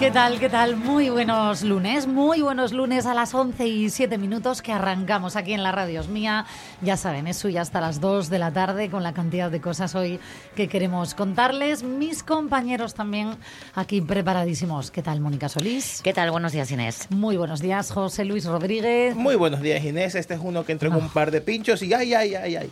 ¿Qué 0.00 0.10
tal? 0.10 0.40
¿Qué 0.40 0.48
tal? 0.48 0.76
Muy 0.76 1.10
buenos 1.10 1.62
lunes, 1.62 2.06
muy 2.06 2.40
buenos 2.40 2.72
lunes 2.72 3.04
a 3.04 3.12
las 3.12 3.34
11 3.34 3.66
y 3.66 3.90
7 3.90 4.16
minutos 4.16 4.62
que 4.62 4.72
arrancamos 4.72 5.36
aquí 5.36 5.52
en 5.52 5.62
la 5.62 5.72
radio 5.72 6.00
es 6.00 6.08
mía. 6.08 6.46
Ya 6.80 6.96
saben, 6.96 7.26
es 7.26 7.36
suya 7.36 7.60
hasta 7.60 7.82
las 7.82 8.00
2 8.00 8.30
de 8.30 8.38
la 8.38 8.50
tarde 8.50 8.88
con 8.88 9.02
la 9.02 9.12
cantidad 9.12 9.50
de 9.50 9.60
cosas 9.60 9.94
hoy 9.94 10.18
que 10.56 10.68
queremos 10.68 11.14
contarles. 11.14 11.82
Mis 11.82 12.22
compañeros 12.22 12.94
también 12.94 13.36
aquí 13.74 14.00
preparadísimos. 14.00 14.90
¿Qué 14.90 15.02
tal, 15.02 15.20
Mónica 15.20 15.50
Solís? 15.50 16.00
¿Qué 16.02 16.14
tal? 16.14 16.30
Buenos 16.30 16.52
días, 16.52 16.70
Inés. 16.70 17.06
Muy 17.10 17.36
buenos 17.36 17.60
días, 17.60 17.92
José 17.92 18.24
Luis 18.24 18.46
Rodríguez. 18.46 19.14
Muy 19.14 19.36
buenos 19.36 19.60
días, 19.60 19.84
Inés. 19.84 20.14
Este 20.14 20.32
es 20.32 20.40
uno 20.42 20.64
que 20.64 20.72
entró 20.72 20.88
en 20.88 20.96
un 20.96 21.10
par 21.10 21.30
de 21.30 21.42
pinchos 21.42 21.82
y 21.82 21.92
ay, 21.92 22.14
ay, 22.14 22.36
ay, 22.36 22.56
ay. 22.56 22.70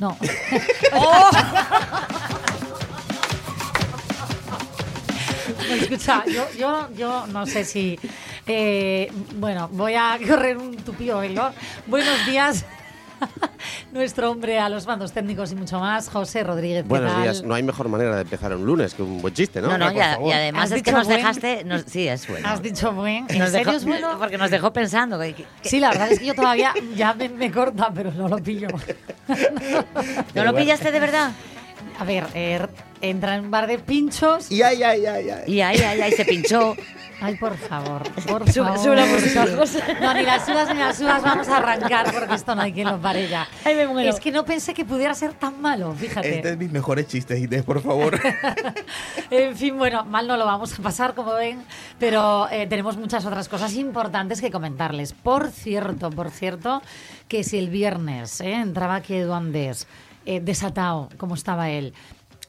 No. 0.00 0.10
No, 0.10 0.16
escucha, 5.74 6.24
yo, 6.26 6.46
yo, 6.58 6.88
yo 6.96 7.26
no 7.28 7.46
sé 7.46 7.64
si. 7.64 7.98
eh, 8.46 9.10
bueno, 9.36 9.68
voy 9.72 9.94
a 9.94 10.18
correr 10.26 10.56
un 10.58 10.76
tupío 10.76 11.18
velo. 11.18 11.50
Buenos 11.86 12.26
días. 12.26 12.64
Nuestro 13.92 14.30
hombre 14.30 14.58
a 14.58 14.70
los 14.70 14.86
mandos 14.86 15.12
técnicos 15.12 15.52
y 15.52 15.54
mucho 15.54 15.78
más, 15.78 16.08
José 16.08 16.42
Rodríguez. 16.42 16.84
¿qué 16.84 16.88
Buenos 16.88 17.12
tal? 17.12 17.22
días. 17.22 17.42
No 17.42 17.54
hay 17.54 17.62
mejor 17.62 17.88
manera 17.90 18.14
de 18.14 18.22
empezar 18.22 18.54
un 18.54 18.64
lunes 18.64 18.94
que 18.94 19.02
un 19.02 19.20
buen 19.20 19.34
chiste, 19.34 19.60
¿no? 19.60 19.68
No, 19.68 19.76
no, 19.76 19.92
ya- 19.92 20.18
y 20.24 20.32
además 20.32 20.70
¿Has 20.72 20.78
es 20.78 20.82
que 20.82 20.90
nos 20.92 21.06
buen? 21.06 21.18
dejaste. 21.18 21.64
nos- 21.64 21.82
sí, 21.82 22.08
es 22.08 22.26
bueno. 22.26 22.48
Has 22.48 22.62
dicho 22.62 22.92
buen. 22.92 23.26
¿En 23.28 23.38
Nos 23.38 23.50
serio 23.50 23.66
dejó- 23.72 23.76
es 23.76 23.84
bueno? 23.84 24.16
Porque 24.18 24.38
nos 24.38 24.50
dejó 24.50 24.72
pensando. 24.72 25.18
que- 25.18 25.34
que- 25.34 25.46
Sí, 25.62 25.80
la 25.80 25.90
verdad 25.90 26.10
es 26.12 26.18
que 26.18 26.24
yo 26.26 26.34
todavía 26.34 26.72
ya 26.96 27.12
me, 27.12 27.28
me 27.28 27.50
corta, 27.52 27.90
pero 27.94 28.10
no 28.10 28.26
lo 28.26 28.38
pillo. 28.38 28.68
¿No 30.34 30.44
lo 30.44 30.54
pillaste 30.54 30.90
de 30.90 31.00
verdad? 31.00 31.32
A 32.00 32.04
ver, 32.04 32.26
eh, 32.34 32.66
entra 33.02 33.36
en 33.36 33.44
un 33.44 33.50
bar 33.50 33.66
de 33.66 33.78
pinchos. 33.78 34.50
Y 34.50 34.62
ay, 34.62 34.82
ay, 34.82 35.04
ay, 35.06 35.30
ay. 35.30 35.42
Y 35.46 35.60
ahí, 35.60 35.78
ahí, 35.80 36.00
ahí 36.00 36.12
se 36.12 36.24
pinchó. 36.24 36.74
Ay, 37.22 37.36
por 37.36 37.54
favor, 37.58 38.02
por 38.26 38.50
Sube- 38.50 38.64
favor. 38.64 38.78
sube 38.78 38.96
la 38.96 39.04
música. 39.04 39.44
No, 40.00 40.14
ni 40.14 40.22
las 40.22 40.46
subas 40.46 40.72
ni 40.72 40.80
las 40.80 40.96
subas, 40.96 41.22
vamos 41.22 41.46
a 41.48 41.58
arrancar 41.58 42.10
porque 42.14 42.34
esto 42.34 42.54
no 42.54 42.62
hay 42.62 42.72
quien 42.72 42.88
lo 42.88 42.98
pare 42.98 43.28
ya. 43.28 43.46
Ay, 43.62 43.74
me 43.74 43.86
muero. 43.88 44.08
Es 44.08 44.18
que 44.18 44.32
no 44.32 44.46
pensé 44.46 44.72
que 44.72 44.86
pudiera 44.86 45.12
ser 45.14 45.34
tan 45.34 45.60
malo, 45.60 45.92
fíjate. 45.94 46.36
Este 46.36 46.52
es 46.52 46.56
mis 46.56 46.72
mejores 46.72 47.06
chistes, 47.06 47.38
Inés, 47.38 47.62
por 47.62 47.82
favor. 47.82 48.18
En 49.30 49.54
fin, 49.56 49.76
bueno, 49.76 50.04
mal 50.06 50.26
no 50.26 50.36
lo 50.36 50.44
vamos 50.46 50.76
a 50.78 50.82
pasar, 50.82 51.14
como 51.14 51.34
ven, 51.34 51.62
pero 51.98 52.48
eh, 52.50 52.66
tenemos 52.66 52.96
muchas 52.96 53.24
otras 53.26 53.48
cosas 53.48 53.74
importantes 53.74 54.40
que 54.40 54.50
comentarles. 54.50 55.12
Por 55.12 55.50
cierto, 55.50 56.10
por 56.10 56.30
cierto, 56.30 56.82
que 57.28 57.44
si 57.44 57.58
el 57.58 57.68
viernes 57.68 58.40
eh, 58.40 58.54
entraba 58.54 58.96
aquí 58.96 59.14
Edu 59.14 59.32
Andés, 59.34 59.86
eh, 60.26 60.40
desatado, 60.40 61.08
como 61.18 61.34
estaba 61.34 61.70
él, 61.70 61.92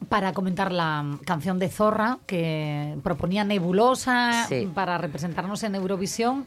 para 0.09 0.33
comentar 0.33 0.71
la 0.71 1.05
canción 1.25 1.59
de 1.59 1.69
Zorra 1.69 2.17
que 2.25 2.97
proponía 3.03 3.43
Nebulosa 3.43 4.45
Sí. 4.47 4.69
para 4.73 4.97
representarnos 4.97 5.63
en 5.63 5.75
Eurovisión. 5.75 6.45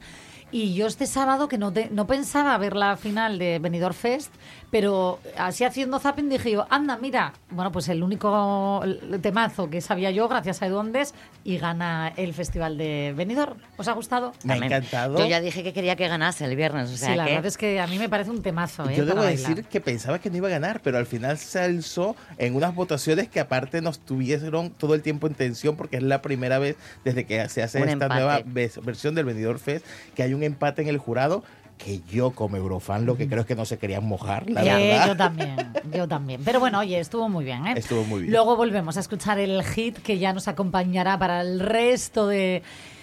Y 0.51 0.75
yo 0.75 0.87
este 0.87 1.07
sábado, 1.07 1.49
que 1.49 1.59
no, 1.59 1.73
te- 1.73 1.91
no 1.91 2.07
pensaba 2.07 2.57
ver 2.59 2.77
la 2.77 2.97
final 2.97 3.39
de 3.39 3.59
Benidorm 3.59 3.95
Fest, 3.95 4.33
pero 4.75 5.21
así 5.39 5.63
haciendo 5.63 6.01
zapping 6.01 6.29
dije 6.29 6.51
yo, 6.51 6.67
anda, 6.69 6.97
mira, 7.01 7.33
bueno, 7.51 7.71
pues 7.71 7.89
el 7.89 8.03
único 8.03 8.83
temazo 9.23 9.71
que 9.71 9.81
sabía 9.81 10.11
yo, 10.11 10.27
gracias 10.29 10.63
a 10.63 10.67
Eduandes, 10.67 11.15
y 11.45 11.59
gana 11.59 12.13
el 12.17 12.35
Festival 12.35 12.77
de 12.77 13.15
Benidorm. 13.17 13.57
¿Os 13.77 13.87
ha 13.87 13.93
gustado? 13.93 14.33
Me 14.43 14.55
ha 14.55 14.57
encantado. 14.57 15.17
Yo 15.17 15.27
ya 15.27 15.41
dije 15.41 15.63
que 15.63 15.73
quería 15.73 15.95
que 15.95 16.09
ganase 16.09 16.45
el 16.47 16.57
viernes. 16.57 16.91
O 16.91 16.97
sea 16.97 17.11
sí, 17.11 17.15
la 17.15 17.25
que- 17.25 17.31
verdad 17.31 17.47
es 17.47 17.57
que 17.57 17.79
a 17.79 17.87
mí 17.87 18.01
me 18.01 18.09
parece 18.09 18.33
un 18.33 18.43
temazo. 18.43 18.91
¿eh? 18.91 18.97
Yo 18.97 19.05
debo 19.07 19.19
para 19.19 19.31
decir 19.31 19.63
que 19.63 19.81
pensaba 19.81 20.19
que 20.19 20.29
no 20.29 20.39
iba 20.39 20.49
a 20.49 20.51
ganar, 20.51 20.81
pero 20.83 20.99
al 20.99 21.07
final 21.07 21.39
se 21.39 21.61
alzó 21.61 22.17
en 22.39 22.57
unas 22.57 22.75
votaciones 22.75 23.29
que 23.29 23.39
aparte 23.39 23.81
nos 23.81 24.01
tuvieron 24.01 24.71
todo 24.71 24.97
el 24.97 25.03
tiempo 25.03 25.29
en 25.29 25.35
tensión 25.35 25.77
porque 25.77 25.99
es 25.99 26.03
la 26.03 26.21
primera 26.21 26.59
vez 26.59 26.75
desde 27.05 27.27
que 27.27 27.49
se 27.49 27.63
hace 27.63 27.79
Un 27.81 27.89
esta 27.91 28.07
empate. 28.07 28.15
nueva 28.17 28.43
versión 28.83 29.15
del 29.15 29.25
Venidor 29.27 29.61
Fest 29.61 29.87
que 30.17 30.25
hay 30.25 30.35
un 30.35 30.43
empate 30.43 30.83
en 30.83 30.89
el 30.89 30.99
jurado 30.99 31.45
que 31.79 32.01
yo 32.11 32.31
como 32.31 32.57
Eurofan 32.57 33.05
lo 33.05 33.17
que 33.17 33.29
creo 33.29 33.41
es 33.41 33.47
que 33.47 33.55
no 33.57 33.65
se 33.65 33.79
querían 33.79 34.05
mojar, 34.07 34.49
la 34.51 34.63
Eh, 34.65 34.89
verdad. 34.89 35.07
yo 35.09 35.17
también, 35.17 35.57
yo 35.93 36.09
también. 36.09 36.41
Pero 36.45 36.61
bueno, 36.61 36.79
oye, 36.79 36.99
estuvo 37.01 37.29
muy 37.29 37.45
bien, 37.45 37.67
¿eh? 37.67 37.75
Estuvo 37.77 38.05
muy 38.05 38.21
bien. 38.23 38.33
Luego 38.33 38.57
volvemos 38.57 38.97
a 38.97 39.01
escuchar 39.01 39.39
el 39.39 39.63
hit 39.63 39.99
que 39.99 40.19
ya 40.19 40.33
nos 40.33 40.49
acompañará 40.49 41.19
para 41.19 41.41
el 41.43 41.61
resto 41.61 42.27
de, 42.29 42.63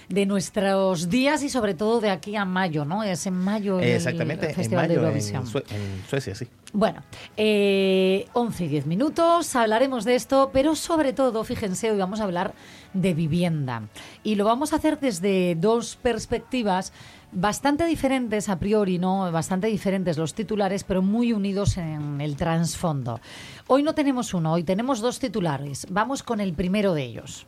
de 0.10 0.26
nuestros 0.26 1.10
días 1.10 1.44
y 1.44 1.50
sobre 1.50 1.74
todo 1.74 2.00
de 2.02 2.10
aquí 2.10 2.36
a 2.36 2.46
mayo, 2.46 2.86
¿no? 2.86 3.04
Es 3.04 3.26
en 3.28 3.34
mayo 3.36 3.80
el 3.80 3.90
Exactamente, 3.90 4.50
en 4.50 4.56
Festival 4.56 4.88
de 4.88 4.96
mayo 4.96 5.08
Eurovisión. 5.08 5.42
en, 5.44 5.48
Sue- 5.48 5.64
en 5.70 6.04
Suecia, 6.10 6.34
sí. 6.36 6.48
Bueno, 6.74 7.04
eh, 7.36 8.28
11 8.32 8.64
y 8.64 8.68
10 8.70 8.86
minutos, 8.88 9.56
hablaremos 9.58 10.06
de 10.06 10.16
esto, 10.16 10.52
pero 10.54 10.76
sobre 10.76 11.12
todo, 11.12 11.44
fíjense, 11.44 11.92
hoy 11.92 11.98
vamos 11.98 12.22
a 12.22 12.24
hablar 12.24 12.54
de 12.94 13.14
vivienda. 13.14 13.84
Y 14.24 14.36
lo 14.36 14.46
vamos 14.46 14.72
a 14.72 14.78
hacer 14.78 14.98
desde 15.00 15.56
dos 15.56 15.98
perspectivas 16.02 16.94
bastante 17.32 17.86
diferentes 17.86 18.50
a 18.50 18.60
priori, 18.60 19.00
¿no? 19.00 19.32
Bastante 19.32 19.68
diferentes 19.68 20.18
los 20.18 20.34
titulares, 20.34 20.84
pero 20.84 21.02
muy 21.02 21.34
unidos 21.34 21.78
en 21.78 22.22
el 22.22 22.36
trasfondo. 22.36 23.20
Hoy 23.68 23.84
no 23.84 23.94
tenemos 23.94 24.34
uno, 24.34 24.54
hoy 24.54 24.64
tenemos 24.64 25.00
dos 25.00 25.20
titulares. 25.20 25.88
Vamos 25.90 26.24
con 26.24 26.40
el 26.40 26.54
primero 26.54 26.94
de 26.94 27.04
ellos. 27.04 27.48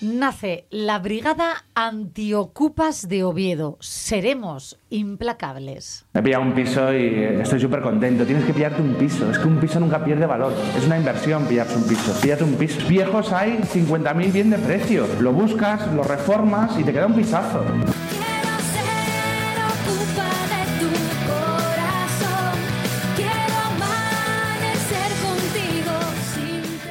Nace 0.00 0.68
la 0.70 1.00
Brigada 1.00 1.64
Antiocupas 1.74 3.08
de 3.08 3.24
Oviedo. 3.24 3.78
Seremos 3.80 4.78
implacables. 4.90 6.06
Me 6.12 6.20
he 6.20 6.22
pillado 6.22 6.44
un 6.44 6.52
piso 6.52 6.94
y 6.94 7.24
estoy 7.40 7.58
súper 7.58 7.80
contento. 7.80 8.24
Tienes 8.24 8.44
que 8.44 8.54
pillarte 8.54 8.80
un 8.80 8.94
piso. 8.94 9.28
Es 9.28 9.40
que 9.40 9.48
un 9.48 9.58
piso 9.58 9.80
nunca 9.80 10.04
pierde 10.04 10.24
valor. 10.24 10.52
Es 10.76 10.86
una 10.86 10.98
inversión 10.98 11.46
pillarse 11.46 11.76
un 11.76 11.82
piso. 11.82 12.16
Píllate 12.22 12.44
un 12.44 12.54
piso. 12.54 12.78
Viejos 12.88 13.32
hay 13.32 13.58
50.000 13.58 14.32
bien 14.32 14.50
de 14.50 14.58
precio. 14.58 15.04
Lo 15.20 15.32
buscas, 15.32 15.92
lo 15.92 16.04
reformas 16.04 16.78
y 16.78 16.84
te 16.84 16.92
queda 16.92 17.06
un 17.06 17.14
pisazo. 17.14 17.64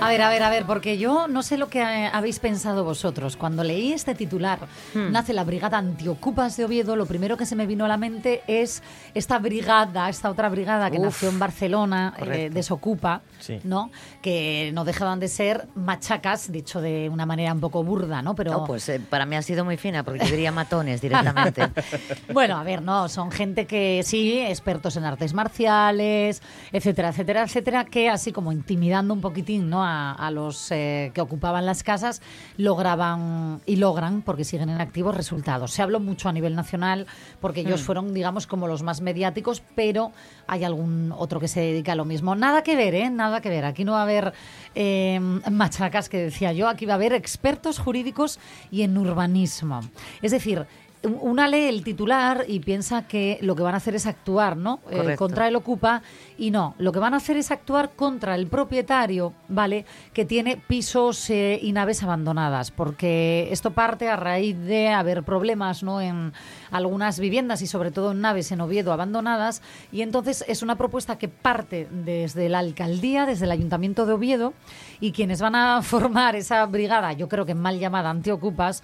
A 0.07 0.09
ver, 0.09 0.22
a 0.22 0.29
ver, 0.29 0.41
a 0.44 0.50
ver, 0.50 0.66
porque 0.66 0.97
yo 0.97 1.28
no 1.28 1.44
sé 1.44 1.57
lo 1.57 1.68
que 1.68 1.81
eh, 1.81 2.09
habéis 2.13 2.40
pensado 2.40 2.85
vosotros. 2.85 3.35
Cuando 3.35 3.62
leí 3.62 3.91
este 3.91 4.16
titular, 4.16 4.59
nace 4.94 5.34
la 5.34 5.44
Brigada 5.44 5.78
Antiocupas 5.79 6.56
de 6.56 6.63
Oviedo, 6.63 6.95
lo 6.95 7.06
primero 7.06 7.35
que 7.35 7.45
se 7.45 7.57
me 7.57 7.66
vino 7.68 7.84
a 7.84 7.90
la 7.90 7.97
mente 7.97 8.41
es 8.47 8.81
esta 9.13 9.38
brigada, 9.38 10.07
esta 10.07 10.29
otra 10.29 10.47
brigada 10.47 10.90
que 10.90 10.97
Uf, 10.97 11.03
nació 11.03 11.28
en 11.28 11.40
Barcelona, 11.40 12.13
eh. 12.19 12.50
Desocupa, 12.50 13.22
Sí. 13.40 13.59
¿no? 13.66 13.91
Que 14.22 14.72
no 14.73 14.85
dejaban 14.85 15.19
de 15.19 15.28
ser 15.28 15.67
machacas, 15.75 16.51
dicho 16.53 16.79
de 16.79 17.09
una 17.12 17.25
manera 17.25 17.51
un 17.51 17.59
poco 17.59 17.84
burda, 17.84 18.22
¿no? 18.22 18.34
Pero 18.34 18.51
No, 18.51 18.63
pues 18.63 18.88
eh, 18.88 19.01
para 19.01 19.25
mí 19.25 19.35
ha 19.35 19.41
sido 19.41 19.66
muy 19.66 19.75
fina, 19.75 20.03
porque 20.03 20.19
yo 20.25 20.31
diría 20.31 20.53
matones 20.53 21.01
directamente. 21.01 21.67
bueno, 22.34 22.57
a 22.57 22.63
ver, 22.63 22.81
no, 22.81 23.09
son 23.09 23.29
gente 23.29 23.66
que 23.66 24.03
sí, 24.06 24.40
expertos 24.40 24.96
en 24.96 25.03
artes 25.03 25.34
marciales, 25.34 26.41
etcétera, 26.72 27.09
etcétera, 27.09 27.44
etcétera, 27.44 27.84
que 27.85 28.09
así 28.09 28.31
como 28.31 28.53
intimidando 28.53 29.13
un 29.13 29.19
poquitín 29.19 29.69
¿no? 29.69 29.84
a, 29.84 29.97
a 30.13 30.31
los 30.31 30.72
eh, 30.72 31.12
que 31.13 31.22
ocupaban 31.22 31.66
las 31.66 31.84
casas, 31.84 32.22
lograban 32.58 33.62
y 33.66 33.78
logran, 33.78 34.22
porque 34.22 34.44
siguen 34.44 34.69
en 34.69 34.81
activos, 34.81 35.16
resultados. 35.16 35.72
Se 35.72 35.82
habló 35.82 35.99
mucho 35.99 36.29
a 36.29 36.34
nivel 36.34 36.55
nacional, 36.55 37.08
porque 37.40 37.61
ellos 37.61 37.82
fueron, 37.82 38.14
digamos, 38.14 38.46
como 38.47 38.67
los 38.67 38.84
más 38.84 39.02
mediáticos, 39.02 39.64
pero 39.76 40.11
hay 40.47 40.64
algún 40.64 41.14
otro 41.17 41.40
que 41.40 41.47
se 41.47 41.59
dedica 41.61 41.94
a 41.94 41.96
lo 41.96 42.05
mismo. 42.05 42.35
Nada 42.35 42.61
que 42.64 42.76
ver, 42.76 42.94
¿eh? 42.96 43.09
Nada 43.09 43.41
que 43.41 43.49
ver. 43.49 43.66
Aquí 43.66 43.84
no 43.84 43.94
va 43.94 43.99
a 43.99 44.03
haber 44.03 44.34
eh, 44.76 45.20
machacas, 45.52 46.09
que 46.09 46.17
decía 46.17 46.52
yo, 46.53 46.67
aquí 46.67 46.85
va 46.85 46.94
a 46.94 46.96
haber 46.96 47.14
expertos 47.14 47.79
jurídicos 47.79 48.40
y 48.72 48.82
en 48.84 48.97
urbanismo. 48.97 49.82
Es 50.22 50.32
decir, 50.32 50.66
un- 51.03 51.17
una 51.22 51.47
lee 51.47 51.67
el 51.67 51.84
titular 51.84 52.44
y 52.47 52.59
piensa 52.59 53.08
que 53.08 53.38
lo 53.41 53.55
que 53.55 53.61
van 53.64 53.76
a 53.76 53.78
hacer 53.78 53.96
es 53.96 54.05
actuar, 54.08 54.58
¿no? 54.58 54.79
Eh, 54.90 55.16
contra 55.16 55.47
el 55.47 55.55
ocupa 55.55 56.02
y 56.37 56.51
no, 56.51 56.75
lo 56.78 56.91
que 56.91 56.99
van 56.99 57.13
a 57.13 57.17
hacer 57.17 57.37
es 57.37 57.51
actuar 57.51 57.91
contra 57.95 58.35
el 58.35 58.47
propietario, 58.47 59.34
¿vale? 59.47 59.85
Que 60.13 60.25
tiene 60.25 60.57
pisos 60.57 61.29
eh, 61.29 61.59
y 61.61 61.72
naves 61.72 62.03
abandonadas, 62.03 62.72
porque 62.72 63.47
esto 63.51 63.72
parte 63.72 64.07
a 64.07 64.16
raíz 64.16 64.57
de 64.57 64.89
haber 64.89 65.23
problemas, 65.23 65.81
¿no? 65.81 65.99
En 65.99 66.34
algunas 66.69 67.19
viviendas 67.19 67.61
y 67.61 67.67
sobre 67.67 67.91
todo 67.91 68.11
en 68.11 68.22
naves 68.22 68.51
en 68.51 68.61
Oviedo 68.61 68.93
abandonadas 68.93 69.61
y 69.91 70.01
entonces 70.01 70.45
es 70.47 70.61
una 70.61 70.78
propuesta 70.78 71.17
que 71.17 71.28
parte 71.28 71.87
desde 71.91 72.49
la 72.49 72.59
alcaldía, 72.59 73.25
desde 73.25 73.45
el 73.45 73.51
ayuntamiento 73.51 74.05
de 74.05 74.13
Oviedo 74.13 74.53
y 74.99 75.11
quienes 75.11 75.41
van 75.41 75.55
a 75.55 75.81
formar 75.84 76.35
esa 76.35 76.66
brigada, 76.66 77.13
yo 77.13 77.28
creo 77.28 77.45
que 77.45 77.55
mal 77.55 77.79
llamada 77.79 78.09
antiocupas, 78.09 78.84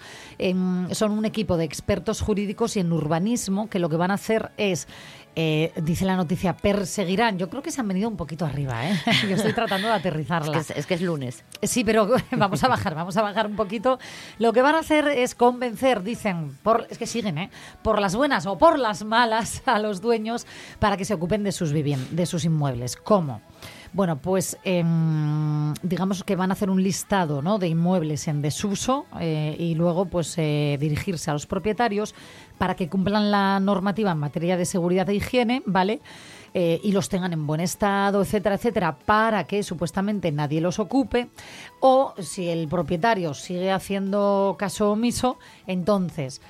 son 0.92 1.12
un 1.12 1.24
equipo 1.24 1.56
de 1.56 1.64
expertos 1.64 2.20
jurídicos 2.20 2.76
y 2.76 2.80
en 2.80 2.92
urbanismo 2.92 3.68
que 3.68 3.78
lo 3.78 3.88
que 3.88 3.96
van 3.96 4.10
a 4.10 4.14
hacer 4.14 4.50
es, 4.56 4.88
eh, 5.36 5.72
dice 5.82 6.04
la 6.04 6.16
noticia, 6.16 6.56
perseguirán. 6.56 7.38
Yo 7.38 7.48
creo 7.50 7.62
que 7.62 7.70
se 7.70 7.80
han 7.80 7.88
venido 7.88 8.08
un 8.08 8.16
poquito 8.16 8.44
arriba, 8.44 8.88
¿eh? 8.88 8.96
Yo 9.28 9.36
estoy 9.36 9.52
tratando 9.52 9.88
de 9.88 9.94
Es 9.94 10.00
aterrizarla. 10.00 10.52
que 10.52 10.58
es, 10.58 10.70
es 10.70 10.86
que 10.86 10.94
es 10.94 11.00
lunes. 11.00 11.44
Sí, 11.62 11.84
pero 11.84 12.08
vamos 12.32 12.62
a 12.64 12.68
bajar, 12.68 12.94
vamos 12.94 13.16
a 13.16 13.22
bajar 13.22 13.46
un 13.46 13.56
poquito. 13.56 13.98
Lo 14.38 14.52
que 14.52 14.62
van 14.62 14.74
a 14.74 14.80
hacer 14.80 15.08
es 15.08 15.34
convencer, 15.34 16.02
dicen, 16.02 16.56
por, 16.62 16.86
es 16.90 16.98
que 16.98 17.06
siguen, 17.06 17.38
¿eh? 17.38 17.50
por 17.82 18.00
las 18.00 18.14
buenas 18.14 18.46
o 18.46 18.58
por 18.58 18.78
las 18.78 19.04
malas 19.04 19.62
a 19.66 19.78
los 19.78 20.00
dueños 20.00 20.46
para 20.78 20.96
que 20.96 21.04
se 21.04 21.14
ocupen 21.14 21.42
de 21.44 21.52
sus 21.52 21.72
viviendas, 21.72 22.14
de 22.14 22.26
sus 22.26 22.44
inmuebles. 22.44 22.96
¿Cómo? 22.96 23.40
Bueno, 23.94 24.16
pues 24.16 24.58
em, 24.64 25.72
digamos 25.84 26.24
que 26.24 26.34
van 26.34 26.50
a 26.50 26.54
hacer 26.54 26.68
un 26.68 26.82
listado 26.82 27.42
¿no? 27.42 27.60
de 27.60 27.68
inmuebles 27.68 28.26
en 28.26 28.42
desuso 28.42 29.06
eh, 29.20 29.54
y 29.56 29.76
luego 29.76 30.06
pues 30.06 30.34
eh, 30.36 30.76
dirigirse 30.80 31.30
a 31.30 31.32
los 31.32 31.46
propietarios 31.46 32.12
para 32.58 32.74
que 32.74 32.88
cumplan 32.88 33.30
la 33.30 33.60
normativa 33.60 34.10
en 34.10 34.18
materia 34.18 34.56
de 34.56 34.64
seguridad 34.64 35.08
e 35.10 35.14
higiene, 35.14 35.62
¿vale? 35.64 36.00
Eh, 36.54 36.80
y 36.82 36.90
los 36.90 37.08
tengan 37.08 37.32
en 37.32 37.46
buen 37.46 37.60
estado, 37.60 38.20
etcétera, 38.20 38.56
etcétera, 38.56 38.98
para 38.98 39.44
que 39.44 39.62
supuestamente 39.62 40.32
nadie 40.32 40.60
los 40.60 40.80
ocupe. 40.80 41.28
O 41.78 42.14
si 42.18 42.48
el 42.48 42.66
propietario 42.66 43.32
sigue 43.32 43.70
haciendo 43.70 44.56
caso 44.58 44.90
omiso, 44.90 45.38
entonces 45.68 46.40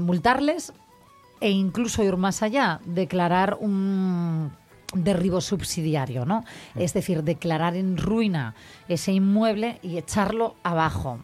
multarles 0.00 0.74
e 1.40 1.50
incluso 1.50 2.02
ir 2.04 2.18
más 2.18 2.42
allá, 2.42 2.80
declarar 2.84 3.56
un 3.58 4.52
derribo 4.94 5.40
subsidiario, 5.40 6.24
¿no? 6.24 6.44
Es 6.74 6.92
decir, 6.94 7.22
declarar 7.22 7.76
en 7.76 7.96
ruina 7.96 8.54
ese 8.88 9.12
inmueble 9.12 9.78
y 9.82 9.98
echarlo 9.98 10.56
abajo. 10.62 11.20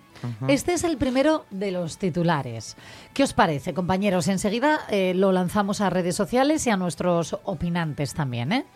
Este 0.49 0.75
es 0.75 0.85
el 0.85 0.99
primero 0.99 1.47
de 1.51 1.71
los 1.71 1.97
titulares. 1.97 2.77
¿Qué 3.15 3.23
os 3.23 3.33
parece, 3.33 3.73
compañeros? 3.73 4.29
Enseguida 4.29 4.81
eh, 4.91 5.15
lo 5.15 5.33
lanzamos 5.33 5.81
a 5.81 5.89
redes 5.89 6.15
sociales 6.15 6.67
y 6.67 6.71
a 6.71 6.77
nuestros 6.77 7.39
opinantes 7.45 8.13
también, 8.13 8.53
¿eh? 8.53 8.67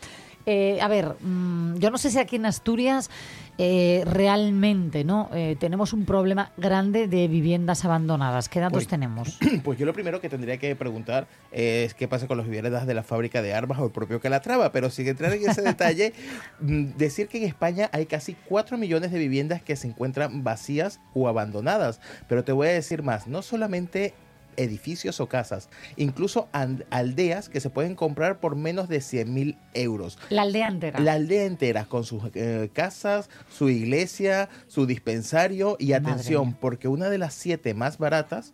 Eh, 0.47 0.79
a 0.81 0.89
ver, 0.89 1.17
mm, 1.21 1.77
yo 1.79 1.91
no 1.91 1.99
sé 1.99 2.11
si 2.11 2.19
aquí 2.19 2.37
en 2.37 2.47
Asturias 2.47 3.11
eh, 3.57 4.03
realmente 4.07 5.05
no 5.05 5.31
Eh, 5.33 5.57
tenemos 5.59 5.93
un 5.93 6.05
problema 6.05 6.51
grande 6.57 7.07
de 7.09 7.29
viviendas 7.29 7.85
abandonadas. 7.85 8.49
¿Qué 8.49 8.61
datos 8.61 8.83
Uy. 8.83 8.87
tenemos? 8.87 9.39
Pues 9.65 9.79
yo 9.79 9.87
lo 9.87 9.93
primero 9.93 10.21
que 10.21 10.29
tendría 10.29 10.59
que 10.59 10.75
preguntar 10.77 11.27
es 11.53 11.95
qué 11.95 12.09
pasa 12.09 12.27
con 12.27 12.37
los 12.37 12.47
viviendas 12.47 12.87
de 12.87 12.95
la 12.95 13.03
fábrica 13.03 13.43
de 13.43 13.55
armas 13.55 13.79
o 13.79 13.87
el 13.87 13.91
propio 13.91 14.21
Calatrava, 14.21 14.73
pero 14.73 14.91
sin 14.91 15.07
entrar 15.07 15.33
en 15.33 15.49
ese 15.49 15.63
detalle, 15.63 16.13
mm, 16.61 16.97
decir 16.97 17.29
que 17.29 17.39
en 17.39 17.45
España 17.45 17.89
hay 17.93 18.07
casi 18.07 18.35
4 18.49 18.77
millones 18.77 19.13
de 19.13 19.19
viviendas 19.19 19.63
que 19.63 19.77
se 19.77 19.87
encuentran 19.87 20.45
vacías 20.45 21.01
o 21.15 21.29
abandonadas, 21.29 22.01
pero 22.29 22.45
te 22.45 22.53
voy 22.53 22.69
a 22.69 22.73
decir 22.73 23.03
más, 23.03 23.27
no 23.27 23.43
solamente 23.43 24.15
edificios 24.57 25.21
o 25.21 25.29
casas, 25.29 25.69
incluso 25.97 26.49
aldeas 26.91 27.49
que 27.49 27.61
se 27.61 27.71
pueden 27.71 27.95
comprar 27.95 28.41
por 28.41 28.57
menos 28.57 28.89
de 28.89 29.01
100 29.01 29.33
mil 29.33 29.59
euros. 29.75 30.19
La 30.31 30.43
aldea 30.43 30.69
entera. 30.69 31.01
La 31.01 31.13
aldea 31.15 31.45
entera, 31.45 31.85
con 31.85 32.05
sus 32.05 32.23
eh, 32.35 32.71
casas, 32.73 33.31
su 33.51 33.69
iglesia, 33.69 34.49
su 34.67 34.87
dispensario 34.87 35.77
y 35.79 35.93
atención, 35.93 36.55
porque 36.55 36.89
una 36.89 37.11
de 37.11 37.19
las 37.19 37.35
siete 37.35 37.75
más 37.75 37.99
baratas 37.99 38.53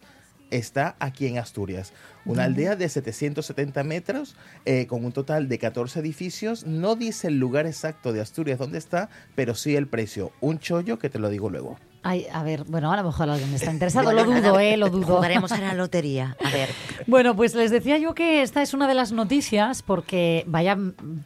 está 0.51 0.97
aquí 0.99 1.27
en 1.27 1.39
Asturias. 1.39 1.93
Una 2.25 2.45
aldea 2.45 2.77
de 2.77 2.89
770 2.89 3.83
metros, 3.85 4.37
eh, 4.65 4.87
con 4.87 5.05
un 5.05 5.13
total 5.13 5.49
de 5.49 5.59
14 5.59 6.01
edificios. 6.01 6.67
No 6.67 6.97
dice 6.97 7.29
el 7.29 7.39
lugar 7.39 7.67
exacto 7.67 8.13
de 8.13 8.21
Asturias 8.21 8.59
dónde 8.59 8.79
está, 8.79 9.09
pero 9.35 9.55
sí 9.55 9.77
el 9.77 9.89
precio. 9.89 10.33
Un 10.41 10.59
chollo 10.59 10.99
que 10.99 11.09
te 11.09 11.19
lo 11.19 11.29
digo 11.31 11.51
luego. 11.51 11.79
Ay, 12.03 12.27
a 12.33 12.43
ver, 12.43 12.65
bueno, 12.65 12.91
a 12.91 12.97
lo 12.97 13.03
mejor 13.05 13.29
alguien 13.29 13.53
está 13.53 13.71
interesado. 13.71 14.11
Lo 14.13 14.25
dudo, 14.25 14.59
¿eh? 14.61 14.79
Lo 14.79 14.89
dudo. 14.89 15.17
Jugaremos 15.17 15.53
a 15.53 15.59
la 15.61 15.75
lotería. 15.75 16.35
A 16.43 16.49
ver. 16.51 16.71
Bueno, 17.07 17.37
pues 17.37 17.55
les 17.55 17.71
decía 17.71 17.99
yo 17.99 18.15
que 18.15 18.41
esta 18.41 18.63
es 18.63 18.73
una 18.73 18.89
de 18.89 18.95
las 18.95 19.13
noticias 19.13 19.83
porque 19.83 20.45
vaya 20.47 20.79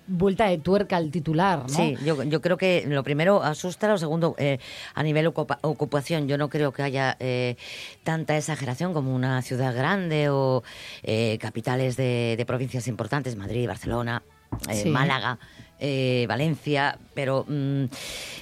vuelta 0.09 0.47
de 0.47 0.59
tuerca 0.59 0.97
al 0.97 1.13
titular, 1.13 1.61
¿no? 1.61 1.69
Sí, 1.69 1.97
yo, 2.05 2.21
yo 2.25 2.41
creo 2.41 2.57
que 2.57 2.85
lo 2.89 3.05
primero 3.05 3.41
asusta, 3.45 3.87
lo 3.87 3.99
segundo, 3.99 4.35
eh, 4.37 4.59
a 4.95 5.03
nivel 5.05 5.27
ocupa- 5.29 5.61
ocupación, 5.63 6.27
yo 6.27 6.39
no 6.39 6.49
creo 6.49 6.73
que 6.73 6.83
haya 6.83 7.17
eh, 7.21 7.57
tanta 8.03 8.37
exageración 8.37 8.93
como 8.95 9.15
una 9.15 9.43
ciudad 9.43 9.73
grande 9.77 10.29
o 10.31 10.65
eh, 11.05 11.39
capitales 11.41 11.97
de, 11.97 12.35
de 12.37 12.47
provincias 12.47 12.89
importantes, 12.89 13.37
Madrid, 13.37 13.69
Barcelona, 13.69 14.23
eh, 14.69 14.75
Sí. 14.83 14.89
Málaga. 14.91 15.39
Eh, 15.81 16.27
Valencia, 16.29 16.99
pero 17.15 17.45
mm, 17.49 17.85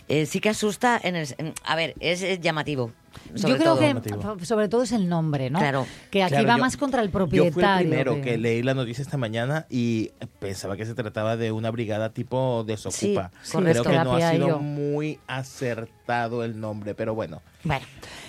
eh, 0.09 0.27
sí 0.27 0.41
que 0.41 0.49
asusta. 0.51 1.01
En 1.03 1.17
el, 1.17 1.29
en- 1.39 1.55
a 1.65 1.77
ver, 1.77 1.95
es, 2.01 2.23
es 2.23 2.41
llamativo. 2.41 2.93
sobre 3.35 3.53
Yo 3.53 3.59
creo 3.59 4.01
todo. 4.21 4.37
que 4.37 4.47
sobre 4.47 4.69
todo 4.69 4.83
es 4.83 4.93
el 4.93 5.09
nombre, 5.09 5.51
¿no? 5.51 5.59
Claro. 5.59 5.87
Que 6.11 6.23
aquí 6.23 6.33
Claro, 6.33 6.49
va 6.49 6.57
yo- 6.57 6.61
más 6.63 6.77
contra 6.77 7.01
el 7.03 7.09
Yo 7.09 7.13
propietario. 7.13 7.53
fui 7.53 7.63
el 7.63 7.79
primero 7.89 8.15
que- 8.17 8.21
que 8.23 8.39
leí 8.39 8.63
la 8.63 8.75
noticia 8.75 9.03
esta 9.03 9.17
mañana 9.17 9.67
y 9.71 10.11
pensaba 10.39 10.77
que 10.77 10.85
se 10.87 10.95
trataba 10.95 11.37
de 11.37 11.53
una 11.53 11.71
brigada 11.71 12.11
tipo 12.13 12.65
desocupa. 12.67 13.31
Sí, 13.43 13.53
correcto. 13.53 13.85
Creo 13.85 13.99
que 13.99 14.05
no 14.05 14.15
ha 14.17 14.31
sido 14.31 14.49
yo. 14.49 14.59
muy 14.61 15.19
acertado 15.27 16.45
el 16.45 16.59
nombre, 16.61 16.95
pero 16.95 17.15
bueno. 17.15 17.43
Bueno, 17.65 17.85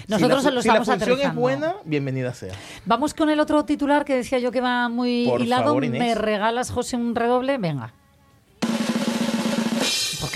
Si 0.05 0.11
nosotros 0.11 0.43
la, 0.43 0.51
lo 0.51 0.57
fu- 0.57 0.61
si 0.63 0.67
la 0.67 0.73
estamos 0.81 0.87
función 1.05 1.21
es 1.21 1.35
buena, 1.35 1.75
bienvenida 1.85 2.33
sea. 2.33 2.53
Vamos 2.85 3.13
con 3.13 3.29
el 3.29 3.39
otro 3.39 3.65
titular 3.65 4.05
que 4.05 4.15
decía 4.15 4.39
yo 4.39 4.51
que 4.51 4.61
va 4.61 4.89
muy 4.89 5.25
Por 5.27 5.41
hilado. 5.41 5.63
favor, 5.65 5.83
Inés. 5.85 5.99
¿Me 5.99 6.15
regalas, 6.15 6.69
José, 6.71 6.95
un 6.97 7.15
redoble? 7.15 7.57
Venga. 7.57 7.93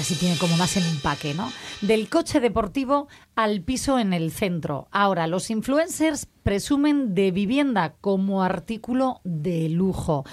Así 0.07 0.15
tiene 0.15 0.37
como 0.37 0.55
más 0.55 0.77
empaque, 0.77 1.33
¿no? 1.33 1.51
Del 1.81 2.07
coche 2.07 2.39
deportivo 2.39 3.09
al 3.35 3.59
piso 3.59 3.99
en 3.99 4.13
el 4.13 4.31
centro. 4.31 4.87
Ahora, 4.89 5.27
los 5.27 5.49
influencers 5.49 6.27
presumen 6.43 7.13
de 7.13 7.31
vivienda 7.31 7.93
como 7.99 8.41
artículo 8.41 9.19
de 9.25 9.67
lujo. 9.67 10.23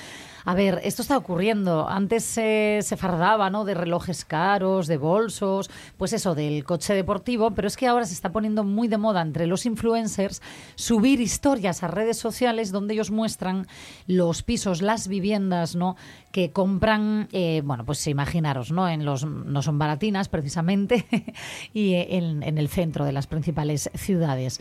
A 0.45 0.55
ver, 0.55 0.81
esto 0.85 1.03
está 1.03 1.17
ocurriendo. 1.17 1.89
Antes 1.89 2.25
se 2.25 2.97
fardaba, 2.99 3.49
¿no? 3.51 3.65
De 3.65 3.75
relojes 3.75 4.25
caros, 4.25 4.87
de 4.87 4.99
bolsos, 4.99 5.71
pues 5.97 6.13
eso, 6.13 6.35
del 6.35 6.65
coche 6.65 6.95
deportivo, 6.95 7.53
pero 7.53 7.67
es 7.69 7.77
que 7.77 7.87
ahora 7.87 8.05
se 8.05 8.15
está 8.15 8.31
poniendo 8.31 8.63
muy 8.63 8.89
de 8.89 8.99
moda 8.99 9.23
entre 9.23 9.47
los 9.47 9.65
influencers 9.67 10.43
subir 10.75 11.21
historias 11.21 11.83
a 11.83 11.89
redes 11.89 12.19
sociales 12.19 12.73
donde 12.73 12.95
ellos 12.95 13.11
muestran 13.11 13.67
los 14.07 14.43
pisos, 14.43 14.83
las 14.83 15.09
viviendas, 15.09 15.77
¿no? 15.77 15.97
Que 16.31 16.51
compran, 16.51 17.29
eh, 17.33 17.63
bueno, 17.65 17.85
pues 17.85 18.07
imaginaros, 18.07 18.71
¿no? 18.71 18.89
En 18.89 19.05
los, 19.05 19.25
no 19.25 19.63
son 19.63 19.79
baratinas 19.79 20.29
precisamente, 20.29 21.07
y 21.73 21.95
en 21.95 22.59
el 22.59 22.69
centro 22.69 23.05
de 23.05 23.13
las 23.13 23.27
principales 23.27 23.91
ciudades. 23.95 24.61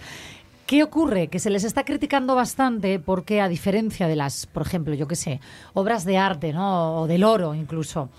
¿Qué 0.65 0.81
ocurre? 0.81 1.27
Que 1.27 1.39
se 1.39 1.49
les 1.49 1.63
está 1.63 1.83
criticando 1.83 2.35
bastante 2.35 2.99
porque 2.99 3.41
a 3.41 3.49
diferencia 3.49 4.07
de 4.07 4.15
las, 4.15 4.45
por 4.45 4.61
ejemplo, 4.65 4.93
yo 4.93 5.07
qué 5.07 5.15
sé, 5.15 5.41
obras 5.73 6.05
de 6.05 6.17
arte, 6.17 6.53
¿no? 6.53 7.01
O 7.01 7.07
del 7.07 7.23
oro 7.23 7.53
incluso, 7.53 8.09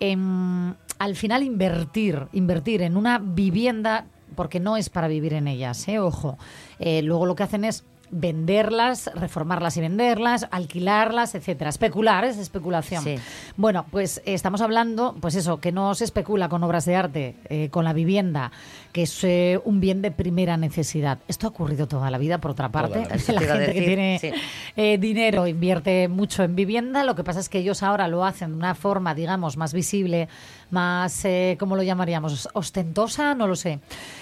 em, 0.00 0.74
al 0.98 1.16
final 1.16 1.42
invertir, 1.42 2.28
invertir 2.32 2.82
en 2.82 2.96
una 2.96 3.18
vivienda, 3.18 4.06
porque 4.36 4.60
no 4.60 4.76
es 4.76 4.90
para 4.90 5.08
vivir 5.08 5.32
en 5.32 5.48
ellas, 5.48 5.88
¿eh? 5.88 5.98
Ojo. 5.98 6.36
Eh, 6.78 7.02
luego 7.02 7.24
lo 7.24 7.34
que 7.34 7.44
hacen 7.44 7.64
es 7.64 7.84
venderlas, 8.10 9.10
reformarlas 9.14 9.76
y 9.76 9.80
venderlas, 9.80 10.46
alquilarlas, 10.50 11.34
etcétera. 11.34 11.70
Especular, 11.70 12.24
es 12.24 12.38
especulación. 12.38 13.02
Sí. 13.02 13.16
Bueno, 13.56 13.86
pues 13.90 14.22
estamos 14.24 14.60
hablando, 14.60 15.16
pues 15.20 15.34
eso, 15.34 15.58
que 15.58 15.72
no 15.72 15.94
se 15.94 16.04
especula 16.04 16.48
con 16.48 16.62
obras 16.62 16.84
de 16.84 16.96
arte, 16.96 17.36
eh, 17.48 17.70
con 17.70 17.84
la 17.84 17.92
vivienda, 17.92 18.52
que 18.94 19.02
es 19.02 19.24
eh, 19.24 19.60
un 19.64 19.80
bien 19.80 20.02
de 20.02 20.12
primera 20.12 20.56
necesidad. 20.56 21.18
Esto 21.26 21.48
ha 21.48 21.50
ocurrido 21.50 21.88
toda 21.88 22.12
la 22.12 22.18
vida, 22.18 22.38
por 22.38 22.52
otra 22.52 22.68
parte. 22.70 23.00
la 23.28 23.40
La 23.40 23.56
gente 23.56 23.72
que 23.72 23.82
tiene 23.82 24.18
sí. 24.20 24.30
eh, 24.76 24.98
dinero 24.98 25.48
invierte 25.48 26.06
mucho 26.06 26.44
en 26.44 26.54
vivienda. 26.54 27.02
Lo 27.02 27.16
que 27.16 27.24
pasa 27.24 27.40
es 27.40 27.48
que 27.48 27.58
ellos 27.58 27.82
ahora 27.82 28.06
lo 28.06 28.24
hacen 28.24 28.52
de 28.52 28.56
una 28.56 28.76
forma, 28.76 29.12
digamos, 29.12 29.56
más 29.56 29.74
visible, 29.74 30.28
más, 30.70 31.24
eh, 31.24 31.56
¿cómo 31.58 31.74
lo 31.74 31.82
llamaríamos? 31.82 32.48
Ostentosa, 32.52 33.34
no 33.34 33.48
lo 33.48 33.56
sé, 33.56 33.80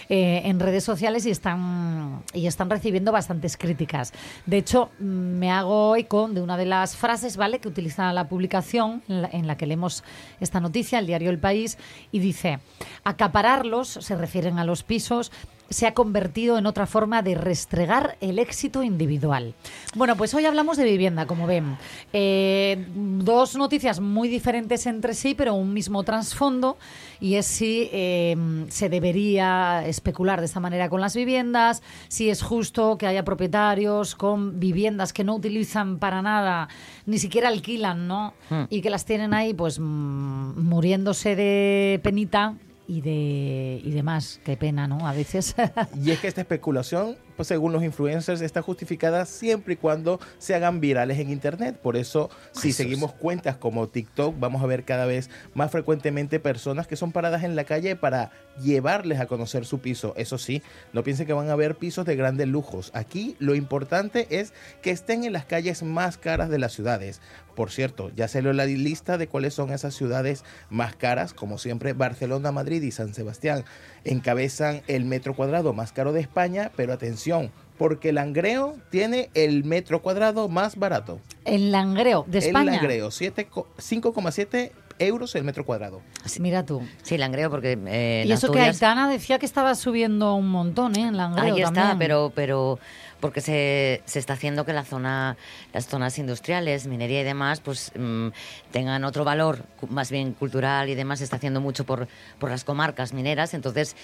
en 0.09 0.59
redes 0.59 0.85
sociales 0.85 1.27
y 1.27 1.31
están, 1.31 2.23
y 2.33 2.47
están 2.47 2.71
recibiendo 2.71 3.13
bastantes 3.13 3.59
críticas. 3.59 4.15
De 4.47 4.57
hecho, 4.57 4.89
mm, 4.99 5.05
me 5.05 5.51
hago 5.51 5.97
eco 5.97 6.29
de 6.29 6.41
una 6.41 6.57
de 6.57 6.65
las 6.65 6.97
frases, 6.97 7.37
¿vale?, 7.37 7.59
que 7.59 7.69
utiliza 7.69 8.11
la 8.15 8.27
publicación 8.27 9.03
en 9.09 9.21
la, 9.21 9.29
en 9.33 9.47
la 9.47 9.59
que 9.59 9.67
leemos 9.67 10.03
esta 10.41 10.61
noticia, 10.61 10.99
el 10.99 11.07
diario 11.07 11.29
El 11.29 11.39
País, 11.39 11.77
y 12.11 12.21
dice, 12.21 12.59
acapararlos, 13.05 13.89
se 13.89 14.17
refieren 14.17 14.59
a 14.59 14.62
los 14.65 14.83
pisos, 14.83 15.33
se 15.73 15.87
ha 15.87 15.95
convertido 15.95 16.59
en 16.59 16.67
otra 16.67 16.87
forma 16.87 17.23
de 17.23 17.35
restregar 17.35 18.17
el 18.21 18.39
éxito 18.39 18.83
individual. 18.83 19.55
Bueno, 19.95 20.17
pues 20.17 20.35
hoy 20.35 20.45
hablamos 20.45 20.77
de 20.77 20.85
vivienda, 20.85 21.27
como 21.27 21.47
ven. 21.47 21.77
Eh, 22.13 22.87
dos 22.95 23.57
noticias 23.57 24.01
muy 24.01 24.29
diferentes 24.29 24.87
entre 24.87 25.15
sí, 25.15 25.35
pero 25.35 25.55
un 25.55 25.73
mismo 25.73 26.03
trasfondo, 26.03 26.77
y 27.21 27.37
es 27.37 27.47
si 27.47 27.89
eh, 27.93 28.37
se 28.69 28.89
debería 28.89 29.87
especular 29.87 30.41
de 30.41 30.47
esta 30.47 30.61
manera 30.61 30.89
con 30.89 31.01
las 31.01 31.17
viviendas, 31.17 31.83
si 32.09 32.29
es 32.29 32.43
justo 32.43 32.99
que 32.99 33.07
haya 33.07 33.25
propietarios 33.25 34.15
con 34.15 34.61
viviendas 34.61 35.13
que 35.13 35.25
no 35.25 35.37
utilizan 35.37 35.99
para 35.99 36.23
nada, 36.23 36.69
ni 37.07 37.19
siquiera 37.19 37.49
alquilan, 37.49 38.07
¿no? 38.07 38.35
Y 38.69 38.83
que 38.83 38.91
las 38.91 39.05
tienen 39.05 39.33
ahí, 39.33 39.55
pues 39.55 39.79
mm, 39.79 40.61
muriéndose 40.61 41.35
de 41.35 42.01
penita 42.03 42.55
y 42.87 43.01
de 43.01 43.81
y 43.83 43.91
demás. 43.91 44.41
Qué 44.45 44.57
pena, 44.57 44.87
¿no? 44.87 45.07
A 45.07 45.13
veces. 45.13 45.55
Y 46.03 46.11
es 46.11 46.21
que 46.21 46.29
esta 46.29 46.41
especulación 46.41 47.17
pues, 47.37 47.49
según 47.49 47.73
los 47.73 47.83
influencers, 47.83 48.41
está 48.41 48.63
justificada 48.63 49.25
siempre 49.27 49.75
y 49.75 49.77
cuando 49.77 50.21
se 50.39 50.55
hagan 50.55 50.81
virales 50.81 51.19
en 51.19 51.31
Internet. 51.31 51.77
Por 51.77 51.97
eso, 51.97 52.31
si 52.53 52.69
Jesús. 52.69 52.77
seguimos 52.77 53.13
cuentas 53.13 53.57
como 53.57 53.89
TikTok, 53.89 54.39
vamos 54.39 54.63
a 54.63 54.67
ver 54.67 54.85
cada 54.85 55.07
vez 55.07 55.31
más 55.55 55.71
frecuentemente 55.71 56.41
personas 56.41 56.87
que 56.87 56.97
son 56.97 57.13
paradas 57.13 57.45
en 57.45 57.57
la 57.57 57.65
calle 57.65 57.97
para 57.97 58.31
llevarles 58.63 59.21
a 59.21 59.27
conocer 59.27 59.65
su 59.65 59.81
piso. 59.81 60.15
Eso 60.17 60.39
sí, 60.39 60.63
no 60.93 61.03
piensen 61.03 61.27
que 61.27 61.33
van 61.33 61.51
a 61.51 61.57
ver 61.57 61.77
pisos 61.77 62.07
de 62.07 62.17
grandes 62.17 62.49
lujos. 62.49 62.91
Aquí 62.95 63.37
lo 63.39 63.55
importante 63.55 64.27
es 64.31 64.53
que 64.83 64.91
estén 64.91 65.25
en 65.25 65.33
las 65.33 65.45
calles 65.45 65.83
más 65.83 66.19
caras 66.19 66.51
de 66.51 66.59
las 66.59 66.73
ciudades. 66.73 67.21
Por 67.55 67.71
cierto, 67.71 68.11
ya 68.17 68.29
salió 68.29 68.53
la 68.53 68.65
lista 68.65 69.19
de 69.19 69.29
cuáles 69.29 69.55
son 69.55 69.73
esas 69.73 69.95
ciudades 69.95 70.45
más 70.71 70.97
caras. 70.97 71.35
Como 71.35 71.59
siempre, 71.59 71.93
Barcelona, 71.93 72.51
Madrid 72.51 72.83
y 72.83 72.91
San 72.93 73.13
Sebastián 73.13 73.65
encabezan 74.05 74.83
el 74.89 75.05
metro 75.05 75.35
cuadrado 75.35 75.73
más 75.73 75.93
caro 75.93 76.13
de 76.13 76.21
España, 76.21 76.71
pero 76.77 76.93
atención, 76.93 77.51
porque 77.79 78.13
Langreo 78.13 78.77
tiene 78.91 79.31
el 79.35 79.65
metro 79.65 80.03
cuadrado 80.03 80.49
más 80.49 80.77
barato. 80.77 81.21
El 81.45 81.73
Langreo 81.73 82.25
de 82.29 82.39
España. 82.39 82.73
El 82.73 82.77
Langreo, 82.79 83.11
siete 83.11 83.47
co- 83.47 83.67
5,7 83.79 84.71
euros 84.99 85.35
el 85.35 85.43
metro 85.43 85.65
cuadrado. 85.65 86.01
Mira 86.39 86.65
tú. 86.65 86.83
Sí, 87.03 87.17
Langreo, 87.19 87.51
porque 87.51 87.73
eh, 87.73 88.23
en 88.23 88.29
y 88.29 88.33
eso 88.33 88.53
que 88.53 88.61
Aitana 88.61 89.09
decía 89.11 89.39
que 89.39 89.47
estaba 89.47 89.75
subiendo 89.75 90.35
un 90.35 90.49
montón, 90.49 90.95
¿eh? 90.97 91.09
En 91.09 91.17
Langreo 91.17 91.55
Ahí 91.55 91.61
está, 91.63 91.73
también. 91.73 91.99
pero, 91.99 92.33
pero 92.35 92.79
porque 93.23 93.41
se, 93.41 94.03
se 94.05 94.19
está 94.19 94.33
haciendo 94.33 94.67
que 94.67 94.73
la 94.73 94.83
zona, 94.85 95.37
las 95.73 95.87
zonas 95.87 96.19
industriales, 96.19 96.89
minería 96.89 97.21
y 97.21 97.25
demás, 97.25 97.61
pues 97.61 97.93
mm, 97.97 98.29
tengan 98.73 99.05
otro 99.05 99.25
valor, 99.25 99.65
más 99.89 100.11
bien 100.11 100.33
cultural 100.33 100.89
y 100.89 100.97
demás. 100.97 101.21
Se 101.21 101.25
está 101.25 101.37
haciendo 101.37 101.61
mucho 101.61 101.87
por, 101.87 102.09
por 102.41 102.51
las 102.51 102.65
comarcas 102.65 103.13
mineras. 103.13 103.55
Entonces, 103.55 103.95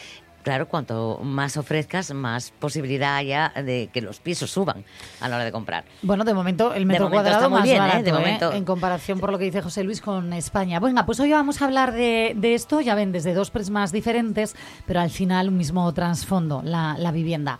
claro, 0.45 0.69
cuanto 0.69 1.19
más 1.21 1.57
ofrezcas, 1.57 2.15
más 2.15 2.53
posibilidad 2.53 3.17
haya 3.17 3.53
de 3.57 3.91
que 3.93 4.01
los 4.01 4.21
pisos 4.21 4.53
suban 4.53 4.85
a 5.21 5.29
la 5.29 5.35
hora 5.35 5.45
de 5.45 5.51
comprar. 5.51 5.85
Bueno, 6.03 6.25
de 6.25 6.33
momento 6.33 6.73
el 6.73 6.87
metro 6.87 7.07
momento 7.07 7.23
cuadrado 7.23 7.39
está 7.39 7.49
muy 7.49 7.59
más 7.59 7.65
bien, 7.65 7.77
¿eh? 7.77 7.81
barato, 7.81 8.03
De 8.05 8.11
¿eh? 8.11 8.13
momento. 8.13 8.53
en 8.53 8.65
comparación 8.65 9.19
por 9.19 9.33
lo 9.33 9.39
que 9.39 9.47
dice 9.47 9.63
José 9.63 9.83
Luis 9.83 10.01
con 10.01 10.33
España. 10.33 10.79
Venga, 10.79 11.05
pues 11.05 11.19
hoy 11.19 11.33
vamos 11.33 11.61
a 11.61 11.65
hablar 11.65 11.93
de, 11.93 12.35
de 12.37 12.55
esto, 12.55 12.81
ya 12.81 12.95
ven, 12.95 13.11
desde 13.11 13.35
dos 13.35 13.51
prismas 13.51 13.91
diferentes, 13.91 14.55
pero 14.87 15.01
al 15.01 15.11
final 15.11 15.49
un 15.49 15.57
mismo 15.57 15.93
trasfondo, 15.93 16.63
la, 16.65 16.95
la 16.99 17.11
vivienda. 17.11 17.59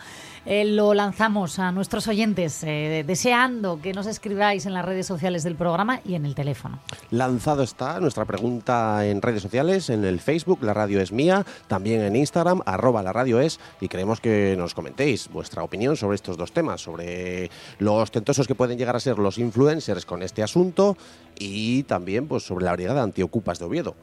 Eh, 0.51 0.65
lo 0.65 0.95
lanzamos 0.95 1.59
a 1.59 1.71
nuestros 1.73 2.09
oyentes, 2.09 2.65
eh, 2.65 3.05
deseando 3.07 3.83
que 3.83 3.93
nos 3.93 4.07
escribáis 4.07 4.65
en 4.65 4.73
las 4.73 4.83
redes 4.83 5.07
sociales 5.07 5.43
del 5.43 5.57
programa 5.57 6.01
y 6.07 6.15
en 6.15 6.25
el 6.25 6.35
teléfono. 6.35 6.79
Lanzado 7.11 7.63
está 7.63 8.01
nuestra 8.01 8.25
pregunta 8.25 9.05
en 9.05 9.21
redes 9.21 9.43
sociales, 9.43 9.91
en 9.91 10.07
el 10.07 10.21
Facebook, 10.21 10.61
la 10.63 10.73
radio 10.73 11.03
es 11.03 11.13
mía, 11.13 11.45
también 11.67 12.01
en 12.01 12.17
Instagram, 12.17 12.63
arroba 12.65 13.03
la 13.03 13.13
radio 13.13 13.41
es, 13.41 13.61
y 13.83 13.89
queremos 13.89 14.23
que 14.23 14.55
nos 14.57 14.73
comentéis 14.73 15.29
vuestra 15.29 15.63
opinión 15.63 15.99
sobre 15.99 16.15
estos 16.15 16.39
dos 16.39 16.51
temas, 16.53 16.81
sobre 16.81 17.51
lo 17.79 17.97
ostentosos 17.97 18.47
que 18.47 18.55
pueden 18.55 18.79
llegar 18.79 18.97
a 18.97 19.01
ser 19.01 19.19
los 19.19 19.37
influencers 19.37 20.07
con 20.07 20.23
este 20.23 20.43
asunto 20.43 20.97
y 21.39 21.83
también 21.85 22.27
pues, 22.27 22.43
sobre 22.43 22.65
la 22.65 22.73
brigada 22.73 23.03
antiocupas 23.03 23.59
de 23.59 23.65
Oviedo. 23.65 23.95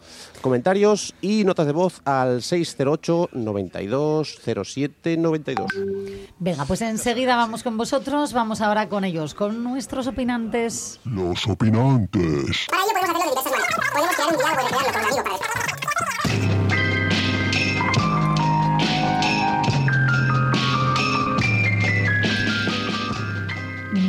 Comentarios 0.42 1.13
y 1.22 1.44
notas 1.44 1.65
de 1.65 1.74
voz 1.74 2.01
al 2.06 2.42
608 2.42 3.30
92 3.34 4.39
07 4.63 5.18
92. 5.18 5.72
Venga, 6.39 6.65
pues 6.65 6.82
enseguida 6.82 7.36
vamos 7.36 7.63
con 7.63 7.77
vosotros, 7.77 8.34
vamos 8.34 8.62
ahora 8.62 8.89
con 8.89 9.04
ellos, 9.04 9.34
con 9.34 9.63
nuestros 9.63 10.08
opinantes. 10.08 11.00
Los 11.06 11.48
opinantes. 11.48 12.68
Para 12.70 12.84
ello 12.84 13.13
podemos 13.13 13.38
hacerlo 13.38 13.58
de 13.58 13.63
diversas 13.63 13.94
maneras. 13.94 13.94
Podemos 13.94 14.15
crear 14.15 14.30
un 14.30 14.38
diálogo 14.38 14.68
y 14.68 14.70
crearlo 14.70 14.94
con 14.94 15.01
un 15.01 15.06
amigo 15.06 15.24
para 15.24 15.35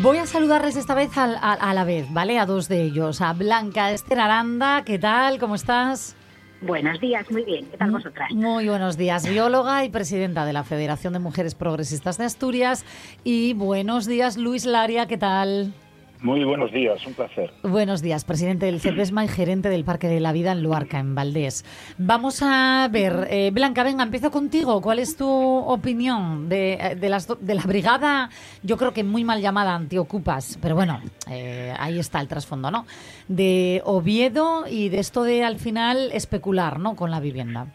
Voy 0.07 0.19
a 0.19 0.27
saludarles 0.27 0.77
esta 0.77 0.95
vez 0.95 1.19
a, 1.19 1.25
a 1.25 1.75
la 1.75 1.83
vez, 1.83 2.07
¿vale? 2.13 2.39
A 2.39 2.47
dos 2.47 2.69
de 2.69 2.81
ellos. 2.81 3.21
A 3.21 3.33
Blanca 3.33 3.91
Esther 3.91 4.21
Aranda, 4.21 4.85
¿qué 4.85 5.01
tal? 5.01 5.41
¿Cómo 5.41 5.57
estás? 5.57 6.15
Buenos 6.61 7.01
días, 7.01 7.29
muy 7.29 7.43
bien. 7.45 7.67
¿Qué 7.67 7.77
tal 7.77 7.91
vosotras? 7.91 8.31
Muy 8.31 8.69
buenos 8.69 8.97
días, 8.97 9.29
bióloga 9.29 9.85
y 9.85 9.89
presidenta 9.89 10.45
de 10.45 10.53
la 10.53 10.63
Federación 10.63 11.13
de 11.13 11.19
Mujeres 11.19 11.57
Progresistas 11.57 12.19
de 12.19 12.25
Asturias. 12.25 12.85
Y 13.25 13.55
buenos 13.55 14.07
días, 14.07 14.37
Luis 14.37 14.65
Laria, 14.65 15.07
¿qué 15.09 15.19
tal? 15.19 15.75
Muy 16.23 16.45
buenos 16.45 16.73
días, 16.73 17.07
un 17.07 17.13
placer. 17.13 17.53
Buenos 17.63 18.01
días, 18.01 18.25
presidente 18.25 18.67
del 18.67 18.81
CEPESMA 18.81 19.25
y 19.27 19.29
gerente 19.29 19.69
del 19.69 19.85
Parque 19.85 20.09
de 20.09 20.19
la 20.19 20.33
Vida 20.33 20.53
en 20.53 20.63
Luarca, 20.63 20.99
en 20.99 21.15
Valdés. 21.15 21.65
Vamos 21.99 22.41
a 22.43 22.89
ver, 22.91 23.29
eh, 23.31 23.51
Blanca, 23.53 23.83
venga, 23.85 24.03
empiezo 24.03 24.31
contigo. 24.31 24.81
¿Cuál 24.81 24.99
es 24.99 25.17
tu 25.17 25.29
opinión 25.29 26.49
de, 26.49 26.97
de 26.99 27.09
las, 27.11 27.27
do- 27.27 27.37
de 27.39 27.55
la 27.55 27.63
brigada, 27.63 28.31
yo 28.63 28.79
creo 28.79 28.93
que 28.95 29.05
muy 29.05 29.25
mal 29.25 29.43
llamada 29.43 29.75
antiocupas, 29.75 30.59
pero 30.63 30.75
bueno, 30.75 31.01
eh, 31.31 31.75
ahí 31.79 31.99
está 31.99 32.21
el 32.21 32.29
trasfondo, 32.29 32.71
¿no? 32.71 32.87
De 33.29 33.83
Oviedo 33.85 34.65
y 34.67 34.89
de 34.89 35.01
esto 35.01 35.23
de 35.23 35.45
al 35.45 35.59
final 35.59 36.11
especular, 36.13 36.79
¿no? 36.81 36.97
Con 36.97 37.11
la 37.11 37.21
vivienda. 37.21 37.67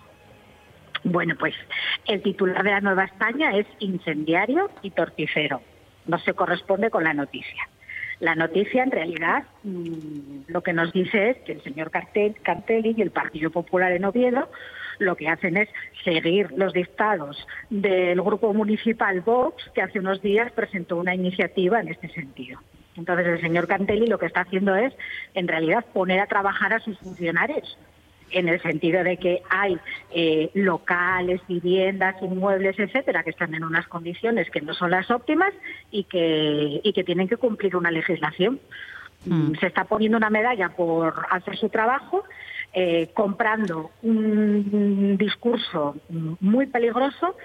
Bueno, 1.04 1.36
pues 1.40 1.54
el 2.08 2.22
titular 2.24 2.64
de 2.64 2.72
la 2.72 2.82
Nueva 2.82 3.06
España 3.06 3.56
es 3.56 3.68
incendiario 3.80 4.70
y 4.82 4.90
torticero. 4.90 5.62
No 6.08 6.18
se 6.18 6.34
corresponde 6.34 6.90
con 6.90 7.04
la 7.04 7.14
noticia. 7.14 7.70
La 8.22 8.36
noticia, 8.36 8.84
en 8.84 8.92
realidad, 8.92 9.44
mm, 9.64 10.44
lo 10.48 10.62
que 10.62 10.74
nos 10.74 10.94
dice 10.94 11.32
es 11.32 11.38
que 11.38 11.54
el 11.54 11.64
señor 11.64 11.90
Cartel, 11.90 12.36
Cartelli 12.44 12.94
y 12.96 13.02
el 13.02 13.10
Partido 13.10 13.50
Popular 13.50 13.92
en 13.92 14.06
Oviedo 14.06 14.48
lo 15.00 15.16
que 15.16 15.28
hacen 15.28 15.58
es 15.58 15.68
seguir 16.04 16.52
los 16.56 16.72
dictados 16.72 17.48
del 17.72 18.22
grupo 18.22 18.54
municipal 18.54 19.22
Vox, 19.22 19.72
que 19.74 19.82
hace 19.82 19.98
unos 19.98 20.22
días 20.22 20.52
presentó 20.52 20.98
una 20.98 21.16
iniciativa 21.16 21.82
en 21.82 21.88
este 21.88 22.10
sentido. 22.10 22.60
Entonces, 22.96 23.26
el 23.26 23.42
señor 23.42 23.68
Cantelli 23.68 24.06
lo 24.06 24.20
que 24.20 24.28
está 24.28 24.42
haciendo 24.42 24.76
es, 24.76 24.94
en 25.34 25.48
realidad, 25.48 25.84
poner 25.92 26.20
a 26.20 26.28
trabajar 26.28 26.74
a 26.74 26.80
sus 26.80 27.00
funcionarios 27.00 27.76
en 28.32 28.50
el 28.50 28.62
sentido 28.62 29.04
de 29.04 29.18
que 29.18 29.42
hay 29.50 29.78
eh, 30.12 30.50
locales, 30.54 31.42
viviendas, 31.48 32.16
inmuebles, 32.22 32.78
etcétera, 32.80 33.24
que 33.24 33.32
están 33.32 33.54
en 33.54 33.64
unas 33.64 33.88
condiciones 33.88 34.50
que 34.50 34.62
no 34.62 34.74
son 34.74 34.92
las 34.92 35.10
óptimas 35.12 35.54
y 35.92 36.04
que, 36.06 36.82
y 36.84 36.94
que 36.94 37.04
tienen 37.04 37.28
que 37.28 37.38
cumplir 37.38 37.76
una 37.76 37.92
legislación. 37.92 38.60
Mm, 39.26 39.54
Se 39.60 39.68
está 39.68 39.86
poniendo 39.86 40.18
una 40.18 40.30
medalla 40.30 40.70
por 40.70 41.26
hacer 41.30 41.58
su 41.58 41.70
trabajo, 41.70 42.24
eh, 42.74 43.10
comprando 43.14 43.92
un 44.02 45.18
discurso 45.18 45.96
muy 46.40 46.68
peligroso 46.68 47.36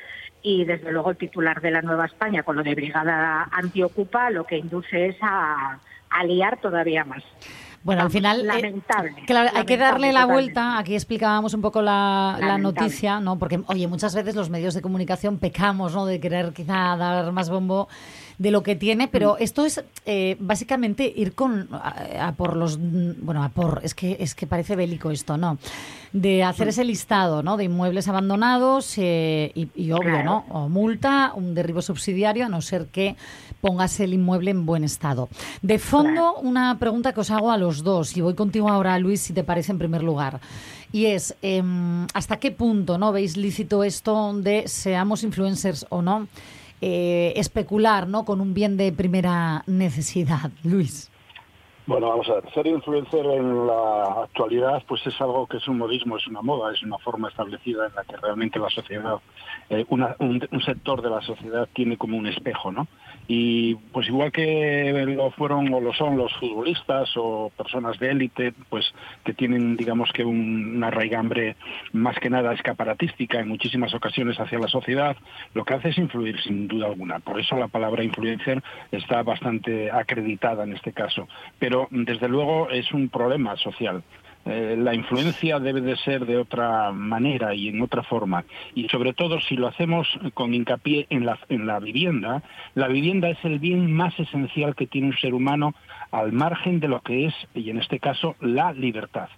y 0.43 0.65
desde 0.65 0.93
luego 0.93 1.11
el 1.11 1.17
titular 1.17 1.61
de 1.61 1.73
la 1.73 1.83
Nueva 1.83 2.07
España 2.07 2.45
con 2.45 2.55
lo 2.55 2.63
de 2.63 2.77
Brigada 2.77 3.49
Antiocupa 3.51 4.31
lo 4.31 4.45
que 4.45 4.59
induce 4.59 5.07
es 5.07 5.17
a, 5.21 5.81
a 6.11 6.25
liar 6.25 6.61
todavía 6.61 7.05
más. 7.05 7.25
Bueno, 7.87 8.03
al 8.03 8.11
final, 8.11 8.41
eh, 8.41 8.45
lamentable. 8.45 9.15
claro, 9.27 9.51
hay 9.55 9.65
que 9.65 9.77
darle 9.77 10.09
la 10.13 10.23
totalmente. 10.23 10.33
vuelta. 10.53 10.79
Aquí 10.79 10.95
explicábamos 10.95 11.55
un 11.55 11.63
poco 11.63 11.81
la, 11.81 12.59
noticia, 12.61 13.21
¿no? 13.21 13.39
Porque, 13.39 13.61
oye, 13.69 13.87
muchas 13.87 14.15
veces 14.15 14.35
los 14.35 14.51
medios 14.51 14.75
de 14.75 14.83
comunicación 14.83 15.39
pecamos, 15.39 15.95
¿no? 15.95 16.05
De 16.05 16.19
querer 16.21 16.53
quizá 16.53 16.97
dar 16.97 17.31
más 17.33 17.49
bombo 17.49 17.89
de 18.39 18.51
lo 18.51 18.63
que 18.63 18.77
tiene, 18.77 19.07
Mm. 19.07 19.11
pero 19.11 19.39
esto 19.39 19.65
es 19.65 19.83
eh, 20.05 20.37
básicamente 20.41 21.11
ir 21.17 21.35
con 21.35 21.69
a, 21.73 22.27
a 22.29 22.33
por 22.33 22.55
los 22.57 22.77
mm, 22.79 23.13
bueno 23.25 23.43
a 23.43 23.49
por 23.49 23.81
es 23.83 23.95
que 23.95 24.17
es 24.21 24.35
que 24.35 24.47
parece 24.47 24.77
bélico 24.77 25.11
esto 25.11 25.39
no 25.39 25.57
de 26.13 26.43
Mm. 26.45 26.47
hacer 26.49 26.69
ese 26.69 26.85
listado 26.85 27.43
no 27.43 27.57
de 27.57 27.65
inmuebles 27.65 28.09
abandonados 28.09 28.93
eh, 28.99 29.53
y, 29.55 29.69
y 29.75 29.91
obvio 29.93 30.11
Claro. 30.11 30.25
no 30.25 30.45
o 30.51 30.69
multa 30.69 31.33
un 31.35 31.55
derribo 31.55 31.81
subsidiario 31.81 32.45
a 32.45 32.49
no 32.51 32.61
ser 32.61 32.89
que 32.89 33.17
pongas 33.67 33.99
el 34.01 34.15
inmueble 34.15 34.51
en 34.53 34.65
buen 34.65 34.85
estado 34.85 35.29
de 35.63 35.79
fondo 35.79 36.35
una 36.41 36.79
pregunta 36.79 37.13
que 37.13 37.21
os 37.21 37.31
hago 37.31 37.51
a 37.51 37.57
los 37.59 37.83
dos 37.83 38.17
y 38.17 38.21
voy 38.21 38.35
contigo 38.35 38.69
ahora 38.69 38.99
Luis 38.99 39.21
si 39.21 39.33
te 39.33 39.43
parece 39.43 39.73
en 39.73 39.79
primer 39.79 40.03
lugar 40.05 40.39
y 40.93 41.07
es 41.07 41.37
em, 41.43 42.07
hasta 42.15 42.37
qué 42.39 42.53
punto 42.53 42.97
no 42.97 43.11
veis 43.13 43.37
lícito 43.37 43.83
esto 43.83 44.33
de 44.35 44.69
seamos 44.69 45.25
influencers 45.25 45.85
o 45.91 46.01
no 46.01 46.29
eh, 46.81 47.33
especular 47.37 48.07
¿no? 48.07 48.25
con 48.25 48.41
un 48.41 48.53
bien 48.53 48.77
de 48.77 48.93
primera 48.93 49.65
necesidad. 49.67 50.51
Luis. 50.63 51.11
Bueno, 51.87 52.09
vamos 52.11 52.29
a 52.29 52.35
ver, 52.35 52.53
ser 52.53 52.67
influencer 52.67 53.25
en 53.25 53.67
la 53.67 54.25
actualidad 54.25 54.83
pues 54.89 55.01
es 55.07 55.19
algo 55.21 55.47
que 55.47 55.57
es 55.59 55.67
un 55.69 55.79
modismo, 55.79 56.17
es 56.17 56.27
una 56.27 56.43
moda, 56.43 56.73
es 56.75 56.83
una 56.83 56.99
forma 56.99 57.29
establecida 57.29 57.87
en 57.87 57.95
la 57.95 58.03
que 58.05 58.17
realmente 58.17 58.59
la 58.59 58.69
sociedad, 58.71 59.19
eh, 59.71 59.87
una- 59.89 60.17
un, 60.19 60.47
un 60.51 60.61
sector 60.63 61.01
de 61.01 61.11
la 61.11 61.23
sociedad 61.23 61.69
tiene 61.73 61.97
como 61.97 62.17
un 62.19 62.27
espejo, 62.27 62.73
¿no? 62.73 62.89
Y 63.29 63.75
pues 63.93 64.07
igual 64.07 64.31
que 64.31 64.93
lo 65.17 65.31
fueron 65.33 65.73
o 65.75 65.81
lo 65.81 65.93
son 65.95 66.17
los 66.17 66.33
futbolistas 66.35 67.11
o 67.17 67.51
personas 67.57 67.99
de 67.99 68.11
élite, 68.11 68.53
pues 68.69 68.93
que 69.25 69.35
tienen 69.35 69.77
digamos 69.77 70.13
que 70.13 70.25
un- 70.25 70.77
una 70.77 70.91
raigambre 70.91 71.57
más 71.93 72.17
que 72.21 72.31
nada 72.31 72.55
escaparatística 72.55 73.41
en 73.41 73.49
muchísimas 73.49 73.93
ocasiones 73.95 74.39
hacia 74.39 74.59
la 74.61 74.69
sociedad, 74.69 75.17
lo 75.55 75.65
que 75.65 75.75
hace 75.75 75.89
es 75.89 75.99
influir 75.99 76.41
sin 76.43 76.69
duda 76.69 76.87
alguna. 76.87 77.19
Por 77.19 77.41
eso 77.41 77.57
la 77.57 77.69
palabra 77.69 78.05
influencer 78.05 78.63
está 78.93 79.23
bastante 79.25 79.91
acreditada 79.91 80.63
en 80.65 80.75
este 80.75 80.93
caso. 80.93 81.27
Pero 81.59 81.89
desde 81.91 82.29
luego 82.29 82.71
es 82.71 82.93
un 82.93 83.09
problema 83.09 83.57
social. 83.57 84.03
Eh, 84.47 84.77
la 84.79 84.95
influencia 84.95 85.59
debe 85.59 85.81
de 85.81 85.97
ser 85.97 86.25
de 86.25 86.39
otra 86.39 86.93
manera 86.93 87.53
y 87.55 87.69
en 87.69 87.83
otra 87.83 88.05
forma. 88.05 88.45
Y 88.75 88.89
sobre 88.89 89.13
todo 89.13 89.41
si 89.41 89.57
lo 89.57 89.67
hacemos 89.67 90.09
con 90.35 90.55
hincapié 90.55 91.07
en 91.11 91.27
la, 91.27 91.39
en 91.49 91.67
la 91.67 91.81
vivienda, 91.81 92.43
la 92.75 92.87
vivienda 92.87 93.29
es 93.29 93.45
el 93.45 93.59
bien 93.59 93.93
más 93.93 94.19
esencial 94.21 94.77
que 94.77 94.87
tiene 94.87 95.09
un 95.09 95.17
ser 95.19 95.35
humano 95.35 95.75
al 96.13 96.33
margen 96.33 96.79
de 96.79 96.89
lo 96.89 97.01
que 97.01 97.27
es, 97.27 97.35
y 97.55 97.71
en 97.71 97.79
este 97.79 97.99
caso, 97.99 98.37
la 98.41 98.73
libertad. 98.73 99.29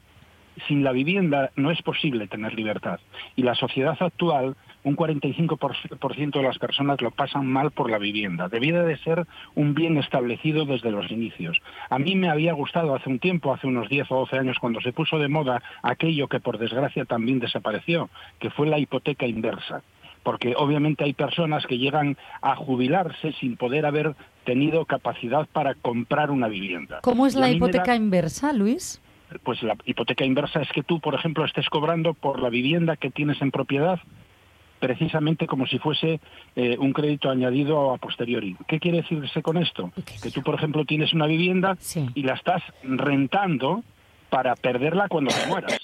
Sin 0.66 0.84
la 0.84 0.92
vivienda 0.92 1.52
no 1.56 1.70
es 1.70 1.80
posible 1.82 2.26
tener 2.26 2.54
libertad. 2.54 3.00
Y 3.34 3.42
la 3.42 3.54
sociedad 3.54 3.96
actual, 3.98 4.56
un 4.88 4.96
45% 4.96 6.30
de 6.32 6.42
las 6.42 6.58
personas 6.58 7.00
lo 7.00 7.10
pasan 7.10 7.46
mal 7.46 7.70
por 7.70 7.90
la 7.90 7.98
vivienda. 7.98 8.48
Debiera 8.48 8.82
de 8.84 8.96
ser 8.98 9.26
un 9.54 9.74
bien 9.74 9.98
establecido 9.98 10.64
desde 10.64 10.90
los 10.90 11.10
inicios. 11.10 11.58
A 11.90 11.98
mí 11.98 12.14
me 12.16 12.28
había 12.30 12.52
gustado 12.54 12.94
hace 12.94 13.08
un 13.08 13.18
tiempo, 13.18 13.52
hace 13.52 13.66
unos 13.66 13.88
10 13.88 14.10
o 14.10 14.16
12 14.20 14.38
años, 14.38 14.58
cuando 14.58 14.80
se 14.80 14.92
puso 14.92 15.18
de 15.18 15.28
moda 15.28 15.62
aquello 15.82 16.28
que 16.28 16.40
por 16.40 16.58
desgracia 16.58 17.04
también 17.04 17.38
desapareció, 17.38 18.10
que 18.38 18.50
fue 18.50 18.66
la 18.66 18.78
hipoteca 18.78 19.26
inversa 19.26 19.82
porque 20.24 20.52
obviamente 20.58 21.04
hay 21.04 21.14
personas 21.14 21.64
que 21.66 21.78
llegan 21.78 22.18
a 22.42 22.54
jubilarse 22.54 23.32
sin 23.40 23.56
poder 23.56 23.86
haber 23.86 24.14
tenido 24.44 24.84
capacidad 24.84 25.46
para 25.50 25.74
comprar 25.74 26.30
una 26.30 26.48
vivienda. 26.48 26.98
¿Cómo 27.02 27.26
es 27.26 27.34
la 27.34 27.42
da- 27.46 27.52
hipoteca 27.52 27.94
inversa, 27.96 28.52
Luis? 28.52 29.00
pues 29.42 29.62
la 29.62 29.76
hipoteca 29.86 30.24
inversa 30.26 30.60
es 30.60 30.68
que 30.72 30.82
tú, 30.82 31.00
por 31.00 31.14
ejemplo, 31.14 31.44
estés 31.46 31.68
cobrando 31.70 32.12
por 32.14 32.40
la 32.42 32.48
vivienda 32.50 32.96
que 32.96 33.10
tienes 33.10 33.40
en 33.40 33.50
propiedad 33.50 34.00
precisamente 34.78 35.46
como 35.46 35.66
si 35.66 35.78
fuese 35.78 36.20
eh, 36.56 36.76
un 36.78 36.92
crédito 36.92 37.30
añadido 37.30 37.92
a 37.92 37.98
posteriori. 37.98 38.56
¿Qué 38.66 38.78
quiere 38.78 38.98
decirse 38.98 39.42
con 39.42 39.56
esto? 39.56 39.92
Que 40.22 40.30
tú, 40.30 40.42
por 40.42 40.54
ejemplo, 40.54 40.84
tienes 40.84 41.12
una 41.12 41.26
vivienda 41.26 41.76
y 42.14 42.22
la 42.22 42.34
estás 42.34 42.62
rentando 42.82 43.82
para 44.30 44.54
perderla 44.54 45.08
cuando 45.08 45.30
te 45.30 45.46
mueras. 45.48 45.78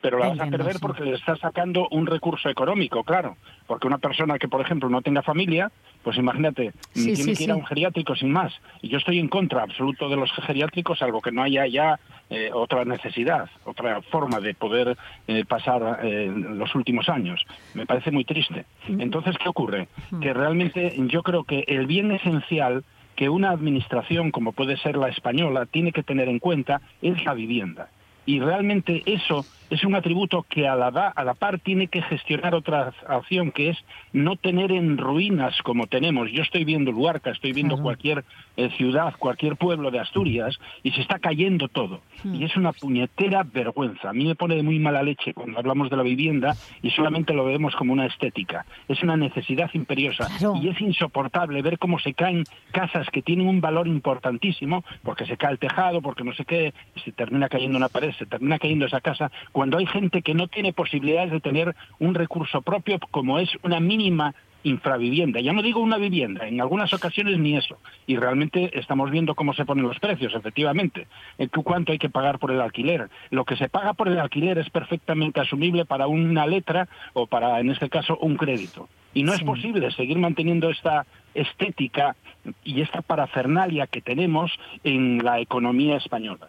Pero 0.00 0.18
la 0.18 0.28
vas 0.28 0.40
a 0.40 0.46
perder 0.46 0.76
porque 0.80 1.04
le 1.04 1.14
estás 1.14 1.38
sacando 1.40 1.88
un 1.90 2.06
recurso 2.06 2.48
económico, 2.48 3.04
claro. 3.04 3.36
Porque 3.66 3.86
una 3.86 3.98
persona 3.98 4.38
que, 4.38 4.48
por 4.48 4.60
ejemplo, 4.60 4.88
no 4.88 5.02
tenga 5.02 5.22
familia, 5.22 5.70
pues 6.02 6.16
imagínate, 6.16 6.72
Sí, 6.92 7.12
tiene 7.14 7.34
sí, 7.34 7.36
que 7.36 7.44
ir 7.44 7.50
a 7.52 7.56
un 7.56 7.66
geriátrico 7.66 8.14
sin 8.16 8.32
más. 8.32 8.52
Y 8.80 8.88
yo 8.88 8.98
estoy 8.98 9.18
en 9.18 9.28
contra 9.28 9.62
absoluto 9.62 10.08
de 10.08 10.16
los 10.16 10.32
geriátricos, 10.32 10.98
salvo 10.98 11.20
que 11.20 11.32
no 11.32 11.42
haya 11.42 11.66
ya 11.66 12.00
eh, 12.30 12.50
otra 12.52 12.84
necesidad, 12.84 13.50
otra 13.64 14.00
forma 14.02 14.40
de 14.40 14.54
poder 14.54 14.96
eh, 15.26 15.44
pasar 15.44 16.00
eh, 16.02 16.32
los 16.34 16.74
últimos 16.74 17.08
años. 17.08 17.44
Me 17.74 17.86
parece 17.86 18.10
muy 18.10 18.24
triste. 18.24 18.64
Entonces, 18.88 19.36
¿qué 19.36 19.48
ocurre? 19.48 19.88
Que 20.20 20.32
realmente 20.32 20.94
yo 21.08 21.22
creo 21.22 21.44
que 21.44 21.64
el 21.68 21.86
bien 21.86 22.12
esencial 22.12 22.84
que 23.16 23.28
una 23.28 23.50
administración 23.50 24.30
como 24.30 24.52
puede 24.52 24.78
ser 24.78 24.96
la 24.96 25.08
española 25.08 25.66
tiene 25.66 25.92
que 25.92 26.02
tener 26.02 26.28
en 26.28 26.38
cuenta 26.38 26.80
es 27.02 27.22
la 27.24 27.34
vivienda. 27.34 27.88
Y 28.24 28.40
realmente 28.40 29.02
eso 29.04 29.44
es 29.70 29.84
un 29.84 29.94
atributo 29.94 30.44
que 30.48 30.68
a 30.68 30.74
la, 30.76 30.88
a 30.88 31.24
la 31.24 31.34
par 31.34 31.58
tiene 31.60 31.86
que 31.88 32.02
gestionar 32.02 32.54
otra 32.54 32.92
acción, 33.06 33.52
que 33.52 33.70
es 33.70 33.78
no 34.12 34.36
tener 34.36 34.72
en 34.72 34.98
ruinas 34.98 35.56
como 35.62 35.86
tenemos. 35.86 36.30
Yo 36.32 36.42
estoy 36.42 36.64
viendo 36.64 36.92
Luarca, 36.92 37.30
estoy 37.30 37.52
viendo 37.52 37.76
Claro. 37.76 37.84
cualquier 37.84 38.24
eh, 38.56 38.68
ciudad, 38.76 39.14
cualquier 39.18 39.56
pueblo 39.56 39.90
de 39.90 40.00
Asturias, 40.00 40.58
y 40.82 40.90
se 40.90 41.00
está 41.02 41.18
cayendo 41.18 41.68
todo. 41.68 42.00
Y 42.24 42.44
es 42.44 42.56
una 42.56 42.72
puñetera 42.72 43.44
vergüenza. 43.44 44.10
A 44.10 44.12
mí 44.12 44.24
me 44.26 44.34
pone 44.34 44.56
de 44.56 44.62
muy 44.62 44.78
mala 44.78 45.02
leche 45.02 45.32
cuando 45.32 45.58
hablamos 45.58 45.88
de 45.88 45.96
la 45.96 46.02
vivienda 46.02 46.54
y 46.82 46.90
solamente 46.90 47.32
lo 47.32 47.44
vemos 47.44 47.74
como 47.76 47.92
una 47.92 48.06
estética. 48.06 48.66
Es 48.88 49.02
una 49.02 49.16
necesidad 49.16 49.70
imperiosa. 49.72 50.28
Y 50.60 50.68
es 50.68 50.80
insoportable 50.80 51.62
ver 51.62 51.78
cómo 51.78 51.98
se 51.98 52.12
caen 52.12 52.44
casas 52.72 53.06
que 53.10 53.22
tienen 53.22 53.46
un 53.46 53.60
valor 53.60 53.86
importantísimo, 53.88 54.84
porque 55.02 55.26
se 55.26 55.36
cae 55.36 55.52
el 55.52 55.58
tejado, 55.58 56.02
porque 56.02 56.24
no 56.24 56.32
sé 56.34 56.44
qué, 56.44 56.74
se 57.04 57.12
termina 57.12 57.48
cayendo 57.48 57.76
una 57.78 57.88
pared, 57.88 58.12
se 58.18 58.26
termina 58.26 58.58
cayendo 58.58 58.86
esa 58.86 59.00
casa, 59.00 59.30
cuando 59.60 59.76
hay 59.76 59.84
gente 59.84 60.22
que 60.22 60.32
no 60.32 60.48
tiene 60.48 60.72
posibilidades 60.72 61.30
de 61.32 61.40
tener 61.40 61.76
un 61.98 62.14
recurso 62.14 62.62
propio 62.62 62.98
como 63.10 63.38
es 63.38 63.50
una 63.62 63.78
mínima 63.78 64.34
infravivienda. 64.62 65.38
Ya 65.40 65.52
no 65.52 65.60
digo 65.60 65.80
una 65.80 65.98
vivienda, 65.98 66.48
en 66.48 66.62
algunas 66.62 66.94
ocasiones 66.94 67.38
ni 67.38 67.58
eso. 67.58 67.76
Y 68.06 68.16
realmente 68.16 68.70
estamos 68.78 69.10
viendo 69.10 69.34
cómo 69.34 69.52
se 69.52 69.66
ponen 69.66 69.84
los 69.84 69.98
precios, 69.98 70.34
efectivamente. 70.34 71.08
En 71.36 71.48
cu- 71.48 71.62
cuánto 71.62 71.92
hay 71.92 71.98
que 71.98 72.08
pagar 72.08 72.38
por 72.38 72.52
el 72.52 72.60
alquiler. 72.62 73.10
Lo 73.30 73.44
que 73.44 73.56
se 73.56 73.68
paga 73.68 73.92
por 73.92 74.08
el 74.08 74.18
alquiler 74.18 74.56
es 74.56 74.70
perfectamente 74.70 75.40
asumible 75.40 75.84
para 75.84 76.06
una 76.06 76.46
letra 76.46 76.88
o 77.12 77.26
para, 77.26 77.60
en 77.60 77.70
este 77.70 77.90
caso, 77.90 78.16
un 78.16 78.36
crédito. 78.36 78.88
Y 79.12 79.24
no 79.24 79.34
es 79.34 79.42
posible 79.42 79.90
seguir 79.90 80.16
manteniendo 80.18 80.70
esta 80.70 81.04
estética 81.34 82.16
y 82.64 82.80
esta 82.80 83.02
parafernalia 83.02 83.88
que 83.88 84.00
tenemos 84.00 84.50
en 84.84 85.22
la 85.22 85.38
economía 85.38 85.96
española. 85.98 86.48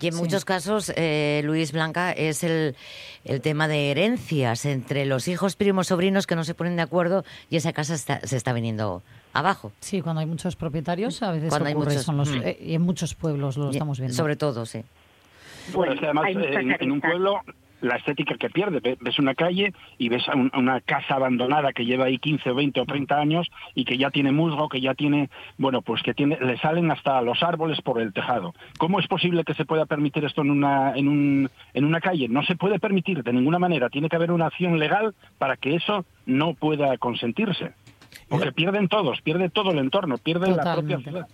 Y 0.00 0.08
en 0.08 0.16
muchos 0.16 0.44
casos, 0.44 0.92
eh, 0.96 1.40
Luis 1.44 1.72
Blanca, 1.72 2.12
es 2.12 2.44
el, 2.44 2.76
el 3.24 3.40
tema 3.40 3.68
de 3.68 3.90
herencias 3.90 4.66
entre 4.66 5.06
los 5.06 5.28
hijos, 5.28 5.56
primos, 5.56 5.86
sobrinos 5.86 6.26
que 6.26 6.36
no 6.36 6.44
se 6.44 6.54
ponen 6.54 6.76
de 6.76 6.82
acuerdo 6.82 7.24
y 7.48 7.56
esa 7.56 7.72
casa 7.72 7.94
está- 7.94 8.20
se 8.26 8.36
está 8.36 8.52
viniendo 8.52 9.02
abajo. 9.32 9.72
Sí, 9.80 10.02
cuando 10.02 10.20
hay 10.20 10.26
muchos 10.26 10.56
propietarios 10.56 11.22
a 11.22 11.30
veces 11.32 11.48
Cuando 11.48 11.68
hay 11.68 11.74
muchos, 11.74 12.06
los- 12.08 12.30
mm. 12.30 12.42
eh, 12.44 12.58
y 12.60 12.74
en 12.74 12.82
muchos 12.82 13.14
pueblos 13.14 13.56
lo 13.56 13.68
Y- 13.68 13.70
estamos 13.72 13.98
viendo. 13.98 14.14
Sobre 14.16 14.36
todo, 14.36 14.66
sí. 14.66 14.82
Bueno, 15.72 15.94
es 15.94 16.00
que 16.00 16.06
además 16.06 16.24
hay 16.26 16.34
muchas 16.34 16.56
en, 16.56 16.76
en 16.78 16.90
un 16.92 17.00
pueblo 17.00 17.40
la 17.84 17.96
estética 17.96 18.36
que 18.36 18.50
pierde, 18.50 18.80
Ve- 18.80 18.96
ves 19.00 19.18
una 19.18 19.34
calle 19.34 19.72
y 19.98 20.08
ves 20.08 20.24
una 20.54 20.80
casa 20.80 21.14
abandonada 21.14 21.72
que 21.72 21.84
lleva 21.84 22.06
ahí 22.06 22.18
15 22.18 22.50
o 22.50 22.54
20 22.54 22.80
o 22.80 22.84
30 22.86 23.18
años 23.18 23.50
y 23.74 23.84
que 23.84 23.98
ya 23.98 24.10
tiene 24.10 24.32
musgo, 24.32 24.68
que 24.68 24.80
ya 24.80 24.94
tiene, 24.94 25.30
bueno, 25.58 25.82
pues 25.82 26.02
que 26.02 26.14
tiene, 26.14 26.38
le 26.40 26.58
salen 26.58 26.90
hasta 26.90 27.20
los 27.22 27.42
árboles 27.42 27.80
por 27.82 28.00
el 28.00 28.12
tejado. 28.12 28.54
¿Cómo 28.78 29.00
es 29.00 29.06
posible 29.06 29.44
que 29.44 29.54
se 29.54 29.64
pueda 29.64 29.86
permitir 29.86 30.24
esto 30.24 30.42
en 30.42 30.50
una, 30.50 30.92
en 30.96 31.08
un, 31.08 31.50
en 31.74 31.84
una 31.84 32.00
calle? 32.00 32.28
No 32.28 32.42
se 32.44 32.56
puede 32.56 32.78
permitir 32.78 33.22
de 33.22 33.32
ninguna 33.32 33.58
manera. 33.58 33.88
Tiene 33.90 34.08
que 34.08 34.16
haber 34.16 34.32
una 34.32 34.46
acción 34.46 34.78
legal 34.78 35.14
para 35.38 35.56
que 35.56 35.74
eso 35.74 36.04
no 36.26 36.54
pueda 36.54 36.96
consentirse. 36.98 37.72
Porque 38.28 38.52
pierden 38.52 38.88
todos, 38.88 39.20
pierde 39.20 39.50
todo 39.50 39.70
el 39.72 39.78
entorno, 39.78 40.18
pierde 40.18 40.50
la 40.50 40.74
propia 40.74 40.98
ciudad. 41.00 41.26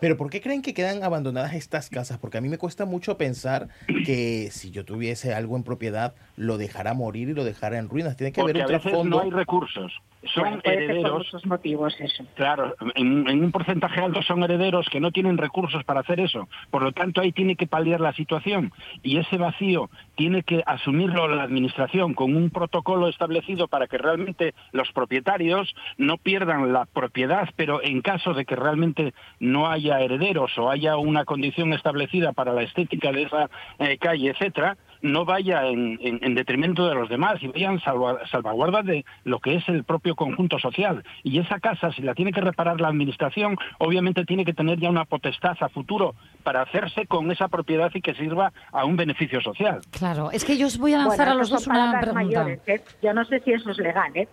Pero 0.00 0.16
¿por 0.16 0.30
qué 0.30 0.40
creen 0.40 0.62
que 0.62 0.74
quedan 0.74 1.02
abandonadas 1.02 1.54
estas 1.54 1.90
casas? 1.90 2.18
Porque 2.18 2.38
a 2.38 2.40
mí 2.40 2.48
me 2.48 2.56
cuesta 2.56 2.84
mucho 2.86 3.18
pensar 3.18 3.66
que 4.04 4.48
si 4.50 4.70
yo 4.70 4.84
tuviese 4.84 5.34
algo 5.34 5.56
en 5.56 5.62
propiedad, 5.64 6.14
lo 6.36 6.58
dejara 6.58 6.94
morir 6.94 7.28
y 7.30 7.34
lo 7.34 7.44
dejara 7.44 7.78
en 7.78 7.88
ruinas. 7.88 8.16
Tiene 8.16 8.32
que 8.32 8.40
Porque 8.40 8.60
a 8.60 8.64
haber 8.64 8.66
un 8.66 8.78
veces 8.78 8.90
trasfondo. 8.90 9.16
no 9.18 9.22
hay 9.24 9.30
recursos. 9.30 9.92
Son 10.34 10.42
Bueno, 10.42 10.60
herederos. 10.64 11.18
muchos 11.18 11.46
motivos 11.46 11.94
eso. 12.00 12.24
Claro, 12.34 12.74
en, 12.96 13.28
en 13.28 13.44
un 13.44 13.52
porcentaje 13.52 14.00
alto 14.00 14.20
son 14.22 14.42
herederos 14.42 14.88
que 14.90 14.98
no 14.98 15.12
tienen 15.12 15.38
recursos 15.38 15.84
para 15.84 16.00
hacer 16.00 16.18
eso. 16.18 16.48
Por 16.70 16.82
lo 16.82 16.90
tanto, 16.90 17.20
ahí 17.20 17.30
tiene 17.30 17.54
que 17.54 17.68
paliar 17.68 18.00
la 18.00 18.12
situación. 18.14 18.72
Y 19.04 19.18
ese 19.18 19.36
vacío 19.36 19.90
tiene 20.16 20.42
que 20.42 20.64
asumirlo 20.66 21.28
la 21.28 21.44
Administración 21.44 22.14
con 22.14 22.34
un 22.34 22.50
protocolo 22.50 23.08
establecido 23.08 23.68
para 23.68 23.86
que 23.86 23.96
realmente 23.96 24.54
los 24.72 24.90
propietarios 24.90 25.72
no 25.98 26.16
pierdan 26.18 26.72
la 26.72 26.86
propiedad, 26.86 27.48
pero 27.54 27.80
en 27.82 28.00
caso 28.02 28.34
de 28.34 28.44
que 28.44 28.56
realmente 28.56 29.14
no 29.38 29.68
haya 29.70 30.00
herederos 30.00 30.58
o 30.58 30.68
haya 30.68 30.96
una 30.96 31.24
condición 31.26 31.72
establecida 31.72 32.32
para 32.32 32.52
la 32.52 32.62
estética 32.64 33.12
de 33.12 33.22
esa 33.22 33.50
eh, 33.78 33.97
calle, 33.98 34.30
etcétera, 34.30 34.76
no 35.00 35.24
vaya 35.24 35.66
en, 35.66 35.96
en- 36.02 36.18
en 36.22 36.34
detrimento 36.34 36.88
de 36.88 36.94
los 36.96 37.08
demás 37.08 37.36
y 37.40 37.46
vayan 37.48 37.78
salva- 37.80 38.18
salvaguarda 38.30 38.82
de 38.82 39.04
lo 39.24 39.38
que 39.38 39.54
es 39.54 39.68
el 39.68 39.84
propio 39.84 40.16
conjunto 40.16 40.58
social. 40.58 41.04
Y 41.22 41.38
esa 41.38 41.60
casa, 41.60 41.92
si 41.92 42.02
la 42.02 42.14
tiene 42.14 42.32
que 42.32 42.40
reparar 42.40 42.80
la 42.80 42.88
administración, 42.88 43.56
obviamente 43.78 44.24
tiene 44.24 44.44
que 44.44 44.54
tener 44.54 44.80
ya 44.80 44.90
una 44.90 45.04
potestad 45.04 45.56
a 45.60 45.68
futuro 45.68 46.14
para 46.42 46.62
hacerse 46.62 47.06
con 47.06 47.30
esa 47.30 47.46
propiedad 47.48 47.90
y 47.94 48.00
que 48.00 48.14
sirva 48.14 48.52
a 48.72 48.84
un 48.84 48.96
beneficio 48.96 49.40
social. 49.40 49.80
Claro, 49.90 50.30
es 50.32 50.44
que 50.44 50.56
yo 50.58 50.66
os 50.66 50.78
voy 50.78 50.94
a 50.94 50.98
lanzar 50.98 51.16
Bueno, 51.26 51.32
a 51.32 51.34
los 51.36 51.50
dos 51.50 51.66
una 51.66 51.74
palabras 51.76 52.02
pregunta. 52.02 52.24
mayores, 52.24 52.60
¿eh? 52.66 52.80
Yo 53.02 53.14
no 53.14 53.24
sé 53.24 53.38
si 53.40 53.52
eso 53.52 53.70
es 53.70 53.78
legal, 53.78 54.10
¿eh? 54.16 54.26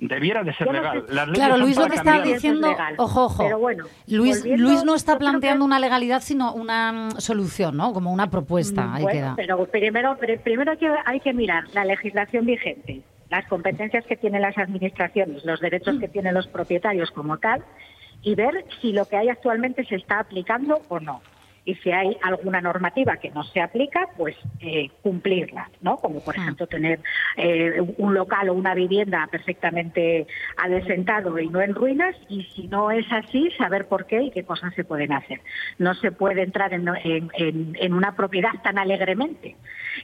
Debiera 0.00 0.42
de 0.42 0.54
ser 0.54 0.66
no 0.66 0.72
legal. 0.72 1.04
sé- 1.06 1.14
Las 1.14 1.28
leyes 1.28 1.46
Claro, 1.46 1.56
Luis 1.62 1.76
lo 1.76 1.86
que 1.88 1.94
está 1.96 2.12
cambiar. 2.12 2.34
diciendo, 2.34 2.68
legal. 2.70 2.94
ojo, 2.96 3.24
ojo, 3.26 3.42
Pero 3.44 3.58
bueno, 3.58 3.84
Luis, 4.06 4.44
Luis 4.46 4.82
no 4.84 4.94
está 4.94 5.12
que- 5.12 5.18
planteando 5.18 5.64
una 5.64 5.78
legalidad, 5.78 6.22
sino 6.22 6.54
una 6.54 6.92
mm, 6.92 7.10
solución, 7.20 7.76
¿no? 7.76 7.92
Como 7.92 8.10
una 8.12 8.30
propuesta, 8.30 8.94
ahí 8.94 9.02
Bueno, 9.02 9.18
queda. 9.20 9.34
pero 9.36 9.66
primero, 9.66 10.16
pero 10.18 10.40
primero 10.40 10.70
hay 10.72 10.78
que, 10.78 10.90
hay 11.04 11.20
que 11.20 11.34
mirar 11.34 11.64
la 11.74 11.84
legislación 11.84 12.46
vigente, 12.46 13.02
las 13.28 13.46
competencias 13.46 14.04
que 14.06 14.16
tienen 14.16 14.40
las 14.40 14.56
administraciones, 14.56 15.44
los 15.44 15.60
derechos 15.60 15.98
que 16.00 16.08
tienen 16.08 16.32
los 16.34 16.46
propietarios 16.48 17.10
como 17.10 17.36
tal, 17.38 17.62
y 18.22 18.34
ver 18.34 18.64
si 18.80 18.92
lo 18.92 19.04
que 19.04 19.16
hay 19.18 19.28
actualmente 19.28 19.84
se 19.84 19.96
está 19.96 20.20
aplicando 20.20 20.80
o 20.88 20.98
no. 20.98 21.20
Y 21.64 21.74
si 21.76 21.90
hay 21.92 22.16
alguna 22.22 22.60
normativa 22.60 23.16
que 23.18 23.30
no 23.30 23.42
se 23.44 23.60
aplica, 23.60 24.08
pues 24.16 24.34
eh, 24.60 24.90
cumplirla, 25.02 25.68
¿no? 25.82 25.96
Como 25.98 26.20
por 26.24 26.34
ejemplo 26.36 26.66
tener 26.66 27.00
eh, 27.36 27.80
un 27.98 28.14
local 28.14 28.48
o 28.48 28.54
una 28.54 28.74
vivienda 28.74 29.28
perfectamente 29.30 30.26
adesentado 30.56 31.38
y 31.38 31.48
no 31.48 31.60
en 31.60 31.74
ruinas, 31.74 32.16
y 32.28 32.44
si 32.44 32.66
no 32.68 32.90
es 32.90 33.06
así, 33.12 33.50
saber 33.58 33.86
por 33.88 34.06
qué 34.06 34.22
y 34.22 34.30
qué 34.30 34.44
cosas 34.44 34.74
se 34.74 34.84
pueden 34.84 35.12
hacer. 35.12 35.40
No 35.78 35.94
se 35.94 36.12
puede 36.12 36.42
entrar 36.42 36.72
en, 36.72 36.88
en- 37.04 37.30
en- 37.34 37.76
en 37.78 37.92
una 37.94 38.14
propiedad 38.16 38.50
tan 38.62 38.78
alegremente. 38.78 39.56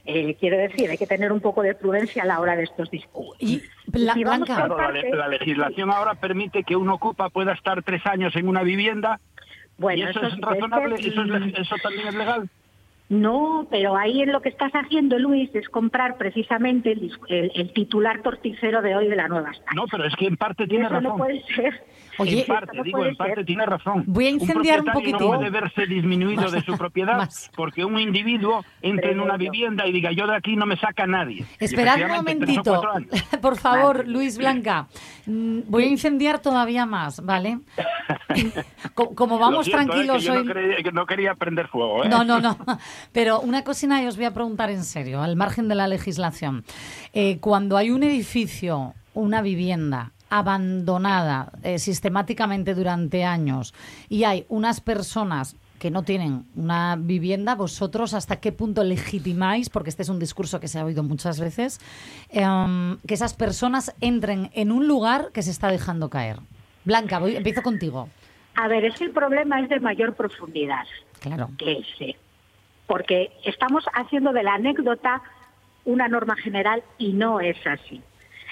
Eh, 0.05 0.35
quiero 0.39 0.57
decir, 0.57 0.89
hay 0.89 0.97
que 0.97 1.07
tener 1.07 1.31
un 1.31 1.39
poco 1.39 1.63
de 1.63 1.73
prudencia 1.75 2.23
a 2.23 2.25
la 2.25 2.39
hora 2.39 2.55
de 2.55 2.63
estos 2.63 2.89
discursos. 2.91 3.35
Y, 3.39 3.61
si 4.13 4.23
la, 4.23 4.37
le- 4.47 4.75
partes- 4.75 5.15
la 5.15 5.27
legislación 5.27 5.91
ahora 5.91 6.15
permite 6.15 6.63
que 6.63 6.75
un 6.75 6.89
ocupa 6.89 7.29
pueda 7.29 7.53
estar 7.53 7.81
tres 7.83 8.05
años 8.05 8.35
en 8.35 8.47
una 8.47 8.63
vivienda. 8.63 9.19
Bueno, 9.77 9.99
¿Y 9.99 10.09
eso, 10.09 10.19
eso 10.19 10.27
es 10.27 10.41
razonable? 10.41 10.95
es 10.95 11.01
que, 11.01 11.07
¿Eso, 11.09 11.23
es 11.23 11.59
¿Eso 11.59 11.75
también 11.83 12.07
es 12.07 12.15
legal? 12.15 12.49
No, 13.09 13.67
pero 13.71 13.95
ahí 13.95 14.21
en 14.21 14.33
lo 14.33 14.41
que 14.41 14.49
estás 14.49 14.71
haciendo, 14.73 15.17
Luis, 15.17 15.49
es 15.55 15.69
comprar 15.69 16.17
precisamente 16.17 16.91
el, 16.91 17.01
dis- 17.03 17.19
el- 17.29 17.51
el 17.55 17.71
titular 17.73 18.21
torticero 18.21 18.81
de 18.81 18.95
hoy 18.95 19.07
de 19.07 19.15
la 19.15 19.29
Nueva 19.29 19.51
España. 19.51 19.71
No, 19.75 19.85
pero 19.89 20.03
es 20.05 20.13
que 20.15 20.27
en 20.27 20.35
parte 20.35 20.67
tiene 20.67 20.85
Eso 20.85 20.95
razón. 20.95 21.09
no 21.11 21.15
puede 21.17 21.41
ser. 21.55 21.85
Oye, 22.19 22.41
en 22.41 22.47
parte, 22.47 22.75
no 22.77 22.83
digo, 22.83 23.05
en 23.05 23.15
parte 23.15 23.35
ser. 23.35 23.45
tiene 23.45 23.65
razón. 23.65 24.03
Voy 24.07 24.25
a 24.25 24.29
incendiar 24.31 24.79
un 24.79 24.85
propietario 24.87 24.93
poquitín. 25.19 25.31
No 25.31 25.37
puede 25.37 25.49
verse 25.51 25.85
disminuido 25.85 26.49
de 26.51 26.61
su 26.63 26.75
propiedad 26.77 27.15
Más. 27.17 27.49
porque 27.55 27.85
un 27.85 27.97
individuo 27.99 28.65
entre 28.81 29.11
en 29.11 29.19
una 29.21 29.37
vivienda 29.37 29.85
y 29.87 29.91
diga, 29.93 30.11
yo 30.11 30.25
de 30.27 30.35
aquí 30.35 30.55
no 30.55 30.65
me 30.65 30.75
saca 30.77 31.05
nadie. 31.07 31.45
Esperad 31.59 32.01
un 32.01 32.11
momentito, 32.17 32.81
por 33.41 33.57
favor, 33.57 34.05
Luis 34.07 34.37
Blanca. 34.37 34.87
Mm, 35.27 35.59
Voy 35.67 35.83
a 35.83 35.87
incendiar 35.87 36.39
todavía 36.39 36.85
más, 36.85 37.23
¿vale? 37.23 37.59
Co- 38.95 39.13
Como 39.15 39.37
vamos 39.39 39.65
siento, 39.65 39.83
eh, 39.83 39.85
tranquilos 39.85 40.17
que 40.17 40.23
yo 40.23 40.33
hoy. 40.33 40.43
no, 40.45 40.53
quería, 40.53 40.77
que 40.83 40.91
no 40.91 41.05
quería 41.05 41.35
prender 41.35 41.67
fuego. 41.67 42.03
¿eh? 42.03 42.09
No, 42.09 42.23
no, 42.23 42.39
no. 42.39 42.57
Pero 43.11 43.39
una 43.41 43.63
cocina 43.63 44.01
y 44.01 44.07
os 44.07 44.15
voy 44.15 44.25
a 44.25 44.33
preguntar 44.33 44.69
en 44.69 44.83
serio, 44.83 45.21
al 45.21 45.35
margen 45.35 45.67
de 45.67 45.75
la 45.75 45.87
legislación. 45.87 46.63
Eh, 47.13 47.39
cuando 47.39 47.77
hay 47.77 47.91
un 47.91 48.03
edificio, 48.03 48.93
una 49.13 49.41
vivienda 49.41 50.11
abandonada 50.29 51.51
eh, 51.63 51.79
sistemáticamente 51.79 52.73
durante 52.75 53.23
años 53.23 53.73
y 54.09 54.25
hay 54.25 54.45
unas 54.49 54.81
personas 54.81 55.55
que 55.79 55.91
no 55.91 56.03
tienen 56.03 56.45
una 56.55 56.95
vivienda, 56.97 57.53
vosotros 57.55 58.13
hasta 58.15 58.37
qué 58.37 58.51
punto 58.51 58.83
legitimáis, 58.83 59.69
porque 59.69 59.91
este 59.91 60.01
es 60.01 60.09
un 60.09 60.17
discurso 60.19 60.59
que 60.59 60.67
se 60.67 60.79
ha 60.79 60.85
oído 60.85 61.03
muchas 61.03 61.39
veces, 61.39 61.79
em, 62.29 62.97
que 63.07 63.13
esas 63.13 63.35
personas 63.35 63.93
entren 64.01 64.49
en 64.53 64.71
un 64.71 64.87
lugar 64.87 65.29
que 65.33 65.43
se 65.43 65.51
está 65.51 65.69
dejando 65.69 66.09
caer. 66.09 66.39
Blanca, 66.83 67.19
voy, 67.19 67.35
empiezo 67.35 67.61
contigo. 67.61 68.09
A 68.55 68.67
ver, 68.67 68.85
es 68.85 68.95
que 68.95 69.03
el 69.05 69.11
problema 69.11 69.61
es 69.61 69.69
de 69.69 69.79
mayor 69.79 70.15
profundidad 70.15 70.85
Claro. 71.19 71.51
que 71.59 71.73
ese. 71.73 72.15
Porque 72.87 73.31
estamos 73.43 73.85
haciendo 73.93 74.33
de 74.33 74.43
la 74.43 74.55
anécdota 74.55 75.21
una 75.85 76.07
norma 76.07 76.35
general 76.35 76.83
y 76.97 77.13
no 77.13 77.39
es 77.39 77.57
así. 77.65 78.01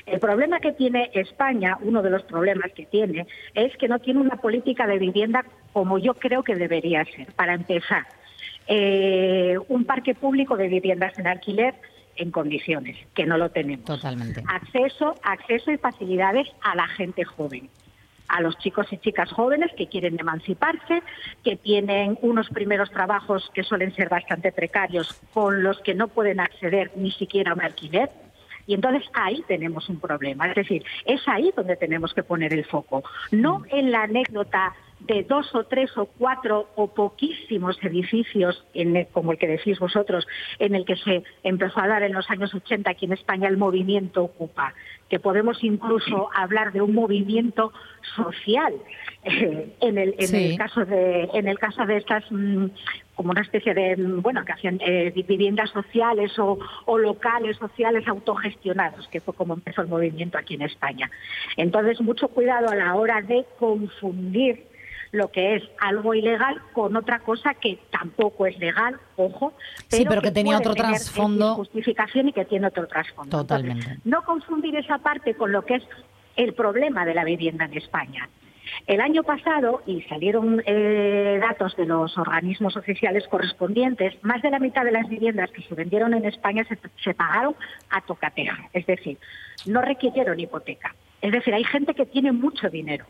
El 0.06 0.19
problema 0.19 0.60
que 0.60 0.71
tiene 0.71 1.10
España, 1.13 1.78
uno 1.82 2.04
de 2.04 2.12
los 2.12 2.24
problemas 2.24 2.71
que 2.74 2.86
tiene, 2.86 3.26
es 3.56 3.76
que 3.78 3.88
no 3.88 4.00
tiene 4.00 4.19
una 4.19 4.36
política 4.36 4.86
de 4.86 5.00
vivienda 5.00 5.43
como 5.74 5.98
yo 5.98 6.13
creo 6.13 6.43
que 6.43 6.56
debería 6.56 7.04
ser. 7.06 7.34
Para 7.34 7.56
empezar, 7.56 8.06
eh, 8.67 9.58
un 9.67 9.86
parque 9.86 10.13
público 10.13 10.58
de 10.58 10.67
viviendas 10.67 11.17
en 11.17 11.28
alquiler 11.28 11.76
en 12.17 12.32
condiciones, 12.32 12.98
que 13.13 13.26
no 13.26 13.38
lo 13.38 13.50
tenemos. 13.50 13.86
Totalmente. 13.86 14.43
Acceso, 14.48 15.15
acceso 15.24 15.71
y 15.71 15.78
facilidades 15.78 16.48
a 16.62 16.76
la 16.76 16.88
gente 16.88 17.24
joven 17.24 17.69
a 18.27 18.41
los 18.41 18.57
chicos 18.57 18.88
y 18.91 18.97
chicas 18.97 19.31
jóvenes 19.31 19.71
que 19.77 19.88
quieren 19.88 20.19
emanciparse, 20.19 21.01
que 21.43 21.55
tienen 21.55 22.17
unos 22.21 22.49
primeros 22.49 22.89
trabajos 22.91 23.51
que 23.53 23.63
suelen 23.63 23.93
ser 23.95 24.09
bastante 24.09 24.51
precarios, 24.51 25.21
con 25.33 25.63
los 25.63 25.79
que 25.81 25.93
no 25.93 26.07
pueden 26.07 26.39
acceder 26.39 26.91
ni 26.95 27.11
siquiera 27.11 27.51
a 27.51 27.53
un 27.55 27.61
alquiler. 27.61 28.09
Y 28.67 28.73
entonces 28.73 29.07
ahí 29.13 29.43
tenemos 29.47 29.89
un 29.89 29.99
problema. 29.99 30.47
Es 30.47 30.55
decir, 30.55 30.83
es 31.05 31.21
ahí 31.27 31.53
donde 31.55 31.75
tenemos 31.75 32.13
que 32.13 32.23
poner 32.23 32.51
el 32.53 32.65
foco, 32.65 33.03
no 33.31 33.63
en 33.69 33.91
la 33.91 34.03
anécdota 34.03 34.73
de 35.01 35.23
dos 35.23 35.53
o 35.53 35.65
tres 35.65 35.95
o 35.97 36.05
cuatro 36.05 36.69
o 36.75 36.88
poquísimos 36.88 37.77
edificios, 37.84 38.65
en 38.73 38.95
el- 38.95 39.08
como 39.08 39.34
el 39.34 39.38
que 39.38 39.45
decís 39.47 39.77
vosotros, 39.77 40.25
en 40.58 40.73
el 40.73 40.86
que 40.86 40.95
se 40.95 41.23
empezó 41.43 41.79
a 41.81 41.88
dar 41.88 42.01
en 42.03 42.13
los 42.13 42.27
años 42.29 42.53
80 42.53 42.89
aquí 42.91 43.05
en 43.05 43.13
España 43.13 43.47
el 43.47 43.58
movimiento 43.58 44.23
Ocupa, 44.23 44.73
que 45.10 45.19
podemos 45.19 45.63
incluso 45.63 46.29
hablar 46.34 46.71
de 46.71 46.81
un 46.81 46.95
movimiento 46.95 47.71
social 48.15 48.73
eh, 49.23 49.75
en, 49.81 49.97
el, 49.97 50.15
en 50.17 50.27
Sí. 50.27 50.38
el 50.51 50.58
caso 50.58 50.86
de 50.86 51.29
en 51.34 51.47
el 51.47 51.60
caso 51.60 51.86
de 51.86 51.97
estas 51.97 52.23
mm, 52.31 52.65
como 53.15 53.31
una 53.31 53.41
especie 53.41 53.73
de 53.75 53.97
mm, 53.97 54.21
bueno 54.21 54.43
que 54.45 54.53
hacían 54.53 54.79
eh, 54.81 55.12
vi- 55.13 55.23
viviendas 55.23 55.69
sociales 55.71 56.38
o, 56.39 56.58
o 56.86 56.97
locales 56.97 57.58
sociales 57.58 58.08
autogestionados 58.08 59.08
que 59.10 59.21
fue 59.21 59.34
como 59.36 59.53
empezó 59.53 59.81
el 59.81 59.88
movimiento 59.88 60.38
aquí 60.38 60.55
en 60.55 60.63
España 60.63 61.10
entonces 61.58 62.01
mucho 62.01 62.27
cuidado 62.29 62.69
a 62.69 62.75
la 62.75 62.95
hora 62.95 63.21
de 63.21 63.45
confundir 63.60 64.63
lo 65.15 65.32
que 65.32 65.56
es 65.56 65.63
algo 65.80 66.13
ilegal 66.13 66.62
con 66.73 66.95
otra 66.95 67.19
cosa 67.19 67.54
que 67.54 67.80
tampoco 67.89 68.45
es 68.45 68.58
legal, 68.60 68.99
ojo, 69.15 69.54
Sí, 69.89 70.06
pero 70.08 70.21
que 70.21 70.32
tenía 70.32 70.58
otro 70.58 70.75
trasfondo. 70.75 71.56
Justificación 71.56 72.30
y 72.30 72.34
que 72.34 72.45
tiene 72.45 72.67
otro 72.67 72.88
trasfondo. 72.88 73.38
Totalmente. 73.38 73.82
Entonces, 73.82 74.06
no 74.06 74.23
confundir 74.23 74.75
esa 74.75 74.97
parte 74.99 75.36
con 75.36 75.51
lo 75.51 75.63
que 75.65 75.75
es 75.75 75.84
el 76.36 76.54
problema 76.54 77.06
de 77.06 77.13
la 77.13 77.23
vivienda 77.23 77.65
en 77.65 77.78
España. 77.78 78.30
El 78.88 78.99
año 78.99 79.23
pasado, 79.23 79.84
y 79.86 80.01
salieron 80.04 80.62
eh, 80.65 81.39
datos 81.41 81.75
de 81.75 81.86
los 81.86 82.17
organismos 82.17 82.75
oficiales 82.75 83.28
correspondientes, 83.28 84.15
más 84.23 84.41
de 84.41 84.49
la 84.49 84.60
mitad 84.60 84.84
de 84.84 84.91
las 84.91 85.08
viviendas 85.08 85.51
que 85.51 85.62
se 85.62 85.75
vendieron 85.75 86.13
en 86.13 86.25
España 86.25 86.65
se, 86.67 86.78
se 87.04 87.13
pagaron 87.13 87.56
a 87.89 88.01
tocateja, 88.01 88.69
es 88.73 88.86
decir, 88.86 89.17
no 89.65 89.82
requirieron 89.82 90.39
hipoteca. 90.39 90.95
Es 91.21 91.32
decir, 91.32 91.54
hay 91.54 91.63
gente 91.63 91.93
que 91.93 92.06
tiene 92.06 92.32
mucho 92.32 92.69
dinero, 92.69 93.06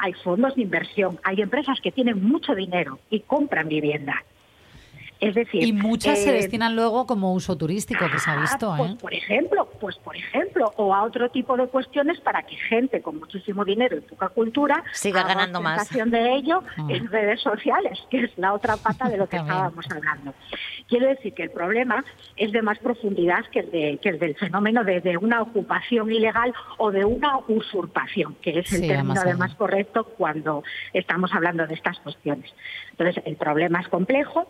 hay 0.00 0.12
fondos 0.12 0.54
de 0.54 0.62
inversión, 0.62 1.18
hay 1.24 1.40
empresas 1.40 1.80
que 1.82 1.90
tienen 1.90 2.22
mucho 2.22 2.54
dinero 2.54 3.00
y 3.10 3.20
compran 3.20 3.68
vivienda. 3.68 4.24
Es 5.20 5.34
decir, 5.34 5.64
Y 5.64 5.72
muchas 5.72 6.18
se 6.18 6.30
eh, 6.30 6.34
destinan 6.34 6.76
luego 6.76 7.06
como 7.06 7.32
uso 7.34 7.56
turístico, 7.56 8.04
que 8.10 8.18
se 8.20 8.30
ha 8.30 8.34
Ah, 8.34 8.40
visto, 8.40 8.74
pues, 8.76 8.92
¿eh? 8.92 8.96
por 9.00 9.14
ejemplo, 9.14 9.68
pues 9.80 9.96
por 9.96 10.14
ejemplo, 10.16 10.72
o 10.76 10.94
a 10.94 11.02
otro 11.02 11.28
tipo 11.30 11.56
de 11.56 11.66
cuestiones 11.66 12.20
para 12.20 12.42
que 12.44 12.54
gente 12.56 13.02
con 13.02 13.18
muchísimo 13.18 13.64
dinero 13.64 13.96
y 13.96 14.00
poca 14.02 14.28
cultura 14.28 14.84
Siga 14.92 15.20
haga 15.22 15.34
ganando 15.34 15.60
más. 15.60 15.88
de 15.90 16.34
ello 16.34 16.62
Mm. 16.76 16.90
en 16.90 17.06
redes 17.08 17.40
sociales, 17.40 17.98
que 18.10 18.24
es 18.24 18.38
la 18.38 18.52
otra 18.52 18.76
pata 18.76 19.08
de 19.08 19.16
lo 19.16 19.28
que 19.28 19.36
estábamos 19.72 19.84
hablando. 19.90 20.34
Quiero 20.88 21.08
decir 21.08 21.34
que 21.34 21.42
el 21.44 21.50
problema 21.50 22.04
es 22.36 22.52
de 22.52 22.62
más 22.62 22.78
profundidad 22.78 23.44
que 23.52 23.60
el, 23.60 23.70
de, 23.72 23.98
que 24.00 24.10
el 24.10 24.18
del 24.20 24.36
fenómeno 24.36 24.84
de, 24.84 25.00
de 25.00 25.16
una 25.16 25.42
ocupación 25.42 26.12
ilegal 26.12 26.54
o 26.78 26.92
de 26.92 27.04
una 27.04 27.38
usurpación, 27.48 28.36
que 28.40 28.60
es 28.60 28.72
el 28.72 28.82
Sí, 28.82 28.88
término 28.88 29.20
además 29.20 29.54
correcto 29.56 30.04
cuando 30.04 30.62
estamos 30.92 31.32
hablando 31.34 31.66
de 31.66 31.74
estas 31.74 31.98
cuestiones. 32.00 32.50
Entonces, 32.92 33.22
el 33.26 33.36
problema 33.36 33.80
es 33.80 33.88
complejo, 33.88 34.46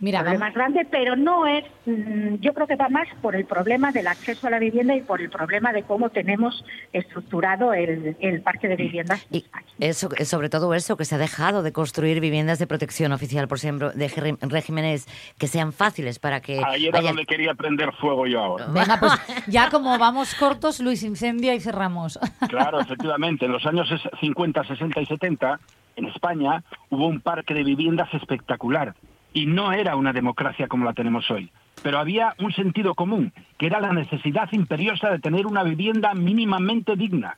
Mira, 0.00 0.20
problema 0.20 0.46
vamos- 0.46 0.54
grande, 0.54 0.86
pero 0.90 1.16
no 1.16 1.46
es, 1.46 1.64
mm, 1.86 2.34
yo 2.40 2.52
creo 2.52 2.66
que 2.66 2.76
va 2.76 2.88
más 2.88 3.06
por 3.22 3.36
el 3.36 3.44
problema 3.46 3.92
del 3.92 4.06
acceso 4.08 4.46
a 4.46 4.50
la 4.50 4.58
vivienda 4.58 4.94
y 4.94 5.00
por 5.02 5.20
el 5.20 5.30
problema 5.30 5.72
de 5.72 5.82
cómo 5.84 6.10
tenemos 6.10 6.64
estructurado 6.92 7.72
el, 7.74 8.16
el 8.20 8.42
parque 8.42 8.68
de 8.68 8.76
viviendas. 8.76 9.24
en 9.30 9.38
Y 9.38 9.44
eso, 9.78 10.08
eh, 10.16 10.24
sobre 10.24 10.48
todo 10.48 10.74
eso, 10.74 10.96
que 10.96 11.04
se 11.04 11.14
ha 11.14 11.18
dejado 11.18 11.62
de 11.62 11.72
construir 11.72 12.20
viviendas 12.20 12.58
de 12.58 12.66
protección 12.66 13.12
oficial, 13.12 13.46
por 13.48 13.58
ejemplo, 13.58 13.90
de 13.92 14.08
reg- 14.10 14.38
regímenes 14.42 15.06
que 15.38 15.46
sean 15.46 15.72
fáciles 15.72 16.18
para 16.18 16.40
que 16.40 16.60
Ahí 16.64 16.86
era 16.86 16.98
haya- 16.98 17.08
donde 17.08 17.26
quería 17.26 17.54
prender 17.54 17.92
fuego 17.94 18.26
yo 18.26 18.40
ahora. 18.40 18.66
Venga, 18.66 18.98
pues 18.98 19.12
ya 19.48 19.70
como 19.70 19.96
vamos 19.98 20.34
cortos, 20.34 20.80
Luis 20.80 21.02
incendia 21.02 21.54
y 21.54 21.60
cerramos. 21.60 22.18
Claro, 22.48 22.80
efectivamente. 22.80 23.46
En 23.46 23.52
los 23.52 23.64
años 23.66 23.88
ses- 23.90 24.10
50, 24.20 24.64
60 24.64 25.00
y 25.00 25.06
70, 25.06 25.58
en 25.96 26.06
España 26.06 26.62
hubo 26.90 27.06
un 27.06 27.20
parque 27.20 27.54
de 27.54 27.64
viviendas 27.64 28.12
espectacular. 28.14 28.94
Y 29.34 29.44
no 29.46 29.72
era 29.72 29.96
una 29.96 30.12
democracia 30.14 30.68
como 30.68 30.86
la 30.86 30.94
tenemos 30.94 31.30
hoy. 31.30 31.50
Pero 31.82 31.98
había 31.98 32.34
un 32.38 32.52
sentido 32.52 32.94
común, 32.94 33.32
que 33.58 33.66
era 33.66 33.80
la 33.80 33.92
necesidad 33.92 34.48
imperiosa 34.52 35.10
de 35.10 35.18
tener 35.18 35.46
una 35.46 35.62
vivienda 35.62 36.14
mínimamente 36.14 36.96
digna. 36.96 37.36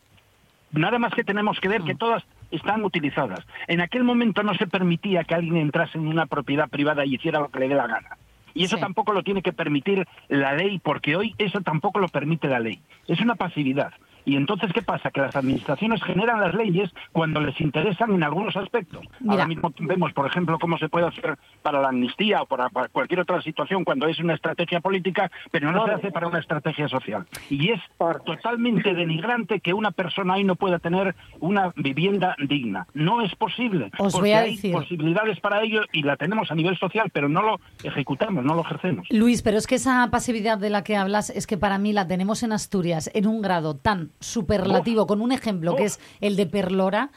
Nada 0.73 0.99
más 0.99 1.13
que 1.15 1.25
tenemos 1.25 1.59
que 1.59 1.69
ver 1.69 1.83
que 1.83 1.95
todas 1.95 2.23
están 2.51 2.85
utilizadas. 2.85 3.41
En 3.67 3.81
aquel 3.81 4.05
momento 4.05 4.43
no 4.43 4.55
se 4.55 4.67
permitía 4.67 5.25
que 5.25 5.35
alguien 5.35 5.57
entrase 5.57 5.99
en 5.99 6.07
una 6.07 6.27
propiedad 6.27 6.69
privada 6.69 7.05
y 7.05 7.15
hiciera 7.15 7.41
lo 7.41 7.49
que 7.49 7.61
le 7.61 7.69
dé 7.69 7.75
la 7.75 7.87
gana. 7.89 8.11
Y 8.55 8.65
eso 8.65 8.77
Sí. 8.77 8.83
tampoco 8.83 9.13
lo 9.13 9.23
tiene 9.23 9.43
que 9.43 9.53
permitir 9.53 10.07
la 10.29 10.53
ley, 10.55 10.79
porque 10.79 11.17
hoy 11.17 11.35
eso 11.39 11.61
tampoco 11.61 11.99
lo 11.99 12.09
permite 12.09 12.47
la 12.49 12.59
ley. 12.61 12.81
Es 13.09 13.21
una 13.21 13.35
pasividad. 13.35 13.93
Y 14.27 14.37
entonces, 14.37 14.71
¿qué 14.75 14.83
pasa? 14.83 15.11
Que 15.11 15.21
las 15.23 15.35
administraciones 15.37 16.03
generan 16.03 16.41
las 16.41 16.53
leyes 16.55 16.91
cuando 17.13 17.41
les 17.41 17.59
interesan 17.61 18.13
en 18.13 18.23
algunos 18.23 18.57
aspectos. 18.57 19.03
Mira. 19.21 19.33
Ahora 19.33 19.47
mismo 19.47 19.73
vemos, 19.79 20.13
por 20.13 20.27
ejemplo, 20.27 20.59
cómo 20.59 20.77
se 20.77 20.89
puede 20.91 21.07
hacer 21.07 21.39
para 21.63 21.81
la 21.81 21.89
amnistía 21.89 22.43
o 22.43 22.47
para, 22.47 22.69
para 22.69 22.89
cualquier 22.89 23.21
otra 23.21 23.41
situación 23.41 23.85
cuando 23.85 24.07
es 24.09 24.19
una 24.19 24.35
estrategia 24.35 24.81
política, 24.81 25.31
pero 25.51 25.73
no 25.73 25.87
se 25.87 25.93
hace 25.93 26.11
para 26.11 26.27
una 26.29 26.41
estrategia 26.41 26.89
social. 26.89 27.25
Y 27.49 27.71
es 27.71 27.81
totalmente 28.25 28.95
denigrante 28.95 29.61
que 29.61 29.73
una 29.73 29.93
persona 29.93 30.35
ahí 30.35 30.45
no 30.45 30.57
pueda 30.57 30.79
tener 30.79 31.15
una 31.41 31.73
vivienda 31.77 32.35
digna. 32.49 32.87
No 32.95 33.23
es 33.23 33.35
posible. 33.37 33.91
Os 33.99 34.13
porque 34.13 34.19
voy 34.29 34.33
a 34.33 34.39
hay 34.41 34.57
decir- 34.57 34.73
posibilidades 34.73 35.41
para 35.41 35.63
ello 35.63 35.83
y 35.93 36.03
la 36.03 36.17
tenemos 36.17 36.51
a 36.51 36.55
nivel 36.55 36.77
social, 36.79 37.11
pero 37.13 37.29
no 37.29 37.43
lo 37.43 37.61
ejecutamos, 37.85 38.45
no 38.45 38.55
lo 38.55 38.63
ejercemos. 38.63 39.07
Luis, 39.11 39.43
pero 39.43 39.57
es 39.57 39.67
que 39.67 39.77
esa 39.77 40.09
pasividad 40.11 40.59
de 40.59 40.71
la 40.71 40.83
que 40.83 40.97
hablas 40.97 41.31
es 41.31 41.47
que 41.47 41.57
para 41.57 41.79
mí 41.79 41.93
la 41.93 42.07
tenemos 42.09 42.43
en 42.43 42.53
Asturias 42.53 43.11
en 43.15 43.27
un 43.27 43.41
grado 43.41 43.77
tan 43.77 44.11
superlativo, 44.21 45.07
con 45.07 45.21
un 45.21 45.33
ejemplo 45.33 45.77
que 45.77 45.85
es 45.85 46.01
el 46.21 46.37
de 46.37 46.47
Perlora. 46.47 47.11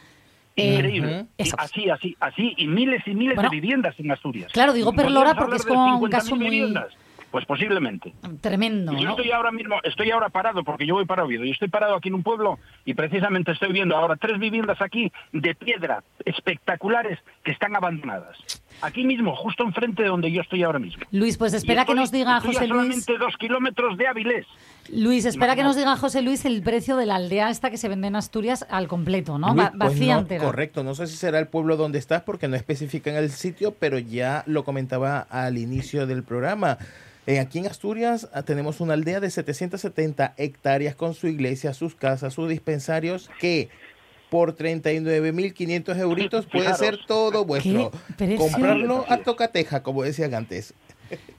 eh, 0.56 0.76
Increíble. 0.76 1.26
Y 1.38 1.50
así, 1.58 1.90
así, 1.90 2.18
así, 2.20 2.54
y 2.58 2.68
miles 2.68 3.02
y 3.08 3.14
miles 3.16 3.36
Bueno, 3.36 3.50
de 3.50 3.56
viviendas 3.56 3.98
en 4.00 4.12
Asturias. 4.12 4.52
claro, 4.52 4.74
digo 4.74 4.92
Perlora 4.94 5.34
porque 5.36 5.56
es 5.58 5.66
como 5.66 5.86
un 5.86 6.02
50.000 6.02 6.10
caso 6.10 6.36
muy- 6.36 6.50
viviendas. 6.50 6.94
Pues 7.32 7.46
posiblemente. 7.46 8.12
Tremendo, 8.42 8.92
Yo 8.94 9.04
¿no? 9.04 9.10
estoy 9.12 9.30
ahora 9.30 9.52
mismo, 9.52 9.76
estoy 9.84 10.10
ahora 10.10 10.30
parado 10.30 10.64
porque 10.64 10.88
yo 10.88 10.96
voy 10.96 11.06
para 11.06 11.24
Oviedo. 11.24 11.46
Yo 11.46 11.52
estoy 11.52 11.68
parado 11.68 11.94
aquí 11.94 12.08
en 12.10 12.16
un 12.16 12.24
pueblo 12.24 12.58
y 12.86 12.96
precisamente 12.96 13.52
estoy 13.52 13.72
viendo 13.72 13.96
ahora 13.96 14.16
tres 14.16 14.40
viviendas 14.40 14.82
aquí 14.82 15.12
de 15.32 15.54
piedra 15.54 16.04
espectaculares 16.26 17.20
que 17.44 17.52
están 17.52 17.76
abandonadas. 17.76 18.36
Aquí 18.82 19.04
mismo, 19.04 19.36
justo 19.36 19.64
enfrente 19.64 20.04
de 20.04 20.10
donde 20.10 20.32
yo 20.32 20.42
estoy 20.42 20.64
ahora 20.64 20.80
mismo. 20.80 21.04
Luis, 21.12 21.38
pues 21.38 21.54
espera 21.54 21.86
que 21.86 21.94
nos 21.96 22.12
diga 22.12 22.38
estoy 22.38 22.52
a 22.52 22.54
José 22.54 22.68
Luis. 22.68 22.82
solamente 22.82 23.18
dos 23.18 23.36
kilómetros 23.38 23.98
de 23.98 24.08
Avilés. 24.08 24.46
Luis, 24.92 25.26
espera 25.26 25.56
que 25.56 25.64
nos 25.64 25.76
diga 25.76 25.96
José 25.98 26.22
Luis 26.22 26.46
el 26.46 26.64
precio 26.64 26.96
de 26.98 27.06
la 27.06 27.16
aldea 27.16 27.50
esta 27.50 27.70
que 27.70 27.78
se 27.78 27.88
vende 27.90 28.08
en 28.08 28.16
Asturias 28.16 28.66
al 28.70 28.88
completo, 28.88 29.38
¿no? 29.38 29.54
Luis, 29.54 29.68
Va- 29.68 29.72
pues 29.72 29.92
vacía 29.92 30.16
no, 30.16 30.22
entera. 30.22 30.44
Correcto, 30.46 30.84
no 30.84 30.96
sé 30.96 31.08
si 31.08 31.16
será 31.18 31.40
el 31.40 31.48
pueblo 31.48 31.78
donde 31.78 32.00
estás 32.00 32.22
porque 32.24 32.48
no 32.48 32.56
especifican 32.56 33.16
el 33.16 33.30
sitio, 33.32 33.76
pero 33.78 34.00
ya 34.00 34.44
lo 34.48 34.64
comentaba 34.64 35.20
al 35.30 35.58
inicio 35.58 36.08
del 36.08 36.24
programa. 36.24 36.78
Eh, 37.28 37.40
aquí 37.40 37.60
en 37.60 37.68
Asturias 37.68 38.28
ah, 38.34 38.42
tenemos 38.42 38.80
una 38.82 38.94
aldea 38.96 39.20
de 39.20 39.30
770 39.30 40.34
hectáreas 40.38 40.96
con 40.96 41.14
su 41.14 41.28
iglesia, 41.28 41.74
sus 41.74 41.94
casas, 41.94 42.34
sus 42.34 42.50
dispensarios 42.50 43.30
que 43.40 43.70
por 44.30 44.56
39.500 44.56 45.98
euritos 46.00 46.46
puede 46.46 46.66
Fijaros. 46.66 46.80
ser 46.80 47.00
todo 47.08 47.46
vuestro. 47.46 47.92
Comprarlo 48.38 49.06
a 49.10 49.18
tocateja, 49.18 49.82
como 49.84 50.04
decían 50.04 50.34
antes. 50.36 50.74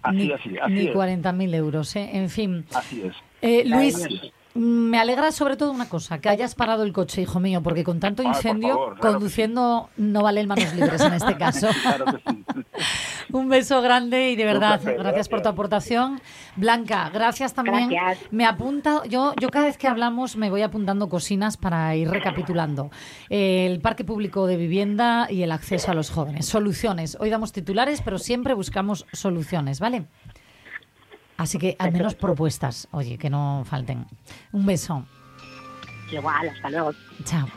Así, 0.03 0.17
Ni, 0.17 0.33
así, 0.33 0.59
así 0.61 0.73
ni 0.73 0.87
es. 0.89 0.95
40.000 0.95 1.55
euros, 1.55 1.95
¿eh? 1.97 2.11
En 2.15 2.29
fin. 2.29 2.65
Así 2.75 3.03
es. 3.03 3.15
Eh, 3.43 3.63
Luis, 3.65 3.95
Así 4.05 4.15
es. 4.25 4.33
Me 4.55 4.99
alegra 4.99 5.31
sobre 5.33 5.57
todo 5.57 5.71
una 5.71 5.89
cosa, 5.89 6.21
que 6.21 6.29
hayas 6.29 6.55
parado 6.55 6.83
el 6.83 6.93
coche, 6.93 7.23
hijo 7.23 7.39
mío, 7.41 7.63
porque 7.63 7.85
con 7.85 8.01
tanto 8.01 8.23
Ay, 8.23 8.29
por 8.29 8.37
incendio, 8.37 8.69
favor, 8.69 8.87
claro 8.87 8.97
que 8.97 9.13
conduciendo 9.15 9.91
no 9.97 10.23
valen 10.23 10.49
manos 10.49 10.75
libres 10.75 11.01
en 11.01 11.13
este 11.15 11.37
caso. 11.37 11.69
Claro 11.83 12.05
que 12.07 12.31
sí. 12.31 12.45
Un 13.33 13.49
beso 13.49 13.81
grande 13.81 14.31
y 14.31 14.37
de 14.37 14.45
verdad, 14.45 14.81
placer, 14.81 14.99
gracias 14.99 15.29
por 15.29 15.41
tu 15.43 15.49
aportación. 15.49 16.21
Blanca, 16.57 17.11
gracias 17.13 17.55
también. 17.55 17.89
Gracias. 17.89 18.33
Me 18.33 18.45
apunta, 18.45 19.03
yo, 19.09 19.35
yo 19.41 19.49
cada 19.51 19.67
vez 19.67 19.79
que 19.79 19.87
hablamos 19.87 20.37
me 20.37 20.51
voy 20.51 20.63
apuntando 20.63 21.09
cocinas 21.09 21.57
para 21.57 21.95
ir 21.95 22.11
recapitulando. 22.11 22.91
El 23.29 23.81
parque 23.81 24.05
público 24.05 24.47
de 24.47 24.57
vivienda 24.57 25.29
y 25.31 25.43
el 25.43 25.53
acceso 25.53 25.91
a 25.91 25.95
los 25.95 26.11
jóvenes. 26.11 26.47
Soluciones. 26.47 27.17
Hoy 27.21 27.31
damos 27.31 27.53
titulares, 27.53 28.03
pero 28.03 28.19
siempre 28.19 28.55
buscamos 28.55 29.07
soluciones, 29.13 29.81
¿vale? 29.81 30.07
Así 31.41 31.57
que 31.57 31.75
al 31.79 31.91
menos 31.91 32.15
propuestas, 32.15 32.87
oye, 32.91 33.17
que 33.17 33.31
no 33.31 33.63
falten. 33.65 34.05
Un 34.53 34.67
beso. 34.67 35.07
Igual, 36.13 36.51
hasta 36.51 36.69
luego. 36.69 36.93
Chao. 37.25 37.49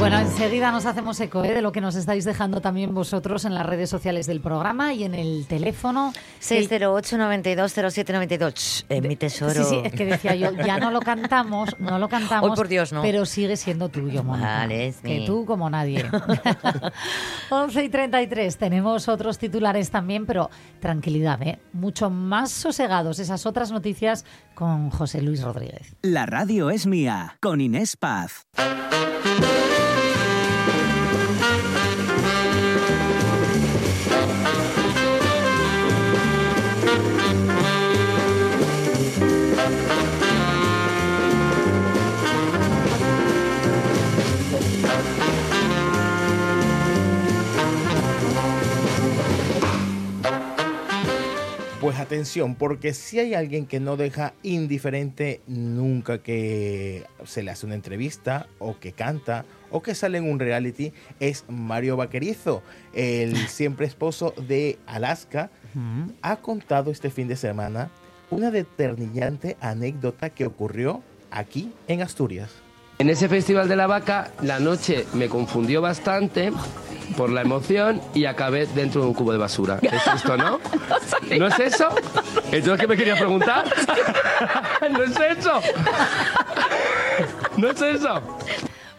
Bueno, 0.00 0.18
enseguida 0.18 0.70
nos 0.72 0.86
hacemos 0.86 1.20
eco 1.20 1.44
¿eh? 1.44 1.52
de 1.52 1.60
lo 1.60 1.72
que 1.72 1.82
nos 1.82 1.94
estáis 1.94 2.24
dejando 2.24 2.62
también 2.62 2.94
vosotros 2.94 3.44
en 3.44 3.54
las 3.54 3.66
redes 3.66 3.90
sociales 3.90 4.26
del 4.26 4.40
programa 4.40 4.94
y 4.94 5.04
en 5.04 5.14
el 5.14 5.44
teléfono. 5.46 6.14
608 6.38 7.18
92 7.18 7.72
07 7.92 8.12
92. 8.14 8.86
Eh, 8.88 9.02
mi 9.02 9.16
tesoro. 9.16 9.62
Sí, 9.62 9.64
sí, 9.68 9.80
es 9.84 9.92
que 9.92 10.06
decía 10.06 10.34
yo, 10.34 10.52
ya 10.52 10.78
no 10.78 10.90
lo 10.90 11.00
cantamos, 11.00 11.78
no 11.78 11.98
lo 11.98 12.08
cantamos. 12.08 12.48
Hoy 12.50 12.56
por 12.56 12.68
Dios, 12.68 12.94
no. 12.94 13.02
Pero 13.02 13.26
sigue 13.26 13.58
siendo 13.58 13.90
tuyo, 13.90 14.24
Mónica. 14.24 14.48
Vale, 14.60 14.86
es 14.88 14.96
Que 15.02 15.18
mi- 15.20 15.26
tú 15.26 15.44
como 15.44 15.68
nadie. 15.68 16.02
11 17.50 17.84
y 17.84 17.88
33, 17.90 18.56
tenemos 18.56 19.06
otros 19.06 19.36
titulares 19.36 19.90
también, 19.90 20.24
pero 20.24 20.48
tranquilidad, 20.80 21.42
¿eh? 21.42 21.58
Mucho 21.74 22.08
más 22.08 22.50
sosegados 22.50 23.18
esas 23.18 23.44
otras 23.44 23.70
noticias 23.70 24.24
con 24.54 24.88
José 24.88 25.20
Luis 25.20 25.42
Rodríguez. 25.42 25.94
La 26.00 26.24
radio 26.24 26.70
es 26.70 26.86
mía, 26.86 27.36
con 27.40 27.60
Inés 27.60 27.98
Paz. 27.98 28.46
Pues 51.90 51.98
atención, 51.98 52.54
porque 52.54 52.94
si 52.94 53.18
hay 53.18 53.34
alguien 53.34 53.66
que 53.66 53.80
no 53.80 53.96
deja 53.96 54.32
indiferente 54.44 55.40
nunca 55.48 56.22
que 56.22 57.04
se 57.24 57.42
le 57.42 57.50
hace 57.50 57.66
una 57.66 57.74
entrevista 57.74 58.46
o 58.60 58.78
que 58.78 58.92
canta 58.92 59.44
o 59.72 59.82
que 59.82 59.96
sale 59.96 60.18
en 60.18 60.30
un 60.30 60.38
reality, 60.38 60.92
es 61.18 61.44
Mario 61.48 61.96
Vaquerizo, 61.96 62.62
el 62.94 63.36
siempre 63.48 63.86
esposo 63.86 64.34
de 64.46 64.78
Alaska, 64.86 65.50
ha 66.22 66.36
contado 66.36 66.92
este 66.92 67.10
fin 67.10 67.26
de 67.26 67.34
semana 67.34 67.90
una 68.30 68.52
determinante 68.52 69.56
anécdota 69.60 70.30
que 70.30 70.46
ocurrió 70.46 71.02
aquí 71.32 71.72
en 71.88 72.02
Asturias. 72.02 72.52
En 73.00 73.08
ese 73.08 73.30
festival 73.30 73.66
de 73.66 73.76
la 73.76 73.86
vaca, 73.86 74.28
la 74.42 74.60
noche 74.60 75.06
me 75.14 75.30
confundió 75.30 75.80
bastante 75.80 76.52
por 77.16 77.30
la 77.30 77.40
emoción 77.40 77.98
y 78.12 78.26
acabé 78.26 78.66
dentro 78.66 79.00
de 79.00 79.06
un 79.06 79.14
cubo 79.14 79.32
de 79.32 79.38
basura. 79.38 79.78
¿Es 79.80 80.06
esto, 80.06 80.36
no? 80.36 80.60
¿No 81.38 81.46
es 81.46 81.58
eso? 81.58 81.88
Entonces, 82.52 82.78
¿qué 82.78 82.86
me 82.86 82.98
quería 82.98 83.16
preguntar? 83.16 83.64
¿No 84.90 85.02
es 85.02 85.18
eso? 85.18 85.60
¿No 87.56 87.70
es 87.70 87.80
eso? 87.80 88.22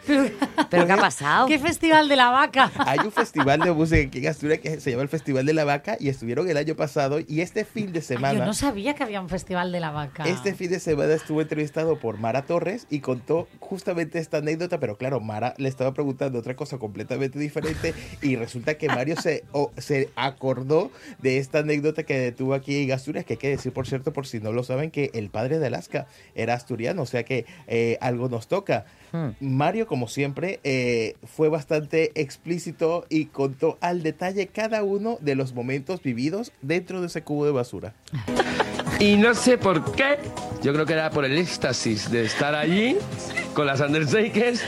¿Pero 0.06 0.86
qué 0.86 0.92
ha 0.92 0.96
pasado? 1.00 1.46
¿Qué 1.46 1.58
festival 1.58 2.08
de 2.08 2.16
la 2.16 2.30
vaca? 2.30 2.70
Hay 2.78 2.98
un 3.00 3.12
festival 3.12 3.60
de 3.60 3.72
música 3.72 4.06
aquí 4.06 4.18
en 4.18 4.28
Asturias 4.28 4.58
que 4.60 4.80
se 4.80 4.90
llama 4.90 5.02
el 5.02 5.08
Festival 5.08 5.46
de 5.46 5.54
la 5.54 5.64
Vaca 5.64 5.96
y 6.00 6.08
estuvieron 6.08 6.48
el 6.48 6.56
año 6.56 6.74
pasado 6.74 7.18
y 7.26 7.40
este 7.40 7.64
fin 7.64 7.92
de 7.92 8.00
Ay, 8.00 8.04
semana... 8.04 8.38
yo 8.38 8.44
no 8.44 8.54
sabía 8.54 8.94
que 8.94 9.02
había 9.02 9.20
un 9.20 9.28
festival 9.28 9.70
de 9.72 9.80
la 9.80 9.90
vaca. 9.90 10.24
Este 10.24 10.54
fin 10.54 10.70
de 10.70 10.80
semana 10.80 11.12
estuvo 11.14 11.40
entrevistado 11.40 11.98
por 11.98 12.18
Mara 12.18 12.42
Torres 12.42 12.86
y 12.90 13.00
contó 13.00 13.48
justamente 13.60 14.18
esta 14.18 14.38
anécdota, 14.38 14.78
pero 14.80 14.96
claro, 14.96 15.20
Mara 15.20 15.54
le 15.58 15.68
estaba 15.68 15.92
preguntando 15.94 16.38
otra 16.38 16.56
cosa 16.56 16.78
completamente 16.78 17.38
diferente 17.38 17.94
y 18.20 18.36
resulta 18.36 18.74
que 18.74 18.88
Mario 18.88 19.16
se, 19.20 19.44
o- 19.52 19.70
se 19.78 20.10
acordó 20.16 20.90
de 21.20 21.38
esta 21.38 21.58
anécdota 21.60 22.02
que 22.02 22.32
tuvo 22.32 22.54
aquí 22.54 22.82
en 22.82 22.92
Asturias, 22.92 23.24
que 23.24 23.34
hay 23.34 23.38
que 23.38 23.48
decir, 23.50 23.72
por 23.72 23.86
cierto, 23.86 24.12
por 24.12 24.26
si 24.26 24.40
no 24.40 24.52
lo 24.52 24.64
saben, 24.64 24.90
que 24.90 25.10
el 25.14 25.30
padre 25.30 25.58
de 25.58 25.66
Alaska 25.68 26.06
era 26.34 26.54
asturiano, 26.54 27.02
o 27.02 27.06
sea 27.06 27.24
que 27.24 27.46
eh, 27.68 27.98
algo 28.00 28.28
nos 28.28 28.48
toca. 28.48 28.84
Mario, 29.40 29.86
como 29.92 30.08
siempre, 30.08 30.58
eh, 30.64 31.16
fue 31.22 31.50
bastante 31.50 32.12
explícito 32.14 33.04
y 33.10 33.26
contó 33.26 33.76
al 33.82 34.02
detalle 34.02 34.46
cada 34.46 34.82
uno 34.82 35.18
de 35.20 35.34
los 35.34 35.52
momentos 35.52 36.02
vividos 36.02 36.50
dentro 36.62 37.02
de 37.02 37.08
ese 37.08 37.20
cubo 37.20 37.44
de 37.44 37.52
basura. 37.52 37.92
Y 38.98 39.16
no 39.16 39.34
sé 39.34 39.58
por 39.58 39.92
qué, 39.92 40.16
yo 40.62 40.72
creo 40.72 40.86
que 40.86 40.94
era 40.94 41.10
por 41.10 41.26
el 41.26 41.36
éxtasis 41.36 42.10
de 42.10 42.24
estar 42.24 42.54
allí 42.54 42.96
con 43.52 43.66
las 43.66 43.80
Undertakers, 43.80 44.62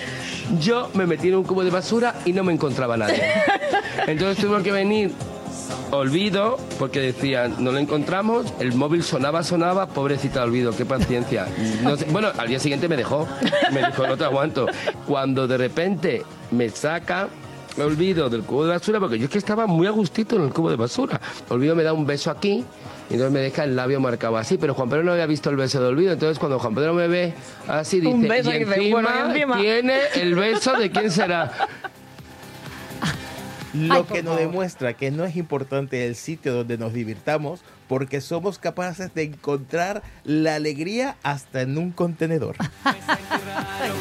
yo 0.60 0.90
me 0.92 1.06
metí 1.06 1.28
en 1.28 1.36
un 1.36 1.44
cubo 1.44 1.64
de 1.64 1.70
basura 1.70 2.14
y 2.26 2.34
no 2.34 2.44
me 2.44 2.52
encontraba 2.52 2.98
nadie. 2.98 3.22
Entonces 4.06 4.44
tuvo 4.44 4.62
que 4.62 4.72
venir 4.72 5.10
Olvido, 5.90 6.56
porque 6.78 7.00
decían, 7.00 7.56
no 7.58 7.72
lo 7.72 7.78
encontramos, 7.78 8.52
el 8.60 8.74
móvil 8.74 9.02
sonaba, 9.02 9.42
sonaba, 9.42 9.86
pobrecita 9.86 10.42
Olvido, 10.42 10.76
qué 10.76 10.84
paciencia. 10.84 11.46
No 11.82 11.96
sé- 11.96 12.06
bueno, 12.10 12.28
al 12.36 12.48
día 12.48 12.58
siguiente 12.58 12.88
me 12.88 12.96
dejó, 12.96 13.26
me 13.72 13.84
dijo, 13.86 14.06
no 14.06 14.16
te 14.16 14.24
aguanto. 14.24 14.66
Cuando 15.06 15.46
de 15.46 15.56
repente 15.58 16.22
me 16.50 16.68
saca 16.70 17.28
Olvido 17.76 18.30
del 18.30 18.42
cubo 18.44 18.64
de 18.66 18.70
basura, 18.74 19.00
porque 19.00 19.18
yo 19.18 19.24
es 19.24 19.30
que 19.30 19.38
estaba 19.38 19.66
muy 19.66 19.86
a 19.86 19.90
gustito 19.90 20.36
en 20.36 20.42
el 20.42 20.50
cubo 20.52 20.70
de 20.70 20.76
basura. 20.76 21.20
Olvido 21.48 21.74
me 21.74 21.82
da 21.82 21.92
un 21.92 22.06
beso 22.06 22.30
aquí, 22.30 22.64
y 23.10 23.14
entonces 23.14 23.32
me 23.32 23.40
deja 23.40 23.64
el 23.64 23.74
labio 23.74 23.98
marcado 24.00 24.36
así, 24.36 24.58
pero 24.58 24.74
Juan 24.74 24.88
Pedro 24.88 25.02
no 25.02 25.12
había 25.12 25.26
visto 25.26 25.50
el 25.50 25.56
beso 25.56 25.80
de 25.80 25.88
Olvido, 25.88 26.12
entonces 26.12 26.38
cuando 26.38 26.58
Juan 26.60 26.74
Pedro 26.74 26.94
me 26.94 27.08
ve 27.08 27.34
así, 27.66 27.98
dice, 27.98 28.14
Un 28.14 28.28
beso 28.28 28.52
y 28.52 28.60
dice, 28.64 28.90
bueno, 28.92 29.08
encima". 29.26 29.56
tiene 29.60 29.98
el 30.14 30.34
beso 30.36 30.72
de 30.76 30.90
quién 30.90 31.10
será. 31.10 31.50
Lo 33.74 33.94
Ay, 33.94 34.02
que 34.04 34.22
nos 34.22 34.34
favor. 34.34 34.38
demuestra 34.48 34.94
que 34.94 35.10
no 35.10 35.24
es 35.24 35.36
importante 35.36 36.06
el 36.06 36.14
sitio 36.14 36.54
donde 36.54 36.78
nos 36.78 36.92
divirtamos 36.92 37.60
porque 37.88 38.20
somos 38.20 38.58
capaces 38.58 39.12
de 39.14 39.24
encontrar 39.24 40.02
la 40.24 40.54
alegría 40.54 41.16
hasta 41.22 41.60
en 41.62 41.76
un 41.76 41.90
contenedor. 41.90 42.56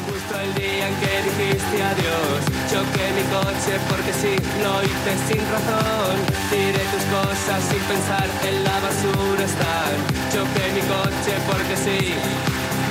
Justo 0.06 0.40
el 0.40 0.54
día 0.54 0.88
en 0.88 0.94
que 0.96 1.22
dijiste 1.28 1.82
adiós, 1.82 2.40
choqué 2.70 3.06
mi 3.12 3.24
coche 3.34 3.74
porque 3.90 4.12
sí, 4.12 4.34
lo 4.62 4.82
hice 4.82 5.12
sin 5.28 5.42
razón. 5.52 6.16
Tiré 6.50 6.84
tus 6.92 7.04
cosas 7.12 7.62
sin 7.68 7.82
pensar 7.82 8.26
en 8.48 8.64
la 8.64 8.76
basura 8.80 9.44
estar. 9.44 9.92
Choqué 10.32 10.64
mi 10.72 10.80
coche 10.88 11.32
porque 11.50 11.76
sí, 11.76 12.14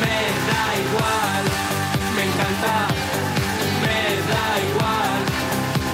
me 0.04 0.20
da 0.50 0.64
igual, 0.86 1.44
me 2.16 2.24
encanta, 2.30 2.76
me 3.82 4.00
da 4.30 4.46
igual, 4.70 5.13